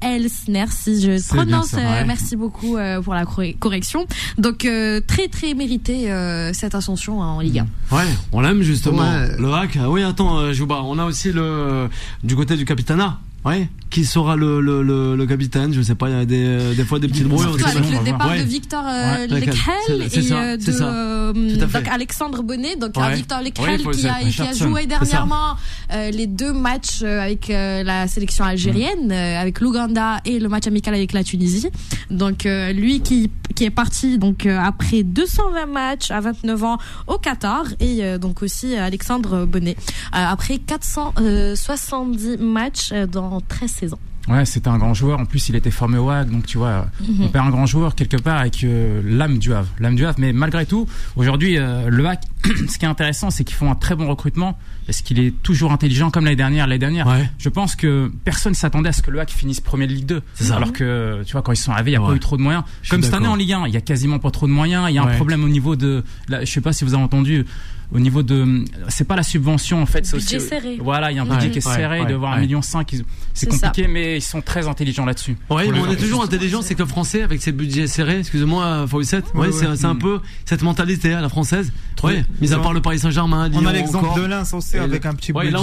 Elsner, 0.01 0.65
si 0.69 1.01
je 1.01 1.27
prononce. 1.27 1.73
merci 2.05 2.35
beaucoup 2.35 2.77
pour 3.03 3.13
la 3.13 3.25
correction. 3.59 4.05
Donc 4.37 4.67
très 5.07 5.27
très 5.27 5.53
mérité 5.53 6.11
cette 6.53 6.75
ascension 6.75 7.08
en 7.11 7.39
Ligue 7.39 7.59
1. 7.91 7.95
Ouais, 7.95 8.03
on 8.31 8.41
l'aime 8.41 8.61
justement. 8.61 9.03
Le 9.37 9.53
hack. 9.53 9.77
Oui, 9.87 10.03
attends, 10.03 10.37
euh, 10.37 10.53
Jouba, 10.53 10.81
on 10.83 10.97
a 10.99 11.05
aussi 11.05 11.31
le 11.31 11.89
du 12.23 12.35
côté 12.35 12.55
du 12.55 12.65
Capitana. 12.65 13.19
Ouais. 13.45 13.69
Qui 13.89 14.05
sera 14.05 14.35
le, 14.35 14.61
le, 14.61 14.83
le, 14.83 15.15
le, 15.15 15.25
capitaine 15.25 15.73
Je 15.73 15.81
sais 15.81 15.95
pas, 15.95 16.09
il 16.09 16.15
y 16.15 16.19
a 16.19 16.25
des, 16.25 16.75
des 16.75 16.83
fois 16.83 16.99
des 16.99 17.07
petites 17.07 17.27
brouilles. 17.27 17.47
Avec 17.65 17.89
le 17.89 18.03
départ 18.03 18.35
de 18.35 18.43
Victor 18.43 18.83
euh, 18.85 19.25
Lecrel 19.25 20.01
et 20.13 20.31
euh, 20.31 20.57
de 20.57 20.71
euh, 20.81 21.55
donc 21.57 21.87
Alexandre 21.87 22.43
Bonnet. 22.43 22.75
Donc 22.75 22.95
ouais. 22.97 23.15
Victor 23.15 23.41
Lecrel 23.41 23.81
qui, 23.81 24.07
a, 24.07 24.19
qui 24.19 24.41
a 24.41 24.53
joué 24.53 24.85
dernièrement 24.85 25.55
euh, 25.91 26.11
les 26.11 26.27
deux 26.27 26.53
matchs 26.53 26.99
euh, 27.01 27.19
avec 27.19 27.47
la 27.49 28.07
sélection 28.07 28.45
algérienne, 28.45 29.11
avec 29.11 29.59
l'Ouganda 29.59 30.19
et 30.23 30.37
le 30.39 30.49
match 30.49 30.67
amical 30.67 30.93
avec 30.93 31.13
la 31.13 31.23
Tunisie. 31.23 31.69
Donc 32.11 32.43
lui 32.43 33.01
qui, 33.01 33.31
qui 33.55 33.63
est 33.63 33.69
parti 33.71 34.19
donc 34.19 34.45
après 34.45 35.01
220 35.01 35.65
matchs 35.65 36.11
à 36.11 36.19
29 36.19 36.63
ans 36.63 36.77
au 37.07 37.17
Qatar 37.17 37.65
et 37.79 38.19
donc 38.19 38.43
aussi 38.43 38.75
Alexandre 38.75 39.45
Bonnet 39.45 39.75
après 40.11 40.57
470 40.59 42.37
matchs 42.37 42.91
dans 43.11 43.28
13 43.47 43.71
saisons. 43.71 43.99
Ouais, 44.27 44.45
c'était 44.45 44.67
un 44.67 44.77
grand 44.77 44.93
joueur. 44.93 45.19
En 45.19 45.25
plus, 45.25 45.49
il 45.49 45.55
était 45.55 45.71
formé 45.71 45.97
au 45.97 46.05
WAG, 46.05 46.29
donc 46.29 46.45
tu 46.45 46.57
vois, 46.59 46.87
mhm. 47.01 47.23
on 47.23 47.27
perd 47.29 47.47
un 47.47 47.49
grand 47.49 47.65
joueur 47.65 47.95
quelque 47.95 48.17
part 48.17 48.37
avec 48.37 48.63
euh, 48.63 49.01
l'âme 49.03 49.39
du 49.39 49.53
Havre, 49.53 49.69
l'âme 49.79 49.95
du 49.95 50.05
Havre. 50.05 50.19
Mais 50.19 50.33
malgré 50.33 50.65
tout, 50.67 50.87
aujourd'hui, 51.15 51.57
euh, 51.57 51.89
le 51.89 52.03
WAG, 52.03 52.19
ce 52.69 52.77
qui 52.77 52.85
est 52.85 52.87
intéressant, 52.87 53.31
c'est 53.31 53.43
qu'ils 53.43 53.55
font 53.55 53.71
un 53.71 53.75
très 53.75 53.95
bon 53.95 54.07
recrutement 54.07 54.57
parce 54.85 55.01
qu'il 55.01 55.19
est 55.19 55.31
toujours 55.41 55.71
intelligent 55.71 56.11
comme 56.11 56.25
l'année 56.25 56.35
dernière. 56.35 56.67
L'année 56.67 56.79
dernière, 56.79 57.07
je 57.37 57.49
pense 57.49 57.75
que 57.75 58.11
personne 58.23 58.53
s'attendait 58.53 58.89
à 58.89 58.91
ce 58.91 59.01
que 59.01 59.09
le 59.09 59.17
WAG 59.17 59.29
finisse 59.29 59.61
premier 59.61 59.87
de 59.87 59.93
Ligue 59.93 60.05
2. 60.05 60.21
Alors 60.51 60.73
que, 60.73 61.23
tu 61.25 61.31
vois, 61.31 61.41
quand 61.41 61.51
ils 61.51 61.57
sont 61.57 61.71
arrivés, 61.71 61.91
il 61.91 61.97
n'y 61.97 62.03
a 62.03 62.07
pas 62.07 62.15
eu 62.15 62.19
trop 62.19 62.37
de 62.37 62.41
moyens. 62.41 62.63
comme 62.89 63.01
cette 63.01 63.13
année 63.13 63.27
en 63.27 63.35
Ligue 63.35 63.53
1, 63.53 63.67
il 63.67 63.73
y 63.73 63.77
a 63.77 63.81
quasiment 63.81 64.19
pas 64.19 64.31
trop 64.31 64.47
de 64.47 64.51
moyens. 64.51 64.85
Il 64.89 64.93
y 64.93 64.99
a 64.99 65.03
un 65.03 65.15
problème 65.15 65.43
au 65.43 65.49
niveau 65.49 65.75
de, 65.75 66.03
je 66.29 66.45
sais 66.45 66.61
pas 66.61 66.73
si 66.73 66.83
vous 66.83 66.93
avez 66.93 67.03
entendu 67.03 67.45
au 67.91 67.99
niveau 67.99 68.21
de 68.21 68.65
c'est 68.87 69.07
pas 69.07 69.15
la 69.15 69.23
subvention 69.23 69.81
en 69.81 69.85
fait 69.85 70.05
c'est 70.05 70.17
budget 70.17 70.39
serré. 70.39 70.77
Voilà 70.81 71.11
il 71.11 71.17
y 71.17 71.19
a 71.19 71.23
un 71.23 71.25
budget 71.25 71.49
qui 71.49 71.57
est 71.57 71.61
serré 71.61 72.05
de 72.05 72.13
voir 72.13 72.33
un 72.33 72.39
million 72.39 72.61
cinq 72.61 72.95
c'est 73.33 73.49
compliqué 73.49 73.87
mais 73.87 74.17
ils 74.17 74.21
sont 74.21 74.41
très 74.41 74.67
intelligents 74.67 75.05
là-dessus. 75.05 75.37
Oui 75.49 75.69
mais 75.71 75.79
on 75.79 75.89
est 75.89 75.95
toujours 75.95 76.23
intelligent 76.23 76.61
c'est 76.61 76.75
que 76.75 76.83
le 76.83 76.87
français 76.87 77.23
avec 77.23 77.41
ses 77.41 77.51
budgets 77.51 77.87
serrés 77.87 78.19
excusez-moi 78.19 78.85
Fawcett 78.87 79.25
ouais, 79.33 79.49
c'est 79.51 79.85
un 79.85 79.95
peu 79.95 80.19
cette 80.45 80.61
mentalité 80.61 81.13
à 81.13 81.21
la 81.21 81.29
française. 81.29 81.71
Oui 82.03 82.23
mis 82.41 82.53
à 82.53 82.59
part 82.59 82.73
le 82.73 82.81
Paris 82.81 82.99
Saint-Germain 82.99 83.49
on 83.53 83.65
a 83.65 83.73
l'exemple 83.73 84.19
de 84.19 84.25
Lens 84.25 84.53
aussi 84.53 84.77
avec 84.77 85.05
un 85.05 85.13
petit 85.13 85.33
budget 85.33 85.55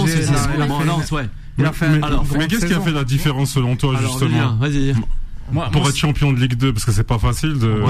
ouais. 1.11 1.29
a 1.65 1.73
fait 1.73 1.87
mais 2.37 2.47
qu'est-ce 2.47 2.65
qui 2.65 2.73
a 2.73 2.81
fait 2.81 2.91
la 2.91 3.03
différence 3.03 3.51
selon 3.51 3.75
toi 3.75 3.95
justement 4.01 4.57
pour 5.71 5.87
être 5.87 5.95
champion 5.95 6.33
de 6.33 6.39
Ligue 6.39 6.55
2 6.55 6.73
parce 6.73 6.85
que 6.85 6.91
c'est 6.91 7.03
pas 7.03 7.19
facile 7.19 7.57
de 7.59 7.81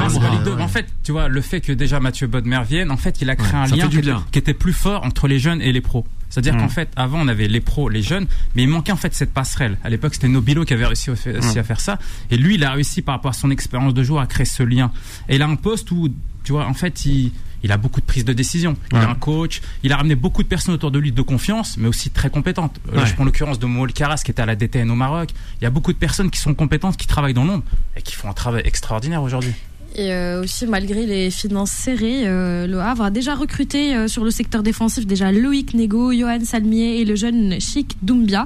en 0.60 0.68
fait 0.68 0.88
tu 1.04 1.12
vois 1.12 1.28
le 1.28 1.42
fait 1.42 1.62
que 1.62 1.72
déjà 1.72 2.00
Mathieu 2.00 2.28
Bodmer 2.28 2.62
vienne 2.68 2.92
en 2.92 2.98
fait 2.98 3.22
il 3.22 3.30
a 3.30 3.36
créé 3.36 3.56
un 3.56 3.66
lien 3.68 4.24
qui 4.32 4.40
était, 4.40 4.54
plus 4.54 4.74
fort 4.74 5.04
entre 5.04 5.28
les 5.28 5.40
jeunes 5.40 5.62
et 5.62 5.72
les 5.72 5.82
pros. 5.82 6.06
C'est-à-dire 6.30 6.56
mm. 6.56 6.60
qu'en 6.60 6.70
fait 6.70 6.90
avant 6.96 7.20
on 7.22 7.28
avait 7.28 7.48
les 7.48 7.62
pros 7.62 7.90
les 7.90 8.02
jeunes 8.02 8.28
mais 8.56 8.64
il 8.64 8.70
manquait 8.70 8.92
en 8.92 8.98
fait 8.98 9.14
cette 9.14 9.34
passerelle. 9.34 9.78
À 9.84 9.90
l'époque 9.90 10.14
c'était 10.14 10.28
Nobilo 10.28 10.66
qui 10.66 10.74
avait 10.74 10.86
réussi 10.86 11.10
aussi 11.10 11.30
mm. 11.30 11.58
à 11.58 11.64
faire 11.64 11.80
ça. 11.80 12.00
Et 12.32 12.38
lui 12.38 12.56
il 12.56 12.64
a 12.64 12.72
réussi 12.72 13.02
par 13.02 13.16
rapport 13.16 13.32
à 13.32 13.36
son 13.36 13.52
expérience 13.52 13.94
de 13.94 14.04
joueur 14.04 14.22
à 14.22 14.28
créer 14.28 14.46
ce 14.46 14.64
lien. 14.64 14.92
Et 15.30 15.36
il 15.36 15.42
a 15.42 15.48
un 15.48 15.56
poste 15.56 15.92
où 15.92 16.10
tu 16.44 16.52
vois 16.52 16.66
en 16.66 16.74
fait 16.74 17.06
il 17.06 17.32
il 17.64 17.72
a 17.72 17.78
beaucoup 17.78 18.02
de 18.02 18.06
prise 18.06 18.26
de 18.26 18.34
décision. 18.34 18.76
Il 18.92 18.98
a 18.98 19.10
un 19.10 19.16
coach. 19.16 19.62
Il 19.84 19.92
a 19.92 19.98
ramené 19.98 20.16
beaucoup 20.16 20.44
de 20.44 20.48
personnes 20.48 20.74
autour 20.74 20.92
de 20.92 21.00
lui 21.00 21.12
de 21.12 21.22
confiance, 21.22 21.78
mais 21.78 21.88
aussi 21.88 22.10
très 22.10 22.30
compétentes. 22.30 22.80
Euh, 22.94 23.06
je 23.06 23.14
prends 23.14 23.26
l'occurrence 23.26 23.60
de 23.60 23.66
Moul 23.66 23.94
Karas 23.94 24.22
qui 24.24 24.32
était 24.32 24.42
à 24.42 24.46
la 24.46 24.56
DTN 24.56 24.90
au 24.92 24.96
Maroc. 24.96 25.30
Il 25.62 25.64
y 25.64 25.68
a 25.68 25.70
beaucoup 25.70 25.94
de 25.94 25.98
personnes 25.98 26.30
qui 26.30 26.40
sont 26.40 26.54
compétentes, 26.54 26.98
qui 26.98 27.08
travaillent 27.08 27.34
dans 27.34 27.46
l'ombre 27.46 27.64
et 27.96 28.02
qui 28.02 28.16
font 28.16 28.30
un 28.30 28.34
travail 28.34 28.62
extraordinaire 28.66 29.22
aujourd'hui. 29.22 29.54
Et 29.96 30.14
euh, 30.14 30.44
aussi, 30.44 30.68
malgré 30.68 31.06
les 31.06 31.32
finances 31.32 31.72
serrées, 31.72 32.28
euh, 32.28 32.68
le 32.68 32.80
Havre 32.80 33.06
a 33.06 33.10
déjà 33.10 33.36
recruté 33.36 33.96
euh, 33.96 34.08
sur 34.08 34.24
le 34.24 34.30
secteur 34.30 34.62
défensif 34.62 35.08
déjà 35.08 35.32
Loïc 35.32 35.74
Nego, 35.74 36.12
Johan 36.12 36.40
Salmier 36.44 37.00
et 37.00 37.06
le 37.06 37.16
jeune 37.16 37.60
Chic 37.60 37.98
Doumbia, 38.04 38.46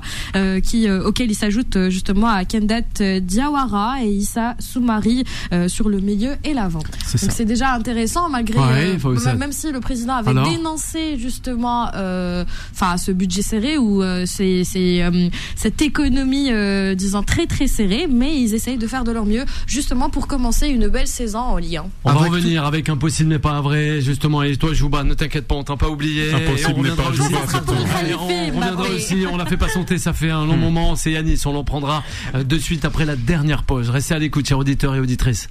qui, 0.64 0.90
auquel 0.90 1.32
il 1.32 1.36
s'ajoute 1.36 1.90
justement 1.90 2.28
à 2.28 2.46
Kendat 2.46 3.20
Diawara 3.22 4.04
et 4.04 4.10
Issa 4.10 4.56
Soumari 4.60 5.24
sur 5.68 5.90
le 5.90 6.00
milieu 6.00 6.36
et 6.44 6.54
l'avant. 6.54 6.80
Donc 6.80 7.32
c'est 7.32 7.46
déjà 7.46 7.74
intéressant, 7.74 8.30
malgré 8.30 8.60
même 9.38 9.52
si 9.52 9.72
le 9.72 9.80
président 9.80 10.16
avait 10.16 10.34
dénoncé 10.34 11.18
justement 11.18 11.88
enfin 12.72 12.98
ce 12.98 13.12
budget 13.12 13.42
serré 13.42 13.78
ou 13.78 14.04
c'est 14.26 14.64
cette 15.56 15.82
économie 15.82 16.50
disons 16.96 17.24
très 17.24 17.48
très 17.48 17.68
serrée, 17.68 18.08
mais 18.10 18.40
ils 18.40 18.54
essayent 18.54 18.78
de 18.78 18.88
faire 18.88 19.04
de 19.04 19.12
leur 19.12 19.26
mieux 19.26 19.46
justement 19.68 20.10
pour 20.10 20.28
commencer 20.28 20.68
une 20.68 20.88
belle 20.88 21.08
saison 21.08 21.31
en 21.40 21.58
lien. 21.58 21.86
On 22.04 22.14
va 22.14 22.20
revenir 22.20 22.66
avec 22.66 22.90
Impossible 22.90 23.30
n'est 23.30 23.40
pas 23.40 23.62
vrai, 23.62 24.02
justement. 24.02 24.44
Et 24.44 24.56
toi, 24.58 24.74
Jouba, 24.74 25.04
ne 25.04 25.14
t'inquiète 25.14 25.48
pas, 25.48 25.56
on 25.56 25.64
t'a 25.64 25.78
pas 25.78 25.90
oublié. 25.90 26.34
Impossible 26.34 26.82
n'est 26.82 26.96
pas 26.96 27.12
Jouba, 27.14 27.40
On 28.18 28.28
reviendra 28.28 28.84
aussi, 28.90 29.26
on 29.32 29.38
l'a 29.38 29.46
fait 29.46 29.58
patienter, 29.58 29.98
ça 29.98 30.14
fait 30.14 30.32
un 30.32 30.46
long 30.46 30.58
hmm. 30.58 30.62
moment. 30.62 30.96
C'est 30.96 31.12
Yanis, 31.12 31.42
on 31.46 31.54
l'en 31.54 31.64
prendra 31.64 32.04
euh, 32.36 32.44
de 32.44 32.58
suite 32.58 32.86
après 32.86 33.06
la 33.06 33.16
dernière 33.16 33.64
pause. 33.64 33.90
Restez 33.90 34.14
à 34.14 34.20
l'écoute, 34.20 34.48
chers 34.48 34.60
auditeurs 34.60 34.96
et 34.96 35.00
auditrices. 35.00 35.50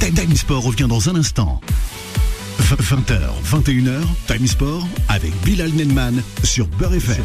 Time 0.00 0.34
Sport 0.34 0.62
revient 0.62 0.86
dans 0.88 1.08
un 1.10 1.16
instant. 1.16 1.60
20h, 2.58 3.18
21h, 3.44 4.00
Time 4.26 4.46
Sport 4.46 4.86
avec 5.08 5.32
Bilal 5.44 5.70
Nenman 5.72 6.22
sur 6.42 6.66
Beurre 6.66 6.94
FM. 6.94 7.24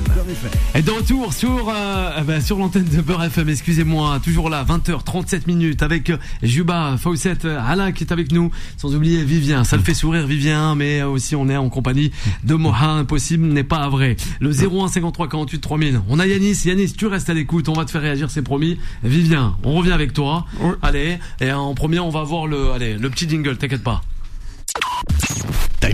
Et 0.75 0.81
de 0.81 0.91
retour 0.91 1.33
sur, 1.33 1.69
euh, 1.69 2.21
bah, 2.21 2.39
sur 2.39 2.59
l'antenne 2.59 2.85
de 2.85 3.01
Beurre 3.01 3.25
FM, 3.25 3.49
excusez-moi, 3.49 4.19
toujours 4.23 4.49
là, 4.49 4.63
20h, 4.63 5.03
37 5.03 5.47
minutes 5.47 5.81
avec 5.81 6.11
Juba, 6.43 6.95
Fawcett, 6.97 7.45
Alain 7.45 7.91
qui 7.91 8.03
est 8.03 8.13
avec 8.13 8.31
nous, 8.31 8.51
sans 8.77 8.95
oublier 8.95 9.23
Vivien. 9.23 9.63
Ça 9.63 9.75
le 9.75 9.83
fait 9.83 9.95
sourire 9.95 10.27
Vivien, 10.27 10.75
mais 10.75 11.01
aussi 11.01 11.35
on 11.35 11.49
est 11.49 11.57
en 11.57 11.69
compagnie 11.69 12.11
de 12.43 12.53
Moha, 12.53 12.91
impossible 12.91 13.47
n'est 13.47 13.63
pas 13.63 13.89
vrai. 13.89 14.15
Le 14.39 14.51
01 14.51 14.87
53 14.87 15.27
48 15.27 15.59
3000. 15.59 16.01
On 16.09 16.19
a 16.19 16.27
Yanis, 16.27 16.61
Yanis, 16.65 16.93
tu 16.93 17.07
restes 17.07 17.29
à 17.29 17.33
l'écoute, 17.33 17.67
on 17.69 17.73
va 17.73 17.85
te 17.85 17.91
faire 17.91 18.01
réagir, 18.01 18.29
c'est 18.29 18.43
promis. 18.43 18.77
Vivien, 19.03 19.57
on 19.63 19.73
revient 19.73 19.93
avec 19.93 20.13
toi. 20.13 20.45
Allez, 20.81 21.17
et 21.41 21.51
en 21.51 21.73
premier 21.73 21.99
on 21.99 22.09
va 22.09 22.23
voir 22.23 22.47
le, 22.47 22.71
allez, 22.71 22.97
le 22.97 23.09
petit 23.09 23.27
jingle, 23.27 23.57
t'inquiète 23.57 23.83
pas. 23.83 24.03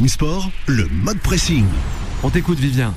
Sport, 0.07 0.49
le 0.67 0.87
mode 1.03 1.19
pressing. 1.19 1.65
On 2.23 2.29
t'écoute, 2.29 2.59
Vivien. 2.59 2.93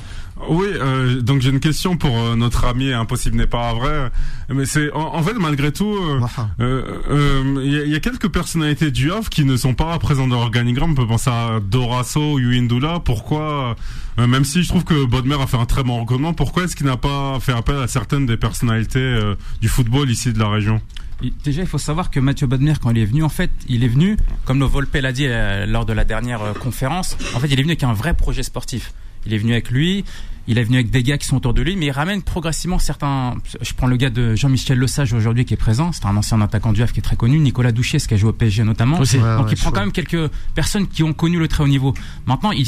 Oui, 0.48 0.66
euh, 0.72 1.20
donc 1.20 1.40
j'ai 1.40 1.50
une 1.50 1.60
question 1.60 1.96
pour 1.96 2.16
euh, 2.16 2.36
notre 2.36 2.64
ami 2.64 2.92
Impossible 2.92 3.36
n'est 3.36 3.46
pas 3.46 3.72
vrai, 3.74 4.10
mais 4.48 4.66
c'est 4.66 4.92
en, 4.92 5.22
fait 5.22 5.34
malgré 5.34 5.72
tout, 5.72 5.96
il 6.58 6.64
euh, 6.64 7.86
y, 7.86 7.94
a 7.94 8.00
quelques 8.00 8.28
personnalités 8.28 8.90
du 8.90 9.12
Havre 9.12 9.28
qui 9.30 9.44
ne 9.44 9.56
sont 9.56 9.74
pas 9.74 9.98
présentes 9.98 10.30
dans 10.30 10.40
l'organigramme. 10.40 10.92
On 10.92 10.94
peut 10.94 11.06
penser 11.06 11.30
à 11.30 11.60
Dorasso, 11.60 12.38
Yuindula. 12.38 13.00
Pourquoi, 13.00 13.76
même 14.18 14.44
si 14.44 14.62
je 14.62 14.68
trouve 14.68 14.84
que 14.84 15.04
Bodmer 15.04 15.40
a 15.40 15.46
fait 15.46 15.56
un 15.56 15.66
très 15.66 15.82
bon 15.82 16.00
recrutement, 16.00 16.34
pourquoi 16.34 16.64
est-ce 16.64 16.76
qu'il 16.76 16.86
n'a 16.86 16.96
pas 16.96 17.38
fait 17.40 17.52
appel 17.52 17.76
à 17.76 17.86
certaines 17.86 18.26
des 18.26 18.36
personnalités 18.36 19.18
du 19.60 19.68
football 19.68 20.10
ici 20.10 20.32
de 20.32 20.38
la 20.38 20.48
région? 20.48 20.80
Déjà, 21.44 21.62
il 21.62 21.68
faut 21.68 21.78
savoir 21.78 22.10
que 22.10 22.18
Mathieu 22.18 22.46
Bodmer, 22.46 22.74
quand 22.82 22.90
il 22.90 22.98
est 22.98 23.04
venu, 23.04 23.22
en 23.22 23.28
fait, 23.28 23.50
il 23.68 23.84
est 23.84 23.88
venu, 23.88 24.16
comme 24.44 24.58
le 24.58 24.64
Volpe 24.64 24.94
l'a 24.94 25.12
dit 25.12 25.26
euh, 25.26 25.66
lors 25.66 25.86
de 25.86 25.92
la 25.92 26.04
dernière 26.04 26.42
euh, 26.42 26.52
conférence, 26.52 27.16
en 27.34 27.40
fait, 27.40 27.46
il 27.46 27.58
est 27.58 27.62
venu 27.62 27.72
avec 27.72 27.84
un 27.84 27.92
vrai 27.92 28.14
projet 28.14 28.42
sportif. 28.42 28.92
Il 29.26 29.34
est 29.34 29.38
venu 29.38 29.52
avec 29.52 29.70
lui, 29.70 30.04
il 30.48 30.58
est 30.58 30.64
venu 30.64 30.76
avec 30.76 30.90
des 30.90 31.02
gars 31.02 31.18
qui 31.18 31.26
sont 31.26 31.36
autour 31.36 31.54
de 31.54 31.62
lui, 31.62 31.76
mais 31.76 31.86
il 31.86 31.90
ramène 31.90 32.22
progressivement 32.22 32.78
certains. 32.78 33.36
Je 33.60 33.72
prends 33.74 33.86
le 33.86 33.96
gars 33.96 34.10
de 34.10 34.34
Jean-Michel 34.34 34.78
Lesage 34.78 35.12
aujourd'hui 35.12 35.44
qui 35.44 35.54
est 35.54 35.56
présent, 35.58 35.92
c'est 35.92 36.06
un 36.06 36.16
ancien 36.16 36.40
attaquant 36.40 36.72
du 36.72 36.82
Havre 36.82 36.92
qui 36.92 37.00
est 37.00 37.02
très 37.02 37.16
connu, 37.16 37.38
Nicolas 37.38 37.72
Douchet, 37.72 37.98
qui 37.98 38.14
a 38.14 38.16
joué 38.16 38.30
au 38.30 38.32
PSG 38.32 38.64
notamment. 38.64 38.98
Donc 38.98 39.12
il 39.12 39.56
prend 39.56 39.70
quand 39.70 39.80
même 39.80 39.92
quelques 39.92 40.28
personnes 40.54 40.88
qui 40.88 41.02
ont 41.02 41.12
connu 41.12 41.38
le 41.38 41.48
très 41.48 41.62
haut 41.62 41.68
niveau. 41.68 41.94
Maintenant, 42.26 42.50
il 42.50 42.66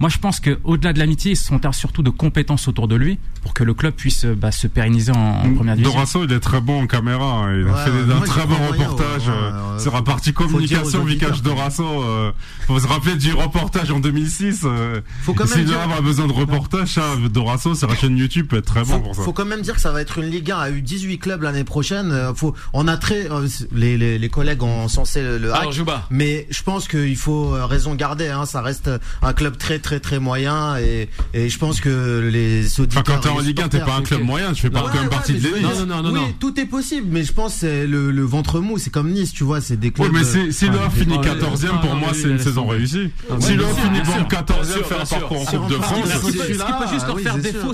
moi, 0.00 0.08
je 0.08 0.18
pense 0.18 0.38
qu'au-delà 0.38 0.92
de 0.92 0.98
l'amitié, 0.98 1.32
ils 1.32 1.36
sont 1.36 1.60
surtout 1.72 2.02
de 2.02 2.10
compétences 2.10 2.68
autour 2.68 2.86
de 2.86 2.94
lui 2.94 3.18
pour 3.42 3.52
que 3.52 3.64
le 3.64 3.74
club 3.74 3.94
puisse 3.94 4.24
euh, 4.24 4.34
bah, 4.34 4.52
se 4.52 4.66
pérenniser 4.66 5.12
en, 5.12 5.52
première 5.54 5.74
division. 5.74 5.94
Dorasso, 5.94 6.24
il 6.24 6.32
est 6.32 6.40
très 6.40 6.60
bon 6.60 6.82
en 6.82 6.86
caméra. 6.86 7.24
Hein. 7.24 7.60
Il 7.60 7.68
a 7.68 7.74
fait 7.74 8.12
un 8.12 8.20
très 8.20 8.46
bon 8.46 8.56
reportage 8.68 9.28
euh, 9.28 9.78
sur 9.78 9.94
la 9.94 10.02
partie 10.02 10.32
communication. 10.32 11.04
Vikash 11.04 11.42
Dorasso, 11.42 11.84
euh, 11.84 12.32
faut 12.66 12.78
se 12.78 12.86
rappeler 12.86 13.16
du 13.16 13.32
reportage 13.32 13.90
en 13.90 13.98
2006. 13.98 14.62
Euh, 14.64 15.00
faut 15.22 15.34
quand 15.34 15.48
même 15.54 15.64
dire... 15.64 15.78
a 15.80 16.00
besoin 16.00 16.26
de 16.26 16.32
reportage, 16.32 16.98
hein, 16.98 17.28
Dorasso 17.30 17.74
sur 17.74 17.88
la 17.88 17.96
chaîne 17.96 18.16
YouTube 18.16 18.46
peut 18.48 18.58
être 18.58 18.66
très 18.66 18.84
bon 18.84 19.00
pour 19.00 19.16
ça. 19.16 19.22
Faut 19.22 19.32
quand 19.32 19.46
même 19.46 19.62
dire 19.62 19.74
que 19.74 19.80
ça 19.80 19.90
va 19.90 20.00
être 20.00 20.18
une 20.18 20.30
Ligue 20.30 20.50
1 20.50 20.58
à 20.58 20.70
eu 20.70 20.80
18 20.80 21.18
clubs 21.18 21.42
l'année 21.42 21.64
prochaine. 21.64 22.32
Faut, 22.36 22.54
on 22.72 22.86
a 22.86 22.96
très, 22.96 23.28
les, 23.72 23.96
les, 23.98 24.18
les 24.18 24.28
collègues 24.28 24.62
ont 24.62 24.86
censé 24.88 25.22
le 25.22 25.52
hack, 25.52 25.68
mais 26.10 26.46
je 26.50 26.62
pense 26.62 26.86
qu'il 26.86 27.16
faut 27.16 27.50
raison 27.66 27.94
garder. 27.94 28.28
Hein, 28.28 28.46
ça 28.46 28.62
reste 28.62 28.90
un 29.22 29.32
club 29.32 29.56
très 29.56 29.78
très 29.78 29.87
très 29.96 30.18
moyen 30.18 30.76
et, 30.76 31.08
et 31.34 31.48
je 31.48 31.58
pense 31.58 31.80
que 31.80 32.28
les 32.30 32.80
auditeurs. 32.80 33.02
Enfin, 33.06 33.14
quand 33.14 33.20
t'es 33.20 33.28
en 33.28 33.40
Ligue 33.40 33.60
1, 33.60 33.68
t'es 33.68 33.80
pas 33.80 33.96
un 33.96 34.02
club 34.02 34.22
moyen, 34.22 34.52
tu 34.52 34.62
fais 34.62 34.70
pas 34.70 34.82
quand 34.82 35.00
même 35.00 35.08
partie 35.08 35.34
de 35.34 35.40
l'élite. 35.40 35.62
Non, 35.62 35.86
non, 35.86 36.02
non, 36.02 36.12
oui, 36.12 36.34
tout 36.38 36.58
est 36.60 36.66
possible, 36.66 37.08
mais 37.10 37.24
je 37.24 37.32
pense 37.32 37.54
c'est 37.54 37.86
le, 37.86 38.10
le, 38.10 38.22
ventre 38.22 38.60
mou, 38.60 38.78
c'est 38.78 38.90
comme 38.90 39.10
Nice, 39.10 39.32
tu 39.32 39.44
vois, 39.44 39.60
c'est 39.60 39.76
des 39.76 39.90
clubs. 39.90 40.08
Oui, 40.12 40.18
mais 40.18 40.24
si, 40.24 40.52
si 40.52 40.66
le 40.68 40.78
finit 40.90 41.18
14e, 41.18 41.80
pour 41.80 41.94
moi, 41.96 42.10
c'est 42.12 42.28
une 42.28 42.38
saison 42.38 42.66
réussie. 42.66 43.10
Si 43.40 43.54
le 43.54 43.64
finit 43.64 44.00
bon 44.02 44.22
14e, 44.28 44.84
faire 44.84 45.00
un 45.00 45.06
parcours 45.06 45.40
en 45.40 45.44
Coupe 45.44 45.70
de 45.70 45.74
France. 45.74 46.08
Ce 46.08 46.30
qui 46.30 46.36
peut 46.36 46.92
juste 46.92 47.06
leur 47.06 47.20
faire 47.20 47.38
défaut, 47.38 47.72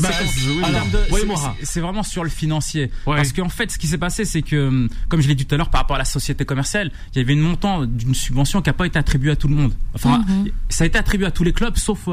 c'est 1.62 1.80
vraiment 1.80 2.02
sur 2.02 2.24
le 2.24 2.30
financier. 2.30 2.90
Parce 3.04 3.32
qu'en 3.32 3.48
fait, 3.48 3.70
ce 3.70 3.78
qui 3.78 3.86
s'est 3.86 3.98
passé, 3.98 4.24
c'est 4.24 4.42
que, 4.42 4.88
comme 5.08 5.20
je 5.20 5.28
l'ai 5.28 5.34
dit 5.34 5.46
tout 5.46 5.54
à 5.54 5.58
l'heure, 5.58 5.70
par 5.70 5.82
rapport 5.82 5.96
à 5.96 5.98
la 5.98 6.04
société 6.04 6.44
commerciale, 6.44 6.90
il 7.14 7.18
y 7.18 7.20
avait 7.20 7.32
une 7.32 7.40
montant 7.40 7.84
d'une 7.84 8.14
subvention 8.14 8.62
qui 8.62 8.68
n'a 8.68 8.74
pas 8.74 8.86
été 8.86 8.98
attribuée 8.98 9.32
à 9.32 9.36
tout 9.36 9.48
le 9.48 9.54
monde. 9.54 9.72
Enfin, 9.94 10.24
mhm. 10.26 10.50
ça 10.68 10.84
a 10.84 10.86
été 10.86 10.98
attribué 10.98 11.26
à 11.26 11.30
tous 11.30 11.44
les 11.44 11.52
clubs, 11.52 11.76
sauf 11.76 12.03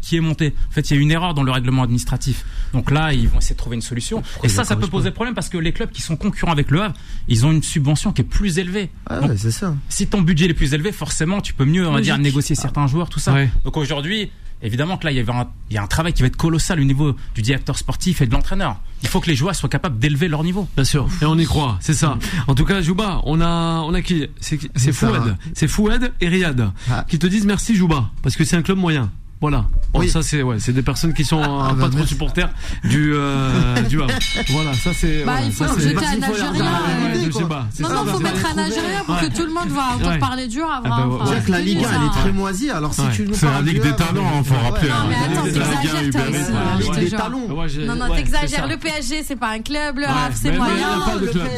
qui 0.00 0.16
est 0.16 0.20
monté. 0.20 0.54
En 0.68 0.72
fait, 0.72 0.90
il 0.90 0.96
y 0.96 0.98
a 0.98 1.02
une 1.02 1.10
erreur 1.10 1.34
dans 1.34 1.42
le 1.42 1.50
règlement 1.50 1.82
administratif. 1.82 2.44
Donc 2.72 2.90
là, 2.90 3.12
ils 3.12 3.28
vont 3.28 3.38
essayer 3.38 3.54
de 3.54 3.58
trouver 3.58 3.76
une 3.76 3.82
solution. 3.82 4.22
Et 4.42 4.48
ça, 4.48 4.64
ça 4.64 4.76
peut 4.76 4.86
poser 4.86 5.10
problème 5.10 5.34
parce 5.34 5.48
que 5.48 5.58
les 5.58 5.72
clubs 5.72 5.90
qui 5.90 6.02
sont 6.02 6.16
concurrents 6.16 6.52
avec 6.52 6.70
le 6.70 6.82
Havre, 6.82 6.94
ils 7.28 7.46
ont 7.46 7.52
une 7.52 7.62
subvention 7.62 8.12
qui 8.12 8.22
est 8.22 8.24
plus 8.24 8.58
élevée. 8.58 8.90
Ah 9.08 9.20
c'est 9.36 9.50
ça. 9.50 9.74
Si 9.88 10.06
ton 10.06 10.22
budget 10.22 10.46
est 10.46 10.54
plus 10.54 10.74
élevé, 10.74 10.92
forcément, 10.92 11.40
tu 11.40 11.54
peux 11.54 11.64
mieux, 11.64 11.86
on 11.86 11.92
va 11.92 12.00
dire, 12.00 12.18
négocier 12.18 12.54
certains 12.54 12.86
joueurs, 12.86 13.08
tout 13.08 13.20
ça. 13.20 13.34
Donc 13.64 13.76
aujourd'hui, 13.76 14.30
évidemment 14.64 14.96
que 14.96 15.04
là, 15.04 15.12
il 15.12 15.18
y, 15.18 15.20
a 15.20 15.32
un, 15.32 15.46
il 15.70 15.74
y 15.74 15.78
a 15.78 15.82
un 15.82 15.86
travail 15.86 16.12
qui 16.12 16.22
va 16.22 16.28
être 16.28 16.36
colossal 16.36 16.80
au 16.80 16.84
niveau 16.84 17.14
du 17.34 17.42
directeur 17.42 17.78
sportif 17.78 18.20
et 18.22 18.26
de 18.26 18.32
l'entraîneur. 18.32 18.80
Il 19.02 19.08
faut 19.08 19.20
que 19.20 19.28
les 19.28 19.36
joueurs 19.36 19.54
soient 19.54 19.68
capables 19.68 19.98
d'élever 19.98 20.28
leur 20.28 20.42
niveau. 20.42 20.66
Bien 20.74 20.84
sûr. 20.84 21.06
Et 21.20 21.26
on 21.26 21.38
y 21.38 21.44
croit, 21.44 21.76
c'est 21.80 21.94
ça. 21.94 22.18
En 22.48 22.54
tout 22.54 22.64
cas, 22.64 22.80
Jouba, 22.80 23.20
on 23.24 23.40
a, 23.40 23.82
on 23.82 23.92
a 23.94 24.02
qui? 24.02 24.26
C'est 24.40 24.92
Fouad. 24.92 25.36
C'est 25.52 25.68
Fouad 25.68 26.12
et 26.20 26.28
Riyad 26.28 26.72
ah. 26.90 27.04
qui 27.08 27.18
te 27.18 27.26
disent 27.26 27.46
merci 27.46 27.76
Jouba 27.76 28.10
parce 28.22 28.36
que 28.36 28.44
c'est 28.44 28.56
un 28.56 28.62
club 28.62 28.78
moyen. 28.78 29.10
Voilà. 29.44 29.66
oui. 29.92 30.08
ça 30.08 30.22
c'est 30.22 30.42
ouais, 30.42 30.56
c'est 30.58 30.72
des 30.72 30.80
personnes 30.80 31.12
qui 31.12 31.22
sont 31.22 31.42
ah, 31.42 31.74
pas 31.78 31.88
bah, 31.88 31.90
trop 31.94 32.06
supporters 32.06 32.48
du 32.82 33.12
euh, 33.14 33.82
du 33.90 34.00
Havre. 34.00 34.14
Voilà, 34.48 34.72
ça 34.72 34.92
c'est. 34.94 35.22
Bah, 35.22 35.34
il 35.44 35.52
faut 35.52 35.66
jeter 35.78 35.98
un 35.98 36.22
Algérien. 36.22 36.72
Non, 37.80 37.88
non, 37.90 38.06
faut 38.06 38.20
mettre 38.20 38.46
un 38.46 38.56
Algérien 38.56 39.04
pour 39.04 39.20
que 39.20 39.26
tout 39.26 39.44
le 39.44 39.52
monde 39.52 39.68
va 39.68 39.96
entendre 39.96 40.18
parler 40.18 40.48
du 40.48 40.62
Havre. 40.62 40.80
Ah, 40.84 40.88
bah, 40.88 41.26
hein. 41.26 41.40
que 41.44 41.50
la 41.50 41.60
Ligue 41.60 41.84
1 41.84 41.88
elle 41.88 42.06
est 42.06 42.20
très 42.22 42.32
moisie. 42.32 42.70
Alors 42.70 42.94
si 42.94 43.02
tu 43.12 43.26
nous 43.26 43.34
C'est 43.34 43.44
la 43.44 43.60
Ligue 43.60 43.82
des 43.82 43.94
talents, 43.94 44.32
il 44.32 44.38
hein, 44.38 44.44
faut 44.44 44.54
rappeler. 44.54 44.88
Non 44.88 45.08
mais 45.10 45.16
attends, 45.16 45.44
t'exagères 45.44 46.80
aussi. 46.80 47.00
Des 47.00 47.10
talons. 47.10 47.48
Non 47.86 47.96
non, 47.96 48.14
t'exagères. 48.14 48.66
Le 48.66 48.78
PSG 48.78 49.24
c'est 49.24 49.36
pas 49.36 49.50
un 49.50 49.60
club, 49.60 49.98
le 49.98 50.06
Havre 50.06 50.34
c'est 50.34 50.56
moyen. 50.56 51.02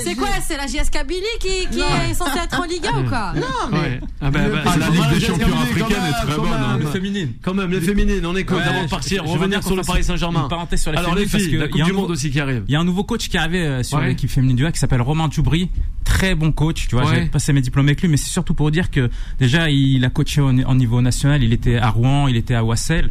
C'est 0.03 0.17
quoi 0.17 0.27
C'est 0.45 0.57
la 0.57 0.67
JS 0.67 0.91
Kabylie 0.91 1.23
qui 1.39 1.79
est 1.79 2.15
censée 2.15 2.39
être 2.43 2.61
en 2.61 2.65
Ligue 2.65 2.85
1 2.85 2.99
ou 2.99 3.09
quoi? 3.09 3.33
Non 3.37 3.71
mais 3.71 4.01
la 4.21 4.89
Ligue 4.91 5.21
des 5.21 5.21
champions 5.21 5.61
africaine 5.63 6.03
est 6.09 6.27
très 6.27 6.37
bonne. 6.37 6.49
Hein. 6.53 6.79
Les 6.81 6.87
féminines. 6.87 7.33
Quand 7.45 7.55
même 7.55 7.76
les 7.79 7.87
féminines. 7.87 8.27
On 8.27 8.37
est 8.37 8.51
avant 8.51 8.85
de 8.85 8.89
partir. 8.89 9.25
Revenir 9.25 9.63
sur 9.63 9.77
le 9.77 9.83
Paris 9.83 10.05
Saint-Germain. 10.05 10.49
Parenthèse 10.49 10.83
sur 10.83 10.93
les 10.93 10.99
Alors 10.99 11.15
les 11.15 11.27
filles, 11.27 11.57
la 11.57 11.69
Coupe 11.69 11.83
du 11.83 11.93
Monde 11.93 12.11
aussi 12.11 12.31
qui 12.31 12.41
arrive. 12.41 12.65
Il 12.69 12.73
y 12.73 12.77
a 12.77 12.81
un 12.81 12.85
nouveau 12.85 13.05
coach 13.05 13.29
qui 13.29 13.37
est 13.37 13.41
arrivé 13.41 13.61
euh, 13.61 13.83
sur 13.83 14.01
l'équipe 14.01 14.31
féminine 14.31 14.57
du 14.57 14.67
A 14.67 14.73
qui 14.73 14.79
s'appelle 14.79 15.03
Romain 15.03 15.29
Djoubri. 15.31 15.69
Très 16.05 16.35
bon 16.35 16.53
coach. 16.53 16.89
Tu 16.89 16.97
vois, 16.97 17.15
j'ai 17.15 17.27
passé 17.27 17.53
mes 17.53 17.61
diplômes 17.61 17.87
avec 17.87 18.01
lui, 18.03 18.09
mais 18.09 18.17
c'est 18.17 18.31
surtout 18.31 18.55
pour 18.55 18.71
dire 18.71 18.91
que 18.91 19.11
déjà 19.39 19.71
il 19.71 20.05
a 20.05 20.11
coaché 20.11 20.41
au 20.41 20.53
niveau 20.53 21.01
national. 21.01 21.43
Il 21.43 21.53
était 21.53 21.77
à 21.77 21.91
Rouen, 21.91 22.29
il 22.29 22.37
était 22.37 22.55
à 22.55 22.65
Wassel. 22.65 23.11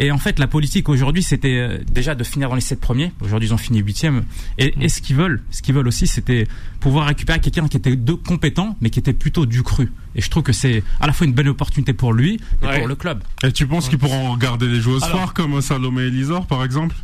Et 0.00 0.12
en 0.12 0.18
fait, 0.18 0.38
la 0.38 0.46
politique 0.46 0.88
aujourd'hui, 0.88 1.22
c'était 1.22 1.58
euh, 1.58 1.78
déjà 1.90 2.14
de 2.14 2.22
finir 2.22 2.48
dans 2.48 2.54
les 2.54 2.60
sept 2.60 2.80
premiers. 2.80 3.12
Aujourd'hui, 3.20 3.48
ils 3.48 3.52
ont 3.52 3.58
fini 3.58 3.80
huitième. 3.80 4.24
Et, 4.56 4.72
et 4.80 4.88
ce 4.88 5.02
qu'ils 5.02 5.16
veulent, 5.16 5.42
ce 5.50 5.60
qu'ils 5.60 5.74
veulent 5.74 5.88
aussi, 5.88 6.06
c'était 6.06 6.46
pouvoir 6.78 7.08
récupérer 7.08 7.40
quelqu'un 7.40 7.66
qui 7.66 7.76
était 7.76 7.96
de 7.96 8.12
compétent, 8.12 8.76
mais 8.80 8.90
qui 8.90 9.00
était 9.00 9.12
plutôt 9.12 9.44
du 9.44 9.62
cru. 9.62 9.92
Et 10.14 10.20
je 10.20 10.30
trouve 10.30 10.44
que 10.44 10.52
c'est 10.52 10.84
à 11.00 11.08
la 11.08 11.12
fois 11.12 11.26
une 11.26 11.32
belle 11.32 11.48
opportunité 11.48 11.92
pour 11.92 12.12
lui 12.12 12.40
et 12.62 12.78
pour 12.78 12.86
le 12.86 12.94
club. 12.94 13.22
Et 13.42 13.50
tu 13.50 13.66
penses 13.66 13.88
qu'ils 13.88 13.98
pourront 13.98 14.36
garder 14.36 14.68
les 14.68 14.80
joueuses 14.80 15.04
phares 15.04 15.34
comme 15.34 15.60
Salomé 15.60 16.02
Elisor, 16.02 16.46
par 16.46 16.64
exemple? 16.64 16.94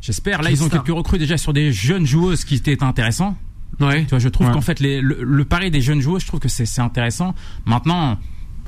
J'espère. 0.00 0.40
Là, 0.40 0.50
ils 0.50 0.64
ont 0.64 0.68
quelques 0.70 0.88
recrues 0.88 1.18
déjà 1.18 1.36
sur 1.36 1.52
des 1.52 1.72
jeunes 1.72 2.06
joueuses 2.06 2.44
qui 2.44 2.54
étaient 2.54 2.82
intéressants. 2.82 3.36
Ouais. 3.80 4.04
Tu 4.04 4.10
vois, 4.10 4.18
je 4.18 4.28
trouve 4.28 4.50
qu'en 4.50 4.60
fait, 4.60 4.80
les, 4.80 5.00
le, 5.00 5.22
le 5.22 5.44
pari 5.44 5.70
des 5.70 5.80
jeunes 5.80 6.00
joueuses, 6.00 6.22
je 6.22 6.26
trouve 6.26 6.40
que 6.40 6.48
c'est 6.48 6.80
intéressant. 6.80 7.34
Maintenant, 7.66 8.18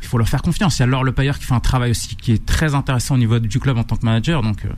il 0.03 0.09
faut 0.09 0.19
leur 0.19 0.29
faire 0.29 0.43
confiance. 0.43 0.79
Il 0.79 0.81
y 0.81 0.83
a 0.83 0.87
Laure 0.87 1.05
Le 1.05 1.13
Payeur 1.13 1.39
qui 1.39 1.45
fait 1.45 1.55
un 1.55 1.61
travail 1.61 1.93
aussi 1.93 2.17
qui 2.17 2.33
est 2.33 2.45
très 2.45 2.75
intéressant 2.75 3.15
au 3.15 3.19
niveau 3.19 3.39
du 3.39 3.61
club 3.61 3.79
en 3.79 3.85
tant 3.85 3.97
que 3.97 4.05
manager. 4.05 4.43
Donc, 4.43 4.65
euh, 4.65 4.69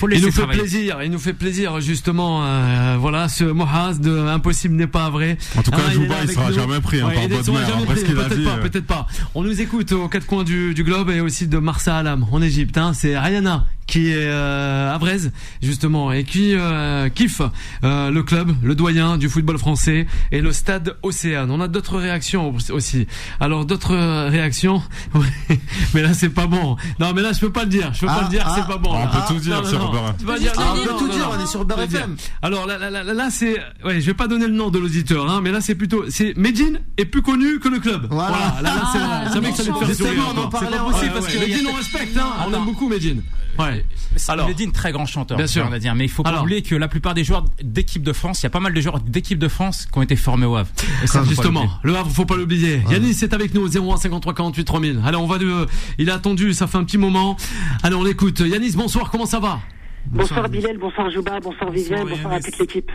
faut 0.00 0.08
il 0.08 0.22
nous 0.22 0.32
fait 0.32 0.46
plaisir. 0.46 1.02
Il 1.02 1.10
nous 1.10 1.18
fait 1.18 1.32
plaisir 1.32 1.80
justement. 1.80 2.44
Euh, 2.44 2.96
voilà, 2.98 3.28
ce 3.28 3.44
Mohaz 3.44 4.00
de 4.00 4.18
impossible 4.18 4.74
n'est 4.74 4.86
pas 4.86 5.08
vrai. 5.10 5.38
En 5.56 5.62
tout 5.62 5.70
cas, 5.70 5.78
ah, 5.86 5.92
Jouba, 5.92 6.14
il, 6.22 6.30
sera 6.30 6.52
jamais 6.52 6.80
pris 6.80 7.00
hein, 7.00 7.08
par 7.08 7.28
Peut-être 7.28 8.44
pas, 8.44 8.56
peut-être 8.58 8.86
pas. 8.86 9.06
On 9.34 9.42
nous 9.42 9.60
écoute 9.60 9.92
aux 9.92 10.08
quatre 10.08 10.26
coins 10.26 10.44
du, 10.44 10.74
du 10.74 10.84
globe 10.84 11.10
et 11.10 11.20
aussi 11.20 11.46
de 11.46 11.58
Marsa 11.58 11.96
Alam 11.96 12.26
en 12.30 12.42
Égypte. 12.42 12.76
Hein. 12.76 12.92
C'est 12.92 13.14
Ayana 13.14 13.66
qui 13.86 14.10
est 14.10 14.26
euh, 14.26 14.94
à 14.94 14.98
Brest 14.98 15.30
justement 15.62 16.12
et 16.12 16.24
qui 16.24 16.54
euh, 16.54 17.08
kiffe 17.08 17.42
euh, 17.84 18.10
le 18.10 18.22
club, 18.22 18.52
le 18.62 18.74
doyen 18.74 19.16
du 19.16 19.28
football 19.28 19.58
français 19.58 20.06
et 20.32 20.40
le 20.40 20.52
stade 20.52 20.96
Océane. 21.02 21.50
On 21.50 21.60
a 21.60 21.68
d'autres 21.68 21.98
réactions 21.98 22.54
aussi. 22.70 23.06
Alors 23.40 23.64
d'autres 23.64 23.96
réactions, 24.28 24.82
mais 25.94 26.02
là 26.02 26.14
c'est 26.14 26.30
pas 26.30 26.46
bon. 26.46 26.76
Non 26.98 27.12
mais 27.14 27.22
là 27.22 27.32
je 27.32 27.40
peux 27.40 27.52
pas 27.52 27.62
le 27.62 27.70
dire. 27.70 27.92
Je 27.94 28.00
peux 28.00 28.06
pas 28.06 28.22
le 28.22 28.28
dire, 28.28 28.50
c'est 28.54 28.66
pas 28.66 28.78
bon. 28.78 28.90
On 28.92 29.06
peut 29.06 29.34
tout 29.34 29.40
dire 29.40 29.66
sur. 29.66 30.14
Tu 30.18 30.24
dire, 30.40 30.52
on 30.56 30.84
peut 30.84 30.98
tout 30.98 31.08
dire. 31.08 31.30
On 31.38 31.42
est 31.42 31.46
sur 31.46 31.64
Beurre 31.64 31.82
FM. 31.82 32.16
Alors 32.42 32.66
là, 32.66 32.78
là, 32.78 32.90
là, 32.90 33.02
là 33.04 33.28
c'est, 33.30 33.56
ouais, 33.84 34.00
je 34.00 34.06
vais 34.06 34.14
pas 34.14 34.26
donner 34.26 34.46
le 34.46 34.54
nom 34.54 34.70
de 34.70 34.78
l'auditeur, 34.78 35.30
hein, 35.30 35.40
mais 35.42 35.52
là 35.52 35.60
c'est 35.60 35.74
plutôt, 35.74 36.04
c'est 36.08 36.36
Medine 36.36 36.80
est 36.96 37.04
plus 37.04 37.22
connu 37.22 37.58
que 37.60 37.68
le 37.68 37.78
club. 37.78 38.06
Voilà. 38.10 38.56
Là, 38.62 38.74
là, 38.74 38.82
c'est, 38.92 39.40
que 39.40 39.56
ça 39.56 39.62
lui 39.62 39.86
fait 39.86 39.94
sourire. 39.94 40.32
On 40.34 40.38
en 40.38 40.48
parlait 40.48 40.78
aussi 40.78 41.08
parce 41.12 41.26
que 41.26 41.38
Medine 41.38 41.68
on 41.72 41.76
respecte, 41.76 42.16
hein. 42.16 42.32
On 42.46 42.52
aime 42.52 42.64
beaucoup 42.64 42.88
Medine. 42.88 43.22
Ouais. 43.58 43.84
Alors, 44.28 44.48
Medine, 44.48 44.72
très 44.72 44.92
grand 44.92 45.06
chanteur. 45.06 45.36
Bien 45.36 45.46
sûr. 45.46 45.64
On 45.66 45.70
va 45.70 45.78
dire. 45.78 45.94
Mais 45.94 46.04
il 46.04 46.10
faut 46.10 46.22
pas 46.22 46.42
oublier 46.42 46.62
que 46.62 46.74
la 46.74 46.88
plupart 46.88 47.14
des 47.14 47.24
joueurs 47.24 47.44
d'équipe 47.62 48.02
de 48.02 48.12
France, 48.12 48.42
il 48.42 48.44
y 48.44 48.46
a 48.46 48.50
pas 48.50 48.60
mal 48.60 48.74
de 48.74 48.80
joueurs 48.80 49.00
d'équipe 49.00 49.38
de 49.38 49.48
France 49.48 49.86
qui 49.86 49.98
ont 49.98 50.02
été 50.02 50.16
formés 50.16 50.46
au 50.46 50.56
Havre. 50.56 50.70
Et 51.02 51.06
ça, 51.06 51.24
justement, 51.24 51.68
le 51.82 51.96
Havre, 51.96 52.10
faut 52.10 52.26
pas 52.26 52.36
l'oublier. 52.36 52.82
Yanis 52.90 53.18
est 53.22 53.32
avec 53.32 53.54
nous, 53.54 53.66
01 53.68 53.96
53 53.96 54.34
48 54.34 54.64
3000. 54.64 55.02
Allez, 55.04 55.16
on 55.16 55.26
va 55.26 55.38
de, 55.38 55.66
il 55.98 56.10
a 56.10 56.14
attendu, 56.14 56.52
ça 56.52 56.66
fait 56.66 56.78
un 56.78 56.84
petit 56.84 56.98
moment. 56.98 57.36
Allez, 57.82 57.94
on 57.96 58.04
l'écoute. 58.04 58.40
Yanis, 58.40 58.72
bonsoir, 58.72 59.10
comment 59.10 59.26
ça 59.26 59.40
va? 59.40 59.60
Bonsoir, 60.06 60.48
Bilal, 60.48 60.78
bonsoir 60.78 61.10
Jouba, 61.10 61.40
bonsoir 61.40 61.70
Vivien, 61.70 62.04
bonsoir, 62.04 62.34
à 62.34 62.40
toute 62.40 62.58
l'équipe. 62.58 62.90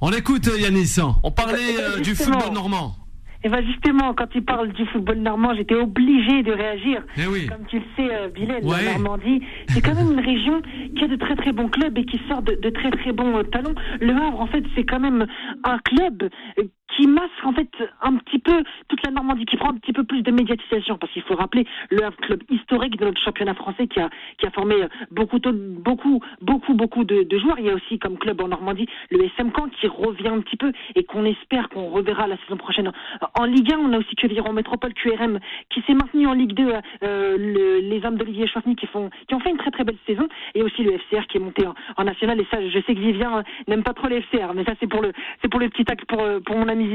On 0.00 0.10
écoute 0.12 0.48
Yanis, 0.58 0.96
on 1.22 1.30
parlait 1.30 1.76
euh, 1.80 2.00
du 2.00 2.14
football 2.14 2.52
normand. 2.54 2.96
Et 3.44 3.48
bien 3.48 3.62
justement, 3.62 4.14
quand 4.14 4.26
tu 4.26 4.42
parles 4.42 4.72
du 4.72 4.84
football 4.86 5.18
normand, 5.18 5.54
j'étais 5.54 5.76
obligé 5.76 6.42
de 6.42 6.52
réagir. 6.52 7.02
Eh 7.16 7.46
Comme 7.46 7.66
tu 7.68 7.78
le 7.78 7.84
sais, 7.96 8.12
euh, 8.12 8.28
Bilal, 8.28 8.62
la 8.64 8.92
Normandie, 8.94 9.42
c'est 9.68 9.80
quand 9.80 9.94
même 9.94 10.12
une 10.12 10.24
région 10.24 10.60
qui 10.96 11.04
a 11.04 11.08
de 11.08 11.16
très 11.16 11.36
très 11.36 11.52
bons 11.52 11.68
clubs 11.68 11.96
et 11.96 12.04
qui 12.04 12.20
sort 12.28 12.42
de, 12.42 12.54
de 12.56 12.70
très 12.70 12.90
très 12.90 13.12
bons 13.12 13.38
euh, 13.38 13.42
talents. 13.44 13.74
Le 14.00 14.12
Havre, 14.12 14.40
en 14.40 14.46
fait, 14.46 14.64
c'est 14.74 14.84
quand 14.84 14.98
même 14.98 15.26
un 15.62 15.78
club 15.78 16.28
euh, 16.58 16.64
qui 16.96 17.06
masque 17.06 17.44
en 17.44 17.52
fait 17.52 17.70
un 18.02 18.16
petit 18.16 18.38
peu 18.38 18.64
toute 18.88 19.04
la 19.04 19.12
Normandie, 19.12 19.44
qui 19.44 19.56
prend 19.56 19.70
un 19.70 19.76
petit 19.76 19.92
peu 19.92 20.02
plus 20.02 20.22
de 20.22 20.32
médiatisation, 20.32 20.96
parce 20.98 21.12
qu'il 21.12 21.22
faut 21.22 21.36
rappeler 21.36 21.64
le 21.90 22.02
Havre 22.02 22.16
club 22.16 22.42
historique 22.50 22.98
de 22.98 23.04
notre 23.04 23.22
championnat 23.22 23.54
français 23.54 23.86
qui 23.86 24.00
a 24.00 24.10
qui 24.38 24.46
a 24.46 24.50
formé 24.50 24.74
beaucoup 25.12 25.38
beaucoup 25.38 26.20
beaucoup 26.40 26.74
beaucoup 26.74 27.04
de, 27.04 27.22
de 27.22 27.38
joueurs. 27.38 27.58
Il 27.58 27.66
y 27.66 27.70
a 27.70 27.74
aussi 27.74 27.98
comme 27.98 28.18
club 28.18 28.40
en 28.40 28.48
Normandie 28.48 28.88
le 29.10 29.22
SM 29.22 29.52
Caen 29.54 29.68
qui 29.68 29.86
revient 29.86 30.28
un 30.28 30.40
petit 30.40 30.56
peu 30.56 30.72
et 30.94 31.04
qu'on 31.04 31.24
espère 31.24 31.68
qu'on 31.68 31.90
reverra 31.90 32.26
la 32.26 32.38
saison 32.38 32.56
prochaine 32.56 32.90
en 33.38 33.44
Ligue 33.44 33.72
1. 33.72 33.78
On 33.78 33.92
a 33.92 33.98
aussi 33.98 34.14
en 34.44 34.52
Métropole 34.52 34.92
QRM 34.94 35.38
qui 35.70 35.82
s'est 35.86 35.94
maintenu 35.94 36.26
en 36.26 36.34
Ligue 36.34 36.52
2. 36.52 36.72
Euh, 37.02 37.36
le, 37.38 37.80
les 37.80 38.04
hommes 38.04 38.16
d'Olivier 38.16 38.46
Chouafny 38.46 38.76
qui 38.76 38.86
qui 38.86 39.34
ont 39.34 39.40
fait 39.40 39.50
une 39.50 39.58
très 39.58 39.70
très 39.70 39.84
belle 39.84 39.98
saison 40.06 40.26
et 40.54 40.62
aussi 40.62 40.82
le 40.82 40.98
FCR 40.98 41.26
qui 41.28 41.38
est 41.38 41.40
monté 41.40 41.64
en, 41.96 42.04
national. 42.04 42.40
Et 42.40 42.46
ça, 42.50 42.58
je 42.60 42.78
sais 42.86 42.94
que 42.94 43.00
Vivien 43.00 43.42
n'aime 43.66 43.82
pas 43.82 43.94
trop 43.94 44.08
le 44.08 44.20
FCR, 44.20 44.54
mais 44.54 44.64
ça 44.64 44.72
c'est 44.80 44.86
pour 44.86 45.02
le 45.02 45.12
c'est 45.42 45.48
pour 45.48 45.60
le 45.60 45.68
petit 45.68 45.84
acte 45.90 46.04
pour 46.06 46.22
pour 46.44 46.56
mon 46.56 46.68
ami 46.68 46.88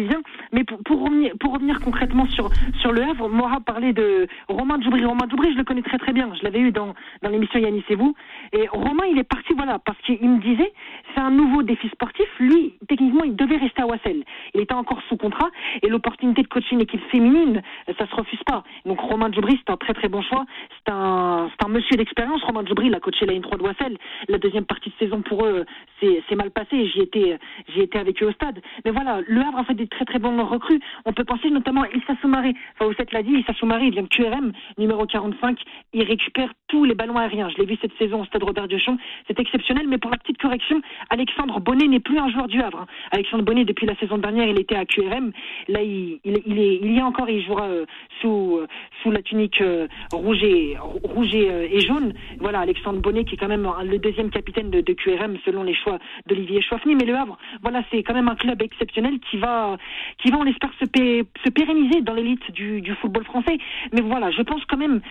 mais 0.52 0.64
pour, 0.64 0.80
pour, 0.84 1.04
revenir, 1.04 1.80
concrètement 1.80 2.28
sur, 2.28 2.50
sur 2.80 2.92
le 2.92 3.02
Havre, 3.04 3.30
Mora 3.30 3.60
parlait 3.60 3.94
de 3.94 4.28
Romain 4.48 4.80
Djoubri. 4.82 5.06
Romain 5.06 5.28
Djoubri, 5.30 5.52
je 5.54 5.58
le 5.58 5.64
connais 5.64 5.82
très 5.82 5.98
très 5.98 6.14
bien. 6.14 6.32
Je 6.36 6.44
l'avais 6.44 6.60
eu 6.60 6.72
dans, 6.72 6.94
dans 7.22 7.30
l'émission 7.30 7.60
Yannis 7.60 7.84
et 7.90 7.96
vous. 7.96 8.16
Et 8.52 8.68
Romain, 8.68 9.06
il 9.10 9.18
est 9.18 9.24
parti, 9.24 9.54
voilà, 9.56 9.80
parce 9.80 9.98
qu'il 10.02 10.28
me 10.28 10.40
disait, 10.40 10.72
c'est 11.14 11.22
un 11.22 11.32
nouveau 11.32 11.64
défi 11.64 11.88
sportif. 11.90 12.28
Lui, 12.40 12.74
techniquement, 12.88 13.24
il 13.24 13.36
devait 13.36 13.58
rester 13.58 13.82
à 13.82 13.88
Wassel. 13.88 14.24
Il 14.54 14.62
était 14.62 14.74
encore 14.74 15.02
sous 15.10 15.18
contrat 15.18 15.50
et 15.82 15.90
l'opportunité 15.90 16.23
de 16.32 16.48
coacher 16.48 16.76
une 16.76 16.82
équipe 16.82 17.04
féminine, 17.12 17.62
ça 17.98 18.08
se 18.08 18.16
refuse 18.16 18.42
pas. 18.46 18.64
Donc 18.86 19.00
Romain 19.02 19.32
Djoubri, 19.32 19.60
c'est 19.66 19.72
un 19.72 19.78
très 19.78 19.94
très 19.94 20.08
bon 20.08 20.22
choix. 20.22 20.46
C'est 20.78 20.94
un, 20.94 21.50
c'est 21.52 21.66
un 21.66 21.70
monsieur 21.70 21.98
d'expérience. 21.98 22.42
Romain 22.44 22.64
Djoubri, 22.66 22.88
il 22.88 22.96
a 22.96 23.00
coaché 23.00 23.26
la 23.26 23.34
N3 23.34 23.58
de 23.58 23.64
Wassel. 23.64 23.98
La 24.30 24.38
deuxième 24.38 24.66
partie 24.66 24.90
de 24.90 24.96
saison 25.06 25.22
pour 25.22 25.46
eux, 25.46 25.66
c'est, 26.00 26.36
mal 26.36 26.52
passé. 26.52 26.88
J'y 26.88 27.02
étais, 27.02 27.38
j'y 27.74 27.82
étais 27.82 28.00
avec 28.00 28.22
eux 28.24 28.28
au 28.28 28.32
stade. 28.32 28.62
Mais 28.86 28.92
voilà, 28.92 29.20
le 29.28 29.42
Havre 29.42 29.60
a 29.60 29.64
fait 29.66 29.74
des 29.74 29.88
très 29.88 30.06
très 30.06 30.20
bons 30.20 30.44
recrues. 30.46 30.80
On 31.06 31.14
peut 31.14 31.24
penser 31.24 31.50
notamment 31.50 31.84
à 31.84 31.90
Issa 31.90 32.16
Soumaré. 32.22 32.54
Enfin, 32.74 32.86
vous 32.86 33.06
l'a 33.12 33.24
dit, 33.24 33.34
Issa 33.34 33.54
Soumaré, 33.54 33.86
il 33.88 33.92
vient 33.92 34.04
de 34.04 34.08
QRM, 34.08 34.52
numéro 34.78 35.06
45. 35.06 35.60
Il 35.94 36.04
récupère 36.04 36.52
tous 36.68 36.86
les 36.86 36.96
ballons 36.96 37.18
aériens. 37.18 37.50
Je 37.50 37.58
l'ai 37.58 37.66
vu 37.66 37.78
cette 37.82 37.96
saison 37.98 38.22
au 38.22 38.26
stade 38.26 38.44
Robert 38.44 38.68
Duchamp. 38.68 38.98
C'est 39.28 39.40
exceptionnel. 39.40 39.88
Mais 39.88 39.98
pour 39.98 40.12
la 40.12 40.18
petite 40.18 40.38
correction, 40.38 40.82
Alexandre 41.10 41.60
Bonnet 41.60 41.88
n'est 41.88 42.00
plus 42.00 42.18
un 42.18 42.30
joueur 42.30 42.48
du 42.48 42.62
Havre. 42.62 42.82
Hein. 42.82 42.88
Alexandre 43.12 43.44
Bonnet, 43.44 43.66
depuis 43.66 43.86
la 43.86 43.96
saison 43.96 44.18
dernière, 44.18 44.48
il 44.48 44.60
était 44.60 44.76
à 44.76 44.86
QRM. 44.86 45.32
Là, 45.68 45.82
il, 45.82 46.13
il, 46.24 46.94
y 46.94 47.00
a 47.00 47.06
encore, 47.06 47.30
il 47.30 47.44
jouera 47.44 47.68
euh, 47.68 47.86
sous, 48.22 48.58
euh, 48.58 48.68
sous 49.02 49.12
la 49.12 49.22
tunique 49.22 49.62
euh, 49.62 49.88
rouge, 50.12 50.44
et, 50.44 50.76
rouge 50.80 51.34
et, 51.34 51.80
jaune. 51.82 52.14
Voilà, 52.40 52.60
Alexandre 52.60 53.00
Bonnet, 53.00 53.26
qui 53.26 53.36
est 53.36 53.38
quand 53.38 53.48
même 53.48 53.70
le 53.84 53.98
deuxième 53.98 54.30
capitaine 54.30 54.70
de, 54.70 54.94
QRM 54.94 55.38
selon 55.46 55.64
les 55.64 55.74
choix 55.74 56.00
d'Olivier 56.28 56.62
Chouafny. 56.62 56.96
Mais 56.96 57.06
le 57.06 57.16
Havre, 57.16 57.38
voilà, 57.62 57.84
c'est 57.92 58.04
quand 58.04 58.14
même 58.14 58.30
un 58.30 58.36
club 58.36 58.62
exceptionnel 58.62 59.20
qui 59.20 59.38
va, 59.38 59.78
qui 60.22 60.30
va, 60.30 60.38
on 60.38 60.46
espère, 60.46 60.72
se, 60.80 60.86
se 60.86 61.50
pérenniser 61.50 62.02
dans 62.02 62.14
l'élite 62.14 62.52
du, 62.52 62.84
football 63.02 63.24
français. 63.26 63.58
Mais 63.92 64.02
voilà, 64.02 64.32
je 64.32 64.42
pense 64.42 64.64
quand 64.66 64.78
même, 64.78 65.02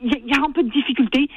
il 0.00 0.14
y, 0.14 0.30
y, 0.30 0.34
a 0.34 0.42
un 0.42 0.52
peu 0.52 0.62
de 0.62 0.70
difficulté 0.70 1.28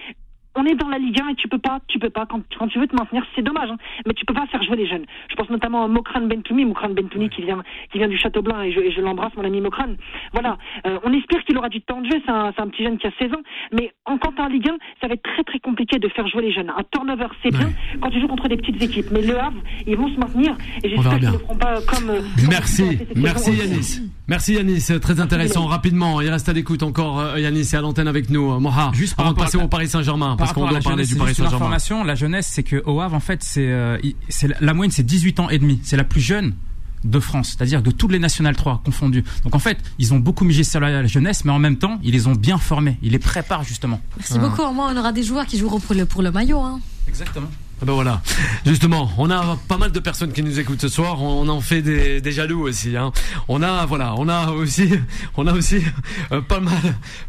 on 0.56 0.66
est 0.66 0.76
dans 0.76 0.90
la 0.90 0.98
Ligue 0.98 1.20
1 1.22 1.30
et 1.30 1.36
tu 1.36 1.48
peux 1.48 1.60
pas, 1.60 1.80
tu 1.88 2.00
peux 2.00 2.10
pas, 2.10 2.26
quand, 2.26 2.42
quand 2.58 2.68
tu 2.68 2.80
veux 2.80 2.88
te 2.88 2.96
maintenir, 2.96 3.24
c'est 3.36 3.42
dommage, 3.42 3.70
hein, 3.70 3.78
mais 4.06 4.14
tu 4.14 4.26
peux 4.26 4.34
pas 4.34 4.48
faire 4.48 4.62
jouer 4.64 4.76
les 4.76 4.88
jeunes. 4.88 5.06
Je 5.30 5.36
pense 5.36 5.50
notamment 5.50 5.84
à 5.84 5.88
Mokran 5.88 6.22
Bentoumi, 6.22 6.66
Mokran 6.66 6.90
Bentoumi 6.90 7.30
qui 7.30 7.42
vient, 7.42 7.64
qui 7.92 7.98
vient 7.98 8.08
du 8.08 8.18
Château 8.18 8.42
Blanc 8.42 8.62
et 8.62 8.72
je, 8.72 8.92
je 8.92 9.02
l'embrasse, 9.02 9.34
mon 9.36 9.46
ami 9.46 9.62
Mokran. 9.62 9.96
Voilà, 10.34 10.58
euh, 10.86 11.00
on 11.04 11.14
espère 11.14 11.44
qu'il 11.46 11.58
aura 11.58 11.70
du 11.70 11.82
temps 11.82 12.02
de 12.02 12.12
jeu, 12.12 12.22
c'est 12.26 12.32
un, 12.32 12.52
un, 12.58 12.68
petit 12.68 12.84
jeune 12.84 12.98
qui 12.98 13.08
a 13.08 13.12
16 13.18 13.34
ans, 13.34 13.42
mais 13.72 13.94
en 14.06 14.18
quand 14.18 14.38
en 14.40 14.48
Ligue 14.48 14.70
1, 14.70 14.78
ça 15.00 15.08
va 15.08 15.14
être 15.14 15.24
très 15.24 15.44
très 15.44 15.60
compliqué 15.60 16.00
de 16.00 16.08
faire 16.10 16.28
jouer 16.28 16.44
les 16.44 16.54
jeunes. 16.54 16.70
Un 16.70 16.84
turnover, 16.92 17.28
c'est 17.44 17.52
bien 17.52 17.70
quand 18.02 18.10
tu 18.10 18.20
joues 18.20 18.28
contre 18.28 18.48
des 18.50 18.58
petites 18.58 18.82
équipes, 18.82 19.08
mais 19.12 19.22
le 19.22 19.40
Havre, 19.40 19.62
ils 19.88 19.96
vont 19.96 20.10
se 20.10 20.20
maintenir 20.20 20.58
et 20.84 20.90
j'espère 20.90 21.18
qu'ils 21.18 21.32
ne 21.32 21.38
feront 21.38 21.58
pas 21.58 21.76
comme. 21.82 22.10
Euh, 22.10 22.22
merci, 22.50 23.00
merci 23.16 23.54
Yanis. 23.54 24.02
Merci 24.28 24.54
Yanis, 24.56 24.88
très 25.02 25.20
intéressant. 25.20 25.66
Rapidement, 25.66 26.22
il 26.22 26.30
reste 26.30 26.50
à 26.50 26.54
l'écoute 26.54 26.84
encore 26.84 27.20
euh, 27.20 27.40
Yanis. 27.40 27.70
Et 27.74 27.76
à 27.76 27.82
l'antenne 27.82 28.08
avec 28.08 28.30
nous, 28.30 28.60
Moha. 28.60 28.92
Juste 28.94 29.20
avant 29.20 29.32
de 29.32 29.38
passer 29.38 29.58
au 29.58 29.68
Paris 29.68 29.88
Saint-Germain, 29.88 30.36
parce 30.42 30.54
qu'on 30.54 30.68
doit 30.68 30.80
parler 30.80 31.06
du 31.06 31.16
L'information, 31.16 32.04
la 32.04 32.16
jeunesse, 32.16 32.48
c'est 32.52 32.64
que 32.64 32.82
au 32.86 33.00
Havre, 33.02 33.16
en 33.16 33.20
fait, 33.20 33.44
c'est, 33.44 33.68
euh, 33.68 33.98
la 34.60 34.74
moyenne, 34.74 34.92
c'est 34.92 35.04
18 35.04 35.40
ans 35.40 35.50
et 35.50 35.60
demi. 35.60 35.80
C'est 35.84 35.98
la 35.98 36.04
plus 36.04 36.22
jeune 36.22 36.54
de 37.04 37.20
France, 37.20 37.56
c'est-à-dire 37.58 37.82
de 37.82 37.90
toutes 37.92 38.12
les 38.12 38.20
nationales 38.20 38.56
3 38.56 38.82
confondues. 38.86 39.24
Donc 39.44 39.56
en 39.56 39.60
fait, 39.60 39.78
ils 39.98 40.14
ont 40.14 40.20
beaucoup 40.20 40.46
misé 40.46 40.64
sur 40.64 40.80
la 40.80 41.06
jeunesse, 41.08 41.46
mais 41.46 41.52
en 41.52 41.60
même 41.60 41.78
temps, 41.78 42.00
ils 42.04 42.12
les 42.12 42.28
ont 42.28 42.36
bien 42.36 42.58
formés. 42.58 42.98
Ils 43.02 43.12
les 43.12 43.20
préparent 43.20 43.64
justement. 43.64 44.00
Merci 44.18 44.38
beaucoup. 44.38 44.62
Au 44.62 44.72
moins, 44.72 44.94
on 44.94 44.98
aura 45.00 45.12
des 45.12 45.24
joueurs 45.24 45.46
qui 45.46 45.58
joueront 45.58 45.80
pour 45.80 45.96
le, 45.96 46.06
pour 46.06 46.22
le 46.22 46.32
maillot. 46.32 46.60
Hein. 46.60 46.80
Exactement. 47.08 47.50
Ah 47.82 47.86
ben 47.88 47.94
voilà. 47.94 48.22
Justement, 48.64 49.12
on 49.18 49.32
a 49.32 49.58
pas 49.68 49.78
mal 49.78 49.92
de 49.92 50.00
personnes 50.00 50.32
qui 50.34 50.44
nous 50.44 50.60
écoutent 50.60 50.82
ce 50.82 50.88
soir. 50.88 51.20
On 51.24 51.48
en 51.48 51.62
fait 51.62 51.82
des, 51.82 52.22
des 52.22 52.32
jaloux 52.32 52.68
aussi. 52.68 52.96
Hein. 52.96 53.12
On 53.48 53.64
a 53.64 53.88
voilà, 53.88 54.14
on 54.18 54.30
a 54.30 54.52
aussi, 54.52 54.88
on 55.38 55.48
a 55.48 55.54
aussi 55.54 55.82
euh, 56.32 56.42
pas 56.42 56.60
mal, 56.60 56.76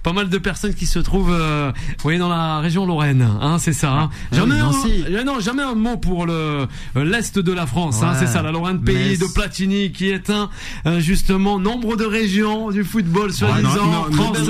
pas 0.02 0.12
mal 0.12 0.28
de 0.28 0.36
personnes 0.36 0.74
qui 0.74 0.84
se 0.84 0.98
trouvent, 0.98 1.32
euh, 1.32 1.72
vous 1.74 2.02
voyez, 2.02 2.18
dans 2.18 2.28
la 2.28 2.60
région 2.60 2.84
Lorraine. 2.84 3.26
Hein, 3.40 3.56
c'est 3.58 3.72
ça. 3.72 3.92
Hein. 3.92 4.10
Ah 4.30 4.36
jamais 4.36 4.56
un, 4.60 5.24
non, 5.24 5.40
jamais 5.40 5.62
un 5.62 5.74
mot 5.74 5.96
pour 5.96 6.26
le 6.26 6.66
euh, 6.96 7.04
l'est 7.04 7.38
de 7.38 7.52
la 7.52 7.66
France. 7.66 8.02
Hein, 8.02 8.14
c'est 8.18 8.26
ça, 8.26 8.42
la 8.42 8.52
Lorraine, 8.52 8.82
pays 8.82 9.16
de 9.16 9.26
Platini, 9.34 9.90
qui 9.90 10.10
est 10.10 10.30
un 10.30 10.50
justement 10.98 11.58
nombre 11.58 11.96
de 11.96 12.04
régions 12.04 12.70
du 12.70 12.84
football 12.84 13.32
soi-disant 13.32 14.12
françaises. 14.12 14.48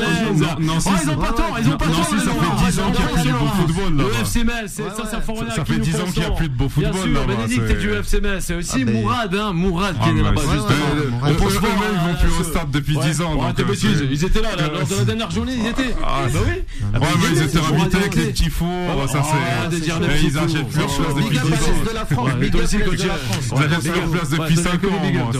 Non, 0.59 0.79
oh, 0.85 0.91
ils 1.01 1.11
ont 1.11 1.17
pas 1.17 1.33
tort, 1.33 1.59
ils 1.61 1.69
ont 1.69 1.77
pas 1.77 1.87
tort. 1.87 2.05
Ça 2.05 2.17
fait 2.17 2.71
10 2.71 2.81
ans 2.81 2.91
qu'il 2.91 3.05
y 3.05 3.05
a 3.05 3.09
plus 3.09 3.31
de 3.31 3.73
football. 3.73 3.97
Le 3.99 4.21
FC 4.21 4.43
Metz, 4.43 4.81
ça, 4.97 5.07
ça 5.07 5.21
fait 5.21 5.92
disons 5.93 6.07
qu'il 6.07 6.23
n'y 6.23 6.29
a 6.29 6.31
plus 6.33 6.49
de 6.49 6.55
beau 6.55 6.69
football. 6.69 6.93
Bien 6.93 7.03
sûr, 7.03 7.27
Bénédicte 7.27 7.71
est 7.71 7.81
du 7.81 7.93
FC 7.93 8.21
Metz. 8.21 8.45
C'est 8.45 8.55
aussi 8.55 8.85
ah, 8.87 8.91
Mourad, 8.91 9.35
hein, 9.35 9.53
Mourad 9.53 9.97
qui 10.03 10.09
est 10.09 10.23
là-bas, 10.23 10.43
justement. 10.43 11.23
On 11.23 11.35
pense 11.35 11.55
pas, 11.55 11.69
ils 11.69 12.13
vont 12.13 12.19
plus 12.21 12.41
au 12.41 12.45
stade 12.45 12.71
depuis 12.71 12.97
10 12.97 13.21
ans. 13.23 13.39
Euh, 13.43 14.07
ils 14.11 14.25
étaient 14.25 14.41
là, 14.41 14.51
lors 14.57 14.87
de 14.87 14.95
la 14.95 15.05
dernière 15.05 15.31
journée, 15.31 15.55
ils 15.57 15.67
étaient. 15.67 15.95
Ah, 16.03 16.23
bah 16.33 16.39
oui. 16.47 16.53
Ouais, 16.53 17.01
mais 17.01 17.37
ils 17.37 17.43
étaient 17.43 17.59
invités 17.59 17.97
avec 17.97 18.15
les 18.15 18.27
petits 18.27 18.51
fours, 18.51 18.69
ça 19.09 19.23
c'est. 19.23 19.77
Ils 20.23 20.39
achètent 20.39 20.69
plus 20.69 20.79
leur 20.79 20.87
place 20.89 21.15
depuis 21.15 21.39
10 21.39 21.49
ans. 21.49 21.91
de 21.91 21.95
la 21.95 22.07
France. 22.07 22.31
Toi 22.53 22.63
aussi, 22.63 22.79
coach. 22.79 23.01
Ils 23.01 23.63
achètent 23.63 23.81
plus 23.81 24.01
leur 24.01 24.11
place 24.11 24.29
depuis 24.31 24.57
5 24.57 24.85
ans. 24.85 25.31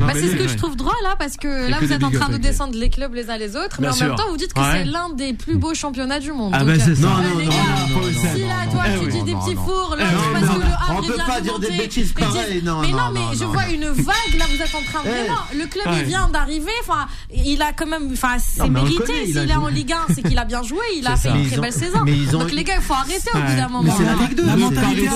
Bah, 0.00 0.12
c'est 0.14 0.28
ce 0.28 0.36
que 0.36 0.48
je 0.48 0.56
trouve 0.56 0.76
droit 0.76 0.94
là, 1.02 1.14
parce 1.18 1.36
que 1.36 1.70
là, 1.70 1.78
vous 1.80 1.92
êtes 1.92 2.04
en 2.04 2.10
train 2.10 2.30
de 2.30 2.38
descendre 2.38 2.76
les 2.76 2.90
clubs 2.90 3.14
les 3.14 3.30
uns 3.30 3.38
les 3.38 3.56
autres, 3.56 3.78
mais 3.80 3.88
en 3.88 3.96
même 3.96 4.16
temps, 4.16 4.28
vous 4.30 4.36
dites 4.36 4.52
que 4.52 4.60
c'est 4.72 4.84
l'un 4.84 5.10
des 5.10 5.32
plus 5.34 5.56
beaux 5.56 5.74
championnats 5.74 6.20
du 6.20 6.32
monde. 6.32 6.52
Ah, 6.54 6.64
bah 6.64 6.78
c'est 6.78 6.94
ça. 6.94 7.02
Non, 7.02 7.10
non, 7.10 7.44
non. 7.44 7.52
Si 8.34 8.40
là, 8.42 8.66
toi, 8.70 8.82
tu 9.00 9.08
dis 9.10 9.22
des 9.22 9.34
petits 9.34 9.54
fours, 9.54 9.96
là, 9.98 9.99
parce 10.32 10.44
que 10.46 10.60
le 10.60 10.96
on 10.96 11.02
peut 11.02 11.16
pas 11.26 11.40
dire 11.40 11.58
des 11.58 11.70
bêtises 11.70 12.12
pareilles, 12.12 12.62
non. 12.64 12.80
Mais 12.80 12.92
non, 12.92 13.10
mais 13.12 13.20
je 13.38 13.44
vois 13.44 13.68
une 13.68 13.86
vague, 13.86 14.38
là, 14.38 14.44
vous 14.48 14.62
êtes 14.62 14.74
en 14.74 14.82
train 14.82 15.02
vraiment. 15.02 15.40
Le 15.54 15.66
club, 15.66 15.86
il 15.98 16.04
vient 16.04 16.28
d'arriver, 16.28 16.72
enfin, 16.82 17.06
il 17.32 17.60
a 17.62 17.72
quand 17.72 17.86
même, 17.86 18.10
enfin, 18.12 18.36
c'est 18.38 18.68
mérité. 18.68 19.26
S'il 19.26 19.50
est 19.50 19.54
en 19.54 19.68
Ligue 19.68 19.92
1, 19.92 20.14
c'est 20.14 20.22
qu'il 20.22 20.38
a 20.38 20.44
bien 20.44 20.62
joué, 20.62 20.80
il 20.96 21.06
a 21.06 21.16
fait 21.16 21.30
une 21.30 21.46
très 21.46 21.58
belle 21.60 21.72
saison. 21.72 22.04
Donc 22.32 22.52
les 22.52 22.64
gars, 22.64 22.74
il 22.76 22.82
faut 22.82 22.94
arrêter 22.94 23.30
au 23.34 23.38
bout 23.38 23.56
d'un 23.56 23.68
moment. 23.68 23.94
c'est 23.96 24.04
la 24.04 24.14
Ligue 24.14 24.36
2. 24.36 24.46
La 24.46 24.56
mentalité 24.56 25.08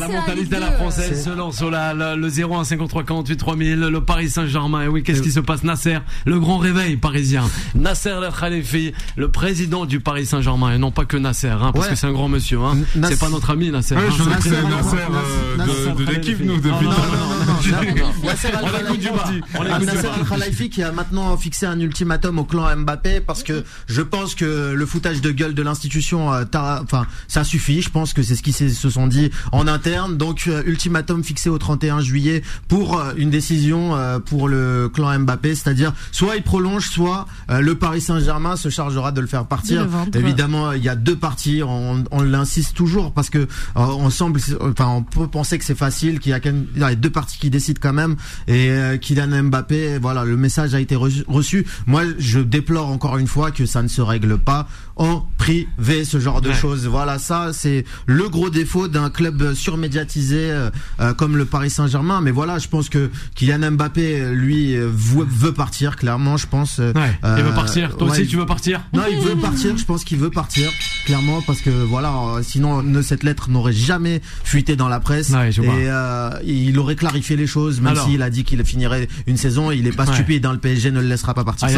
la 0.00 0.08
mentalité 0.08 0.56
à 0.56 0.60
la 0.60 0.72
française 0.72 1.24
se 1.24 1.30
lance 1.30 1.62
le 1.62 2.28
0 2.28 2.64
53 2.64 3.04
48 3.04 3.36
3000, 3.36 3.80
le 3.80 4.04
Paris 4.04 4.30
Saint-Germain. 4.30 4.82
Et 4.82 4.88
oui, 4.88 5.02
qu'est-ce 5.02 5.22
qui 5.22 5.32
se 5.32 5.40
passe, 5.40 5.62
Nasser 5.62 5.98
Le 6.24 6.38
grand 6.40 6.58
réveil 6.58 6.96
parisien. 6.96 7.44
Nasser 7.74 8.10
El 8.10 8.30
Khalifi, 8.32 8.92
le 9.16 9.30
président 9.30 9.86
du 9.86 10.00
Paris 10.00 10.26
Saint-Germain, 10.26 10.74
et 10.74 10.78
non 10.78 10.90
pas 10.90 11.04
que 11.04 11.16
Nasser, 11.16 11.48
hein, 11.48 11.72
parce 11.72 11.88
que 11.88 11.94
c'est 11.94 12.06
un 12.06 12.12
grand 12.12 12.28
monsieur. 12.28 12.60
Hein. 12.60 12.78
C'est 13.04 13.18
pas 13.18 13.28
notre 13.28 13.50
ami 13.50 13.70
Nasser. 13.70 13.96
Nasser 14.08 15.92
de, 15.96 16.04
l'équipe, 16.04 16.40
nous, 16.40 16.56
depuis 16.56 16.86
Nasser 19.84 20.08
Al-Khalifi 20.08 20.70
qui 20.70 20.82
a 20.82 20.92
maintenant 20.92 21.36
fixé 21.36 21.66
un 21.66 21.78
ultimatum 21.78 22.38
au 22.38 22.44
clan 22.44 22.76
Mbappé 22.76 23.20
parce 23.20 23.42
que 23.42 23.64
je 23.86 24.02
pense 24.02 24.34
que 24.34 24.72
le 24.72 24.86
foutage 24.86 25.20
de 25.20 25.30
gueule 25.30 25.54
de 25.54 25.62
l'institution, 25.62 26.28
enfin, 26.28 27.06
ça 27.28 27.44
suffit. 27.44 27.82
Je 27.82 27.90
pense 27.90 28.12
que 28.12 28.22
c'est 28.22 28.36
ce 28.36 28.42
qu'ils 28.42 28.54
se 28.54 28.90
sont 28.90 29.06
dit 29.06 29.30
en 29.52 29.66
interne. 29.66 30.16
Donc, 30.16 30.48
ultimatum 30.66 31.22
fixé 31.22 31.48
au 31.48 31.58
31 31.58 32.00
juillet 32.00 32.42
pour 32.68 33.02
une 33.16 33.30
décision 33.30 33.96
pour 34.26 34.48
le 34.48 34.90
clan 34.92 35.18
Mbappé, 35.20 35.54
c'est-à-dire 35.54 35.92
soit 36.10 36.36
il 36.36 36.42
prolonge, 36.42 36.88
soit 36.88 37.26
le 37.48 37.74
Paris 37.74 38.00
Saint-Germain 38.00 38.56
se 38.56 38.68
chargera 38.68 39.12
de 39.12 39.20
le 39.20 39.26
faire 39.26 39.46
partir. 39.46 39.86
Évidemment, 40.14 40.72
il 40.72 40.82
y 40.82 40.88
a 40.88 40.96
deux 40.96 41.16
parties. 41.16 41.62
On, 41.64 42.04
on 42.10 42.22
l'insiste 42.22 42.74
toujours 42.74 43.12
parce 43.12 43.30
que 43.30 43.46
on 43.90 44.10
semble, 44.10 44.40
enfin, 44.60 44.88
on 44.88 45.02
peut 45.02 45.28
penser 45.28 45.58
que 45.58 45.64
c'est 45.64 45.76
facile, 45.76 46.20
qu'il 46.20 46.30
y 46.30 46.34
a 46.34 46.40
il 46.44 46.92
y 46.92 46.96
deux 46.96 47.10
parties 47.10 47.38
qui 47.38 47.50
décident 47.50 47.80
quand 47.82 47.92
même, 47.92 48.16
et 48.46 48.70
euh, 48.70 48.96
Kylian 48.96 49.44
Mbappé, 49.44 49.98
voilà, 49.98 50.24
le 50.24 50.36
message 50.36 50.74
a 50.74 50.80
été 50.80 50.96
reçu. 50.96 51.66
Moi, 51.86 52.02
je 52.18 52.40
déplore 52.40 52.90
encore 52.90 53.18
une 53.18 53.26
fois 53.26 53.50
que 53.50 53.66
ça 53.66 53.82
ne 53.82 53.88
se 53.88 54.00
règle 54.00 54.38
pas 54.38 54.68
en 54.96 55.26
privé, 55.38 56.04
ce 56.04 56.18
genre 56.20 56.40
de 56.40 56.52
choses. 56.52 56.86
Voilà, 56.86 57.18
ça, 57.18 57.50
c'est 57.52 57.84
le 58.06 58.28
gros 58.28 58.50
défaut 58.50 58.88
d'un 58.88 59.10
club 59.10 59.54
surmédiatisé 59.54 60.50
euh, 60.50 60.70
euh, 61.00 61.14
comme 61.14 61.36
le 61.36 61.44
Paris 61.44 61.70
Saint-Germain. 61.70 62.20
Mais 62.20 62.30
voilà, 62.30 62.58
je 62.58 62.68
pense 62.68 62.88
que 62.88 63.10
Kylian 63.34 63.72
Mbappé, 63.72 64.30
lui, 64.32 64.76
veut, 64.76 65.52
partir, 65.52 65.96
clairement, 65.96 66.36
je 66.36 66.46
pense. 66.46 66.78
Ouais, 66.78 67.18
il 67.36 67.42
veut 67.42 67.54
partir. 67.54 67.96
Toi 67.96 68.10
aussi, 68.10 68.26
tu 68.26 68.36
veux 68.36 68.46
partir 68.46 68.80
Non, 68.92 69.02
il 69.10 69.18
veut 69.18 69.36
partir. 69.36 69.76
Je 69.76 69.84
pense 69.84 70.04
qu'il 70.04 70.18
veut 70.18 70.30
partir, 70.30 70.70
clairement, 71.04 71.42
parce 71.42 71.60
que 71.60 71.70
voilà, 71.70 72.12
sinon, 72.42 72.82
cette 73.02 73.22
lettre 73.22 73.50
n'aurait 73.50 73.72
jamais 73.72 74.20
fuité 74.44 74.76
dans 74.76 74.88
la 74.88 75.00
presse 75.00 75.30
et 75.30 75.88
euh, 75.88 76.30
il 76.44 76.78
aurait 76.78 76.96
clarifié 76.96 77.36
les 77.36 77.46
choses 77.46 77.80
même 77.80 77.96
s'il 77.96 78.22
a 78.22 78.30
dit 78.30 78.44
qu'il 78.44 78.64
finirait 78.64 79.08
une 79.26 79.36
saison 79.36 79.70
il 79.70 79.86
est 79.86 79.96
pas 79.96 80.06
stupide 80.06 80.42
dans 80.42 80.50
hein, 80.50 80.54
le 80.54 80.58
PSG 80.58 80.90
ne 80.90 81.00
le 81.00 81.08
laissera 81.08 81.34
pas 81.34 81.44
partir 81.44 81.68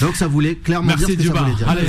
donc 0.00 0.16
ça 0.16 0.26
voulait 0.26 0.56
clairement 0.56 0.94
dire 0.94 1.08
ce 1.08 1.12
que 1.12 1.22
ça 1.22 1.32
voulait 1.32 1.54
dire 1.54 1.68
Allez, 1.68 1.86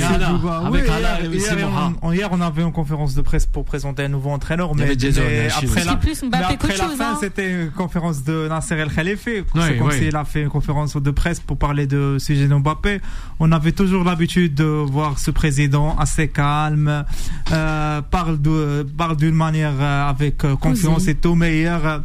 hier, 2.12 2.28
on 2.32 2.40
avait 2.40 2.62
une 2.62 2.72
conférence 2.72 3.14
de 3.14 3.22
presse 3.22 3.46
pour 3.46 3.64
présenter 3.64 4.04
un 4.04 4.08
nouveau 4.08 4.30
entraîneur 4.30 4.74
mais, 4.74 4.92
après 4.92 5.84
la, 5.84 5.92
après 5.92 6.76
la 6.76 6.88
fin 6.88 7.12
hein. 7.12 7.18
c'était 7.20 7.50
une 7.50 7.70
conférence 7.70 8.24
de 8.24 8.48
Nasser 8.48 8.74
El 8.74 8.92
Khalifi. 8.92 9.42
C'est 9.54 9.78
comme 9.78 9.90
s'il 9.90 10.16
a 10.16 10.24
fait 10.24 10.42
une 10.42 10.48
conférence 10.48 10.96
de 10.96 11.10
presse 11.10 11.40
pour 11.40 11.58
parler 11.58 11.86
de 11.86 12.16
sujet 12.18 12.46
Mbappé. 12.46 13.00
On 13.40 13.52
avait 13.52 13.72
toujours 13.72 14.04
l'habitude 14.04 14.54
de 14.54 14.64
voir 14.64 15.18
ce 15.18 15.30
président 15.30 15.96
assez 15.98 16.28
calme 16.28 17.04
euh, 17.52 18.02
parle 18.02 18.38
d'une 18.38 19.34
manière 19.34 19.74
euh, 19.80 20.08
avec 20.08 20.38
confiance 20.60 21.08
et 21.08 21.14
tout, 21.14 21.34
mais 21.34 21.58
hier, 21.58 22.02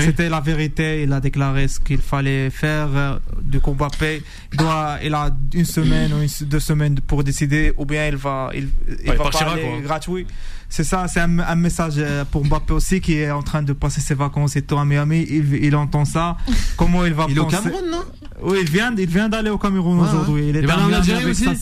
c'était 0.00 0.28
la 0.28 0.40
vérité. 0.40 1.02
Il 1.02 1.12
a 1.12 1.20
déclaré 1.20 1.68
ce 1.68 1.80
qu'il 1.80 2.00
fallait 2.00 2.50
faire 2.50 2.88
euh, 2.94 3.18
du 3.42 3.60
combat 3.60 3.88
paix. 3.98 4.22
Il, 4.52 4.58
doit, 4.58 4.98
il 5.02 5.14
a 5.14 5.30
une 5.54 5.64
semaine 5.64 6.12
ou 6.12 6.44
deux 6.44 6.60
semaines 6.60 7.00
pour 7.00 7.24
décider, 7.24 7.72
ou 7.76 7.84
bien 7.84 8.06
il 8.06 8.16
va, 8.16 8.50
il, 8.54 8.68
il, 9.04 9.12
va 9.12 9.30
parler 9.30 9.80
gratuit. 9.82 10.26
C'est 10.68 10.84
ça, 10.84 11.08
c'est 11.08 11.18
un, 11.18 11.56
message 11.56 11.94
euh, 11.98 12.24
pour 12.24 12.44
Mbappé 12.44 12.72
aussi 12.72 13.00
qui 13.00 13.14
est 13.14 13.30
en 13.32 13.42
train 13.42 13.62
de 13.62 13.72
passer 13.72 14.00
ses 14.00 14.14
vacances 14.14 14.54
et 14.54 14.62
tout 14.62 14.78
à 14.78 14.84
Miami. 14.84 15.26
Il, 15.28 15.74
entend 15.74 16.04
ça. 16.04 16.36
Comment 16.76 17.04
il 17.04 17.12
va 17.12 17.26
Il 17.28 17.36
est 17.36 17.40
au 17.40 17.46
Cameroun, 17.46 17.90
non? 17.90 18.04
Oui, 18.42 18.58
il 18.62 18.70
vient, 18.70 18.94
il 18.96 19.08
vient 19.08 19.28
d'aller 19.28 19.50
au 19.50 19.58
Cameroun 19.58 20.00
aujourd'hui. 20.00 20.48
Il 20.48 20.56
est 20.56 20.70
en 20.70 20.92
Algérie 20.92 21.30
aussi. 21.30 21.44
non, 21.44 21.52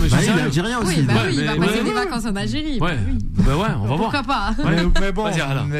mais 0.00 0.08
bah, 0.08 0.16
il 0.22 0.28
est 0.28 0.42
algérien 0.42 0.78
aussi. 0.80 1.00
Oui, 1.00 1.02
bah 1.02 1.14
oui, 1.26 1.36
il 1.38 1.44
va 1.44 1.56
passer 1.56 1.84
des 1.84 1.92
vacances 1.92 2.26
en 2.26 2.36
Algérie. 2.36 2.80
Ouais, 2.80 2.96
bah 3.38 3.56
ouais, 3.56 3.66
on 3.76 3.86
va 3.86 3.96
voir. 3.96 3.98
Pourquoi 3.98 4.22
pas 4.22 4.54
Mais, 5.00 5.12
bon, 5.12 5.26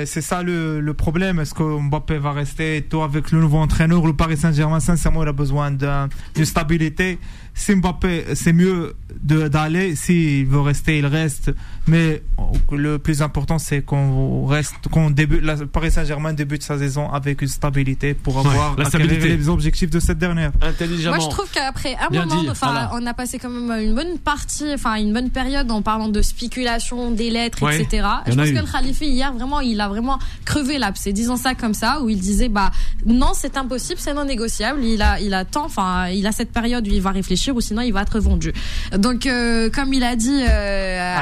c'est 0.04 0.20
ça 0.20 0.42
le, 0.42 0.92
problème. 0.92 1.40
Est-ce 1.40 1.54
que 1.54 1.62
Mbappé 1.62 2.18
va 2.18 2.32
rester 2.32 2.86
tout 2.88 3.02
avec 3.02 3.30
le 3.32 3.40
nouveau 3.40 3.58
entraîneur 3.58 4.06
Le 4.06 4.12
Paris 4.12 4.36
Saint-Germain, 4.36 4.80
sincèrement, 4.80 5.22
il 5.22 5.28
a 5.28 5.32
besoin 5.32 5.70
d'une 5.70 6.44
stabilité 6.44 7.18
si 7.54 7.74
Mbappé, 7.74 8.24
c'est 8.34 8.52
mieux 8.52 8.94
d'aller. 9.22 9.96
S'il 9.96 10.46
veut 10.46 10.60
rester, 10.60 10.98
il 10.98 11.06
reste. 11.06 11.50
Mais 11.86 12.22
le 12.70 12.98
plus 12.98 13.22
important, 13.22 13.58
c'est 13.58 13.82
qu'on 13.82 14.46
reste, 14.46 14.74
qu'on 14.90 15.10
débute, 15.10 15.42
la 15.42 15.56
Paris 15.56 15.90
Saint-Germain 15.90 16.32
débute 16.32 16.62
sa 16.62 16.78
saison 16.78 17.10
avec 17.10 17.42
une 17.42 17.48
stabilité 17.48 18.14
pour 18.14 18.38
avoir 18.38 18.76
les 18.76 19.48
objectifs 19.48 19.90
de 19.90 20.00
cette 20.00 20.18
dernière. 20.18 20.52
Moi, 20.60 21.18
je 21.18 21.28
trouve 21.28 21.50
qu'après 21.50 21.96
un 21.96 22.10
moment, 22.10 22.42
enfin, 22.50 22.90
on 22.92 23.06
a 23.06 23.14
passé 23.14 23.38
quand 23.38 23.50
même 23.50 23.82
une 23.82 23.94
bonne 23.94 24.18
partie, 24.18 24.72
enfin, 24.72 24.94
une 24.96 25.12
bonne 25.12 25.30
période 25.30 25.70
en 25.70 25.82
parlant 25.82 26.08
de 26.08 26.22
spéculation, 26.22 27.10
des 27.10 27.30
lettres, 27.30 27.62
etc. 27.70 28.06
Je 28.26 28.34
pense 28.34 28.50
que 28.50 28.58
le 28.58 28.70
Khalifi, 28.70 29.06
hier, 29.06 29.32
vraiment, 29.32 29.60
il 29.60 29.80
a 29.80 29.88
vraiment 29.88 30.18
crevé 30.44 30.78
l'abcès, 30.78 31.12
disons 31.12 31.36
ça 31.36 31.54
comme 31.54 31.74
ça, 31.74 32.00
où 32.02 32.08
il 32.08 32.20
disait, 32.20 32.48
bah, 32.48 32.70
non, 33.06 33.32
c'est 33.34 33.56
impossible, 33.56 33.98
c'est 34.00 34.14
non 34.14 34.24
négociable. 34.24 34.84
Il 34.84 35.02
a, 35.02 35.20
il 35.20 35.34
a 35.34 35.44
tant, 35.44 35.64
enfin, 35.64 36.08
il 36.08 36.26
a 36.26 36.32
cette 36.32 36.52
période 36.52 36.86
où 36.86 36.90
il 36.90 37.02
va 37.02 37.10
réfléchir 37.10 37.54
ou 37.54 37.60
sinon 37.60 37.82
il 37.82 37.92
va 37.92 38.02
être 38.02 38.20
vendu. 38.20 38.52
Donc, 39.00 39.24
euh, 39.24 39.70
comme 39.70 39.94
il 39.94 40.04
a 40.04 40.14
dit 40.14 40.42
euh, 40.46 41.16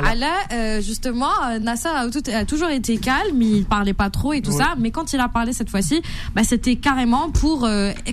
euh, 0.52 0.80
justement, 0.80 1.30
Nasser 1.60 1.88
a, 1.88 2.44
toujours 2.44 2.70
été 2.70 2.98
calme, 2.98 3.40
il 3.40 3.64
parlait 3.64 3.94
pas 3.94 4.10
trop 4.10 4.32
et 4.32 4.42
tout 4.42 4.50
ça, 4.50 4.74
mais 4.78 4.90
quand 4.90 5.12
il 5.12 5.20
a 5.20 5.28
parlé 5.28 5.52
cette 5.52 5.70
fois-ci, 5.70 6.02
bah, 6.34 6.42
c'était 6.42 6.74
carrément 6.74 7.30
pour 7.30 7.68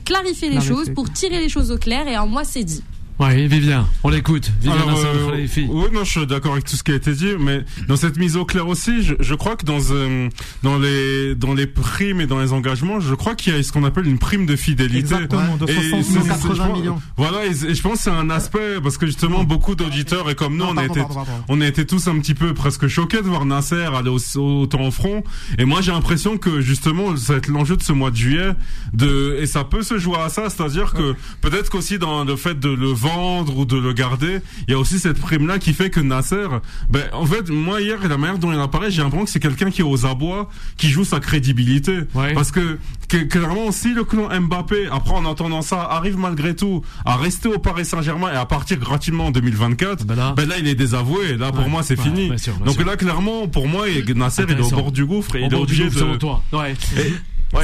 clarifier 0.06 0.50
les 0.50 0.62
choses, 0.62 0.92
pour 0.94 1.12
tirer 1.12 1.40
les 1.40 1.50
choses 1.50 1.72
au 1.72 1.78
clair 1.78 2.08
et 2.08 2.18
en 2.18 2.28
moi 2.28 2.44
c'est 2.44 2.64
dit. 2.64 2.84
Oui, 3.18 3.48
Vivien, 3.48 3.88
on 4.04 4.10
l'écoute. 4.10 4.52
Vivien 4.60 4.76
euh, 4.76 5.48
oui, 5.70 5.86
non, 5.94 6.04
je 6.04 6.12
suis 6.12 6.28
d'accord 6.28 6.52
avec 6.52 6.66
tout 6.66 6.76
ce 6.76 6.84
qui 6.84 6.92
a 6.92 6.96
été 6.96 7.14
dit, 7.14 7.34
mais 7.40 7.64
dans 7.88 7.96
cette 7.96 8.18
mise 8.18 8.36
au 8.36 8.44
clair 8.44 8.68
aussi, 8.68 9.04
je, 9.04 9.16
je 9.20 9.36
crois 9.36 9.56
que 9.56 9.66
dans 9.66 9.80
euh, 9.92 10.28
dans 10.64 10.78
les 10.78 11.34
dans 11.34 11.54
les 11.54 11.66
primes 11.66 12.20
et 12.20 12.28
dans 12.28 12.42
les 12.42 12.52
engagements, 12.52 13.00
je 13.00 13.16
crois 13.16 13.36
qu'il 13.36 13.56
y 13.56 13.58
a 13.58 13.64
ce 13.64 13.72
qu'on 13.72 13.86
appelle 13.86 14.08
une 14.08 14.20
prime 14.20 14.46
de 14.46 14.58
fidélité. 14.58 15.16
Exactement, 15.16 15.56
de 15.56 15.66
80 15.66 16.74
millions. 16.74 17.02
Voilà, 17.16 17.46
et, 17.46 17.54
je 17.54 17.82
pense 17.82 18.00
que 18.00 18.04
c'est 18.04 18.10
un 18.10 18.30
aspect 18.30 18.82
parce 18.84 18.98
que 18.98 19.06
justement 19.06 19.46
beaucoup 19.46 19.76
d'auditeurs 19.76 20.30
et 20.30 20.36
comme 20.36 20.58
nous, 20.58 20.66
on 20.66 20.76
a 20.76 20.84
été 20.84 21.02
on 21.48 21.62
a 21.62 21.68
été 21.68 21.86
tous 21.86 22.08
un 22.10 22.20
petit 22.20 22.34
peu 22.34 22.54
presque 22.54 22.88
choqués 22.88 23.22
de 23.22 23.28
voir 23.28 23.46
Nasser 23.46 23.86
aller 23.96 24.10
autant 24.10 24.82
au 24.82 24.92
front. 24.92 25.24
Et 25.58 25.64
moi, 25.64 25.80
j'ai 25.80 25.92
l'impression 25.92 26.38
que 26.38 26.60
justement, 26.60 27.16
ça 27.16 27.34
va 27.34 27.38
être 27.38 27.48
l'enjeu 27.48 27.78
de 27.78 27.84
ce 27.84 27.94
mois 27.94 28.12
de 28.12 28.18
juillet, 28.18 28.52
de 28.94 29.38
et 29.40 29.46
ça 29.46 29.64
peut 29.64 29.84
se 29.84 29.98
jouer 29.98 30.18
à 30.18 30.28
ça, 30.28 30.50
c'est-à-dire 30.50 30.94
que 30.94 31.16
peut-être 31.40 31.70
qu'aussi 31.70 31.98
dans 31.98 32.26
le 32.26 32.36
fait 32.36 32.60
de 32.60 32.70
le 32.70 32.92
vendre 33.06 33.58
ou 33.58 33.66
de 33.66 33.78
le 33.78 33.94
garder. 33.94 34.40
Il 34.68 34.72
y 34.72 34.74
a 34.74 34.80
aussi 34.80 35.00
cette 35.00 35.20
prime-là 35.20 35.60
qui 35.60 35.74
fait 35.74 35.90
que 35.90 36.00
Nasser, 36.00 36.48
ben, 36.90 37.04
en 37.14 37.26
fait, 37.26 37.50
moi 37.50 37.82
hier, 37.82 37.98
la 38.08 38.18
manière 38.18 38.38
dont 38.38 38.52
il 38.52 38.60
apparaît, 38.60 38.92
j'ai 38.92 39.02
l'impression 39.02 39.26
que 39.26 39.32
c'est 39.32 39.40
quelqu'un 39.40 39.70
qui 39.70 39.82
est 39.82 39.86
aux 39.86 40.06
abois, 40.06 40.50
qui 40.78 40.90
joue 40.90 41.04
sa 41.04 41.20
crédibilité. 41.20 42.00
Parce 42.34 42.52
que, 42.52 42.78
clairement, 43.08 43.72
si 43.72 43.94
le 43.94 44.04
clan 44.04 44.30
Mbappé, 44.42 44.88
après 44.92 45.14
en 45.14 45.26
entendant 45.26 45.62
ça, 45.62 45.82
arrive 45.82 46.18
malgré 46.18 46.56
tout 46.56 46.82
à 47.06 47.16
rester 47.16 47.50
au 47.50 47.60
Paris 47.60 47.86
Saint-Germain 47.86 48.32
et 48.32 48.36
à 48.36 48.46
partir 48.46 48.78
gratuitement 48.78 49.28
en 49.28 49.32
202024, 49.32 50.06
ben 50.06 50.16
là, 50.16 50.34
ben 50.36 50.48
là 50.48 50.56
il 50.58 50.68
est 50.68 50.76
désavoué. 50.76 51.38
Là, 51.38 51.52
pour 51.52 51.70
moi, 51.70 51.84
c'est 51.84 52.00
fini. 52.00 52.32
Donc 52.66 52.84
là, 52.84 52.96
clairement, 52.96 53.48
pour 53.48 53.68
moi, 53.68 53.86
Nasser, 54.16 54.44
il 54.48 54.58
est 54.58 54.62
au 54.62 54.70
bord 54.70 54.92
du 54.92 55.06
gouffre 55.06 55.36
et 55.36 55.44
il 55.44 55.54
est 55.54 55.58
obligé 55.58 55.90
de... 55.90 56.16
Toi. 56.18 56.42
Ouais. 56.54 56.76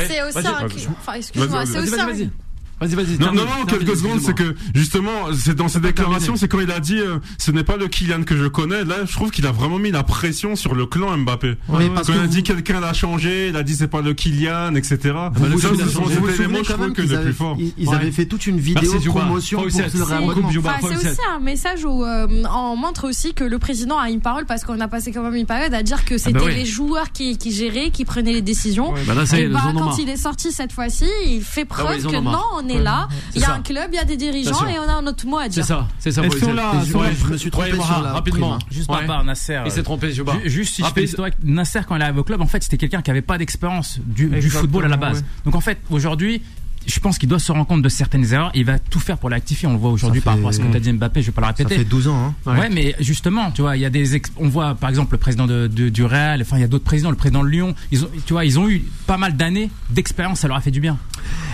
C'est 0.08 0.22
aussi 0.24 0.48
un... 0.48 0.68
Enfin, 1.00 1.14
excuse-moi, 1.16 1.66
c'est 1.66 1.80
aussi 1.80 2.30
Vas-y, 2.82 2.96
vas-y. 2.96 3.18
Non, 3.20 3.32
non, 3.32 3.44
non, 3.46 3.66
quelques 3.68 3.96
secondes, 3.96 4.20
c'est 4.22 4.34
que 4.34 4.56
justement, 4.74 5.32
c'est 5.38 5.54
dans 5.54 5.68
ses 5.68 5.80
déclarations, 5.80 6.36
c'est 6.36 6.48
quand 6.48 6.60
il 6.60 6.72
a 6.72 6.80
dit, 6.80 7.00
euh, 7.00 7.20
ce 7.38 7.52
n'est 7.52 7.64
pas 7.64 7.78
le 7.78 7.88
Kylian 7.88 8.24
que 8.24 8.36
je 8.36 8.48
connais. 8.48 8.84
Là, 8.84 9.06
je 9.06 9.12
trouve 9.12 9.30
qu'il 9.30 9.46
a 9.46 9.52
vraiment 9.52 9.78
mis 9.78 9.92
la 9.92 10.02
pression 10.02 10.56
sur 10.56 10.74
le 10.74 10.88
clan 10.88 11.16
Mbappé. 11.16 11.58
Oui, 11.70 11.92
parce 11.94 12.08
quand 12.08 12.14
il 12.14 12.20
a 12.20 12.28
dit 12.28 12.42
quelqu'un 12.42 12.80
l'a 12.80 12.94
changé, 12.94 13.50
il 13.50 13.56
a 13.56 13.62
dit 13.62 13.76
c'est 13.76 13.88
pas 13.88 14.02
le 14.02 14.16
Kylian, 14.16 14.74
etc. 14.74 15.14
Vous 15.34 15.46
vous 15.46 15.60
souvenez 15.60 16.62
quand 16.68 16.80
même 16.80 16.94
qu'ils 16.94 17.14
avaient, 17.14 17.34
ils 17.78 17.94
avaient 17.94 18.12
fait 18.12 18.26
toute 18.26 18.48
une 18.48 18.60
vidéo 18.60 18.94
promotion 19.06 19.62
pour 19.62 19.72
C'est 19.72 19.86
aussi 19.86 21.20
un 21.30 21.40
message 21.40 21.86
où 21.86 22.04
euh, 22.04 22.28
on 22.52 22.76
montre 22.76 23.08
aussi 23.08 23.36
que 23.36 23.44
le 23.44 23.60
président 23.60 24.00
a 24.00 24.10
une 24.10 24.22
parole 24.22 24.48
parce 24.48 24.64
qu'on 24.64 24.80
a 24.80 24.88
passé 24.88 25.12
quand 25.12 25.22
même 25.22 25.36
une 25.36 25.46
période 25.46 25.74
à 25.76 25.84
dire 25.84 26.04
que 26.04 26.16
ah 26.16 26.32
bah 26.32 26.40
c'était 26.40 26.56
les 26.56 26.66
joueurs 26.66 27.12
qui 27.12 27.38
géraient, 27.52 27.92
qui 27.92 28.06
prenaient 28.06 28.34
les 28.34 28.42
décisions. 28.42 28.92
Bah 28.92 29.14
et 29.38 29.48
bah, 29.48 29.62
quand 29.74 30.00
il 30.00 30.10
est 30.10 30.18
sorti 30.18 30.52
cette 30.52 30.72
fois-ci, 30.72 31.06
il 31.28 31.44
fait 31.44 31.68
ah 31.70 31.74
preuve 31.74 32.08
que 32.08 32.16
non, 32.16 32.40
on 32.56 32.71
est 32.72 32.82
là. 32.82 33.08
Il 33.36 33.42
y 33.42 33.46
a 33.46 33.54
un 33.54 33.62
club, 33.62 33.90
il 33.92 33.96
y 33.96 34.00
a 34.00 34.06
des 34.06 34.18
dirigeants 34.18 34.68
et 34.68 34.80
on 34.80 34.90
a 34.90 34.94
un 34.94 35.08
autre 35.08 35.26
mot 35.26 35.38
à 35.38 35.48
dire. 35.48 35.64
C'est 35.64 35.68
ça, 35.68 35.88
c'est 36.00 36.12
ça. 36.12 36.22
Je 36.24 36.28
me 37.32 37.38
suis 37.38 37.52
trompé 37.52 37.72
rapidement. 37.72 38.60
Juste 38.70 38.88
par 38.88 39.00
rapport 39.00 39.24
Nasser. 39.24 39.62
Il 39.66 39.72
s'est 39.72 39.84
trompé, 39.84 40.12
Juba. 40.14 40.34
Juste 40.46 40.76
si 40.76 40.84
je 40.84 40.88
fais 40.90 41.02
l'historique, 41.02 41.36
Nasser 41.44 41.82
quand 41.88 41.96
il 41.96 42.02
arrive 42.02 42.18
au 42.18 42.24
club, 42.24 42.42
en 42.42 42.48
fait, 42.48 42.64
c'était 42.64 42.78
quelqu'un 42.78 43.02
qui 43.02 43.10
n'avait 43.10 43.22
pas 43.22 43.38
d'expérience 43.38 44.00
du 44.06 44.50
football 44.50 44.86
à 44.86 44.88
la 44.88 44.98
base. 44.98 45.24
Donc 45.46 45.56
en 45.56 45.62
fait, 45.62 45.80
aujourd'hui, 45.90 46.42
je 46.86 47.00
pense 47.00 47.18
qu'il 47.18 47.30
doit 47.30 47.40
se 47.40 47.52
rendre 47.52 47.66
compte 47.66 47.82
de 47.82 47.90
certaines 47.90 48.34
erreurs. 48.34 48.52
Il 48.54 48.66
va 48.66 48.80
tout 48.80 49.00
faire 49.00 49.18
pour 49.18 49.30
l'actifier. 49.30 49.68
On 49.68 49.74
le 49.74 49.78
voit 49.78 49.92
aujourd'hui 49.92 50.22
par 50.22 50.36
rapport 50.36 50.50
à 50.50 50.54
ce 50.54 50.60
que 50.60 50.68
tu 50.70 50.78
as 50.78 50.80
dit 50.80 50.92
Mbappé. 50.94 51.22
Je 51.22 51.28
vais 51.28 51.32
pas 51.32 51.42
le 51.42 51.48
répéter. 51.48 51.76
Ça 51.76 51.80
fait 51.80 51.86
12 51.86 52.08
ans. 52.08 52.34
Hein. 52.46 52.58
Ouais. 52.58 52.70
mais 52.70 52.96
justement, 53.00 53.52
tu 53.52 53.62
vois, 53.62 53.78
il 53.78 53.82
y 53.82 53.86
a 53.86 53.90
des, 53.90 54.22
on 54.38 54.50
voit 54.50 54.76
par 54.76 54.90
exemple 54.90 55.14
le 55.14 55.18
président 55.18 55.48
de, 55.48 55.68
du 55.68 56.04
Real. 56.04 56.42
Enfin, 56.42 56.58
il 56.58 56.62
y 56.62 56.66
a 56.66 56.68
d'autres 56.68 56.84
présidents. 56.84 57.10
Le 57.10 57.16
président 57.16 57.44
de 57.44 57.50
Lyon. 57.50 57.76
Ils 57.92 58.04
ont, 58.04 58.10
tu 58.26 58.34
vois, 58.34 58.46
ils 58.46 58.60
ont 58.60 58.70
eu 58.70 58.84
pas 59.08 59.18
mal 59.18 59.36
d'années 59.36 59.70
d'expérience. 59.90 60.40
Ça 60.40 60.48
leur 60.48 60.58
a 60.58 60.62
fait 60.62 60.72
du 60.72 60.80
bien. 60.80 60.98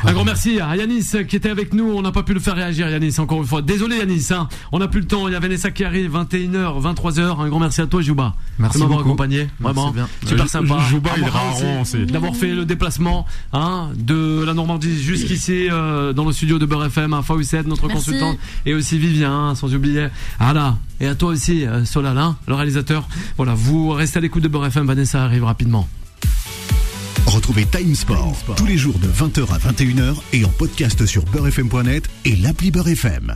Un 0.04 0.14
grand 0.14 0.24
merci 0.24 0.60
à 0.60 0.76
Yanis 0.76 1.12
qui 1.28 1.36
était 1.36 1.50
avec 1.50 1.74
nous. 1.74 1.92
On 1.92 2.02
n'a 2.02 2.12
pas 2.12 2.24
pu 2.24 2.34
le 2.34 2.40
faire 2.40 2.56
réagir, 2.56 2.90
Yanis, 2.90 3.16
encore 3.20 3.40
une 3.40 3.48
fois. 3.48 3.62
Désolé, 3.62 3.98
Yanis. 3.98 4.28
Hein. 4.32 4.48
On 4.72 4.80
n'a 4.80 4.88
plus 4.88 5.02
le 5.02 5.08
temps. 5.08 5.28
Il 5.28 5.34
y 5.34 5.36
a 5.36 5.40
Vanessa 5.40 5.72
qui 5.72 5.84
arrive, 5.84 6.16
21h, 6.16 6.82
23h. 6.82 7.42
Un 7.42 7.50
grand 7.50 7.60
merci 7.60 7.82
à 7.82 7.88
toi, 7.88 8.02
Jouba. 8.02 8.36
Merci 8.60 8.78
de 8.78 8.84
m'avoir 8.84 9.02
accompagné. 9.02 9.48
Vraiment. 9.60 9.94
Super 10.26 10.46
euh, 10.46 10.48
sympa. 10.48 10.80
Jouba, 10.90 11.12
il 11.18 12.06
D'avoir 12.06 12.36
fait 12.36 12.54
le 12.54 12.66
déplacement 12.66 13.26
hein, 13.54 13.90
de 13.98 14.44
la 14.46 14.54
Normandie 14.54 14.98
jusqu'ici. 15.18 15.68
Euh, 15.70 16.14
dans 16.14 16.26
le 16.26 16.32
studio 16.32 16.60
de 16.60 16.66
Beurre 16.66 16.86
FM, 16.86 17.14
à 17.14 17.22
Fawcett, 17.22 17.68
notre 17.68 17.88
consultante, 17.88 18.38
et 18.66 18.74
aussi 18.74 18.98
Vivien, 18.98 19.56
sans 19.56 19.74
oublier 19.74 20.08
Anna, 20.40 20.78
et 21.00 21.08
à 21.08 21.16
toi 21.16 21.30
aussi, 21.30 21.66
euh, 21.66 21.86
Solal, 21.86 22.18
hein, 22.18 22.38
le 22.48 22.54
réalisateur. 22.54 23.08
Voilà, 23.38 23.54
vous 23.54 23.90
restez 23.90 24.18
à 24.18 24.22
l'écoute 24.22 24.44
de 24.44 24.48
Beurre 24.48 24.68
FM, 24.68 24.88
Vanessa 24.88 25.24
arrive 25.24 25.44
rapidement. 25.44 25.88
Retrouvez 27.26 27.66
Time 27.66 27.94
Sport, 27.94 28.38
tous 28.56 28.66
les 28.66 28.78
jours 28.78 28.98
de 29.00 29.08
20h 29.08 29.54
à 29.54 29.58
21h 29.58 30.16
et 30.34 30.46
en 30.46 30.50
podcast 30.50 31.06
sur 31.06 31.26
beurrefm.net 31.26 32.10
et 32.26 32.36
l'appli 32.38 32.72
Beurre 32.72 32.88
FM. 32.88 33.36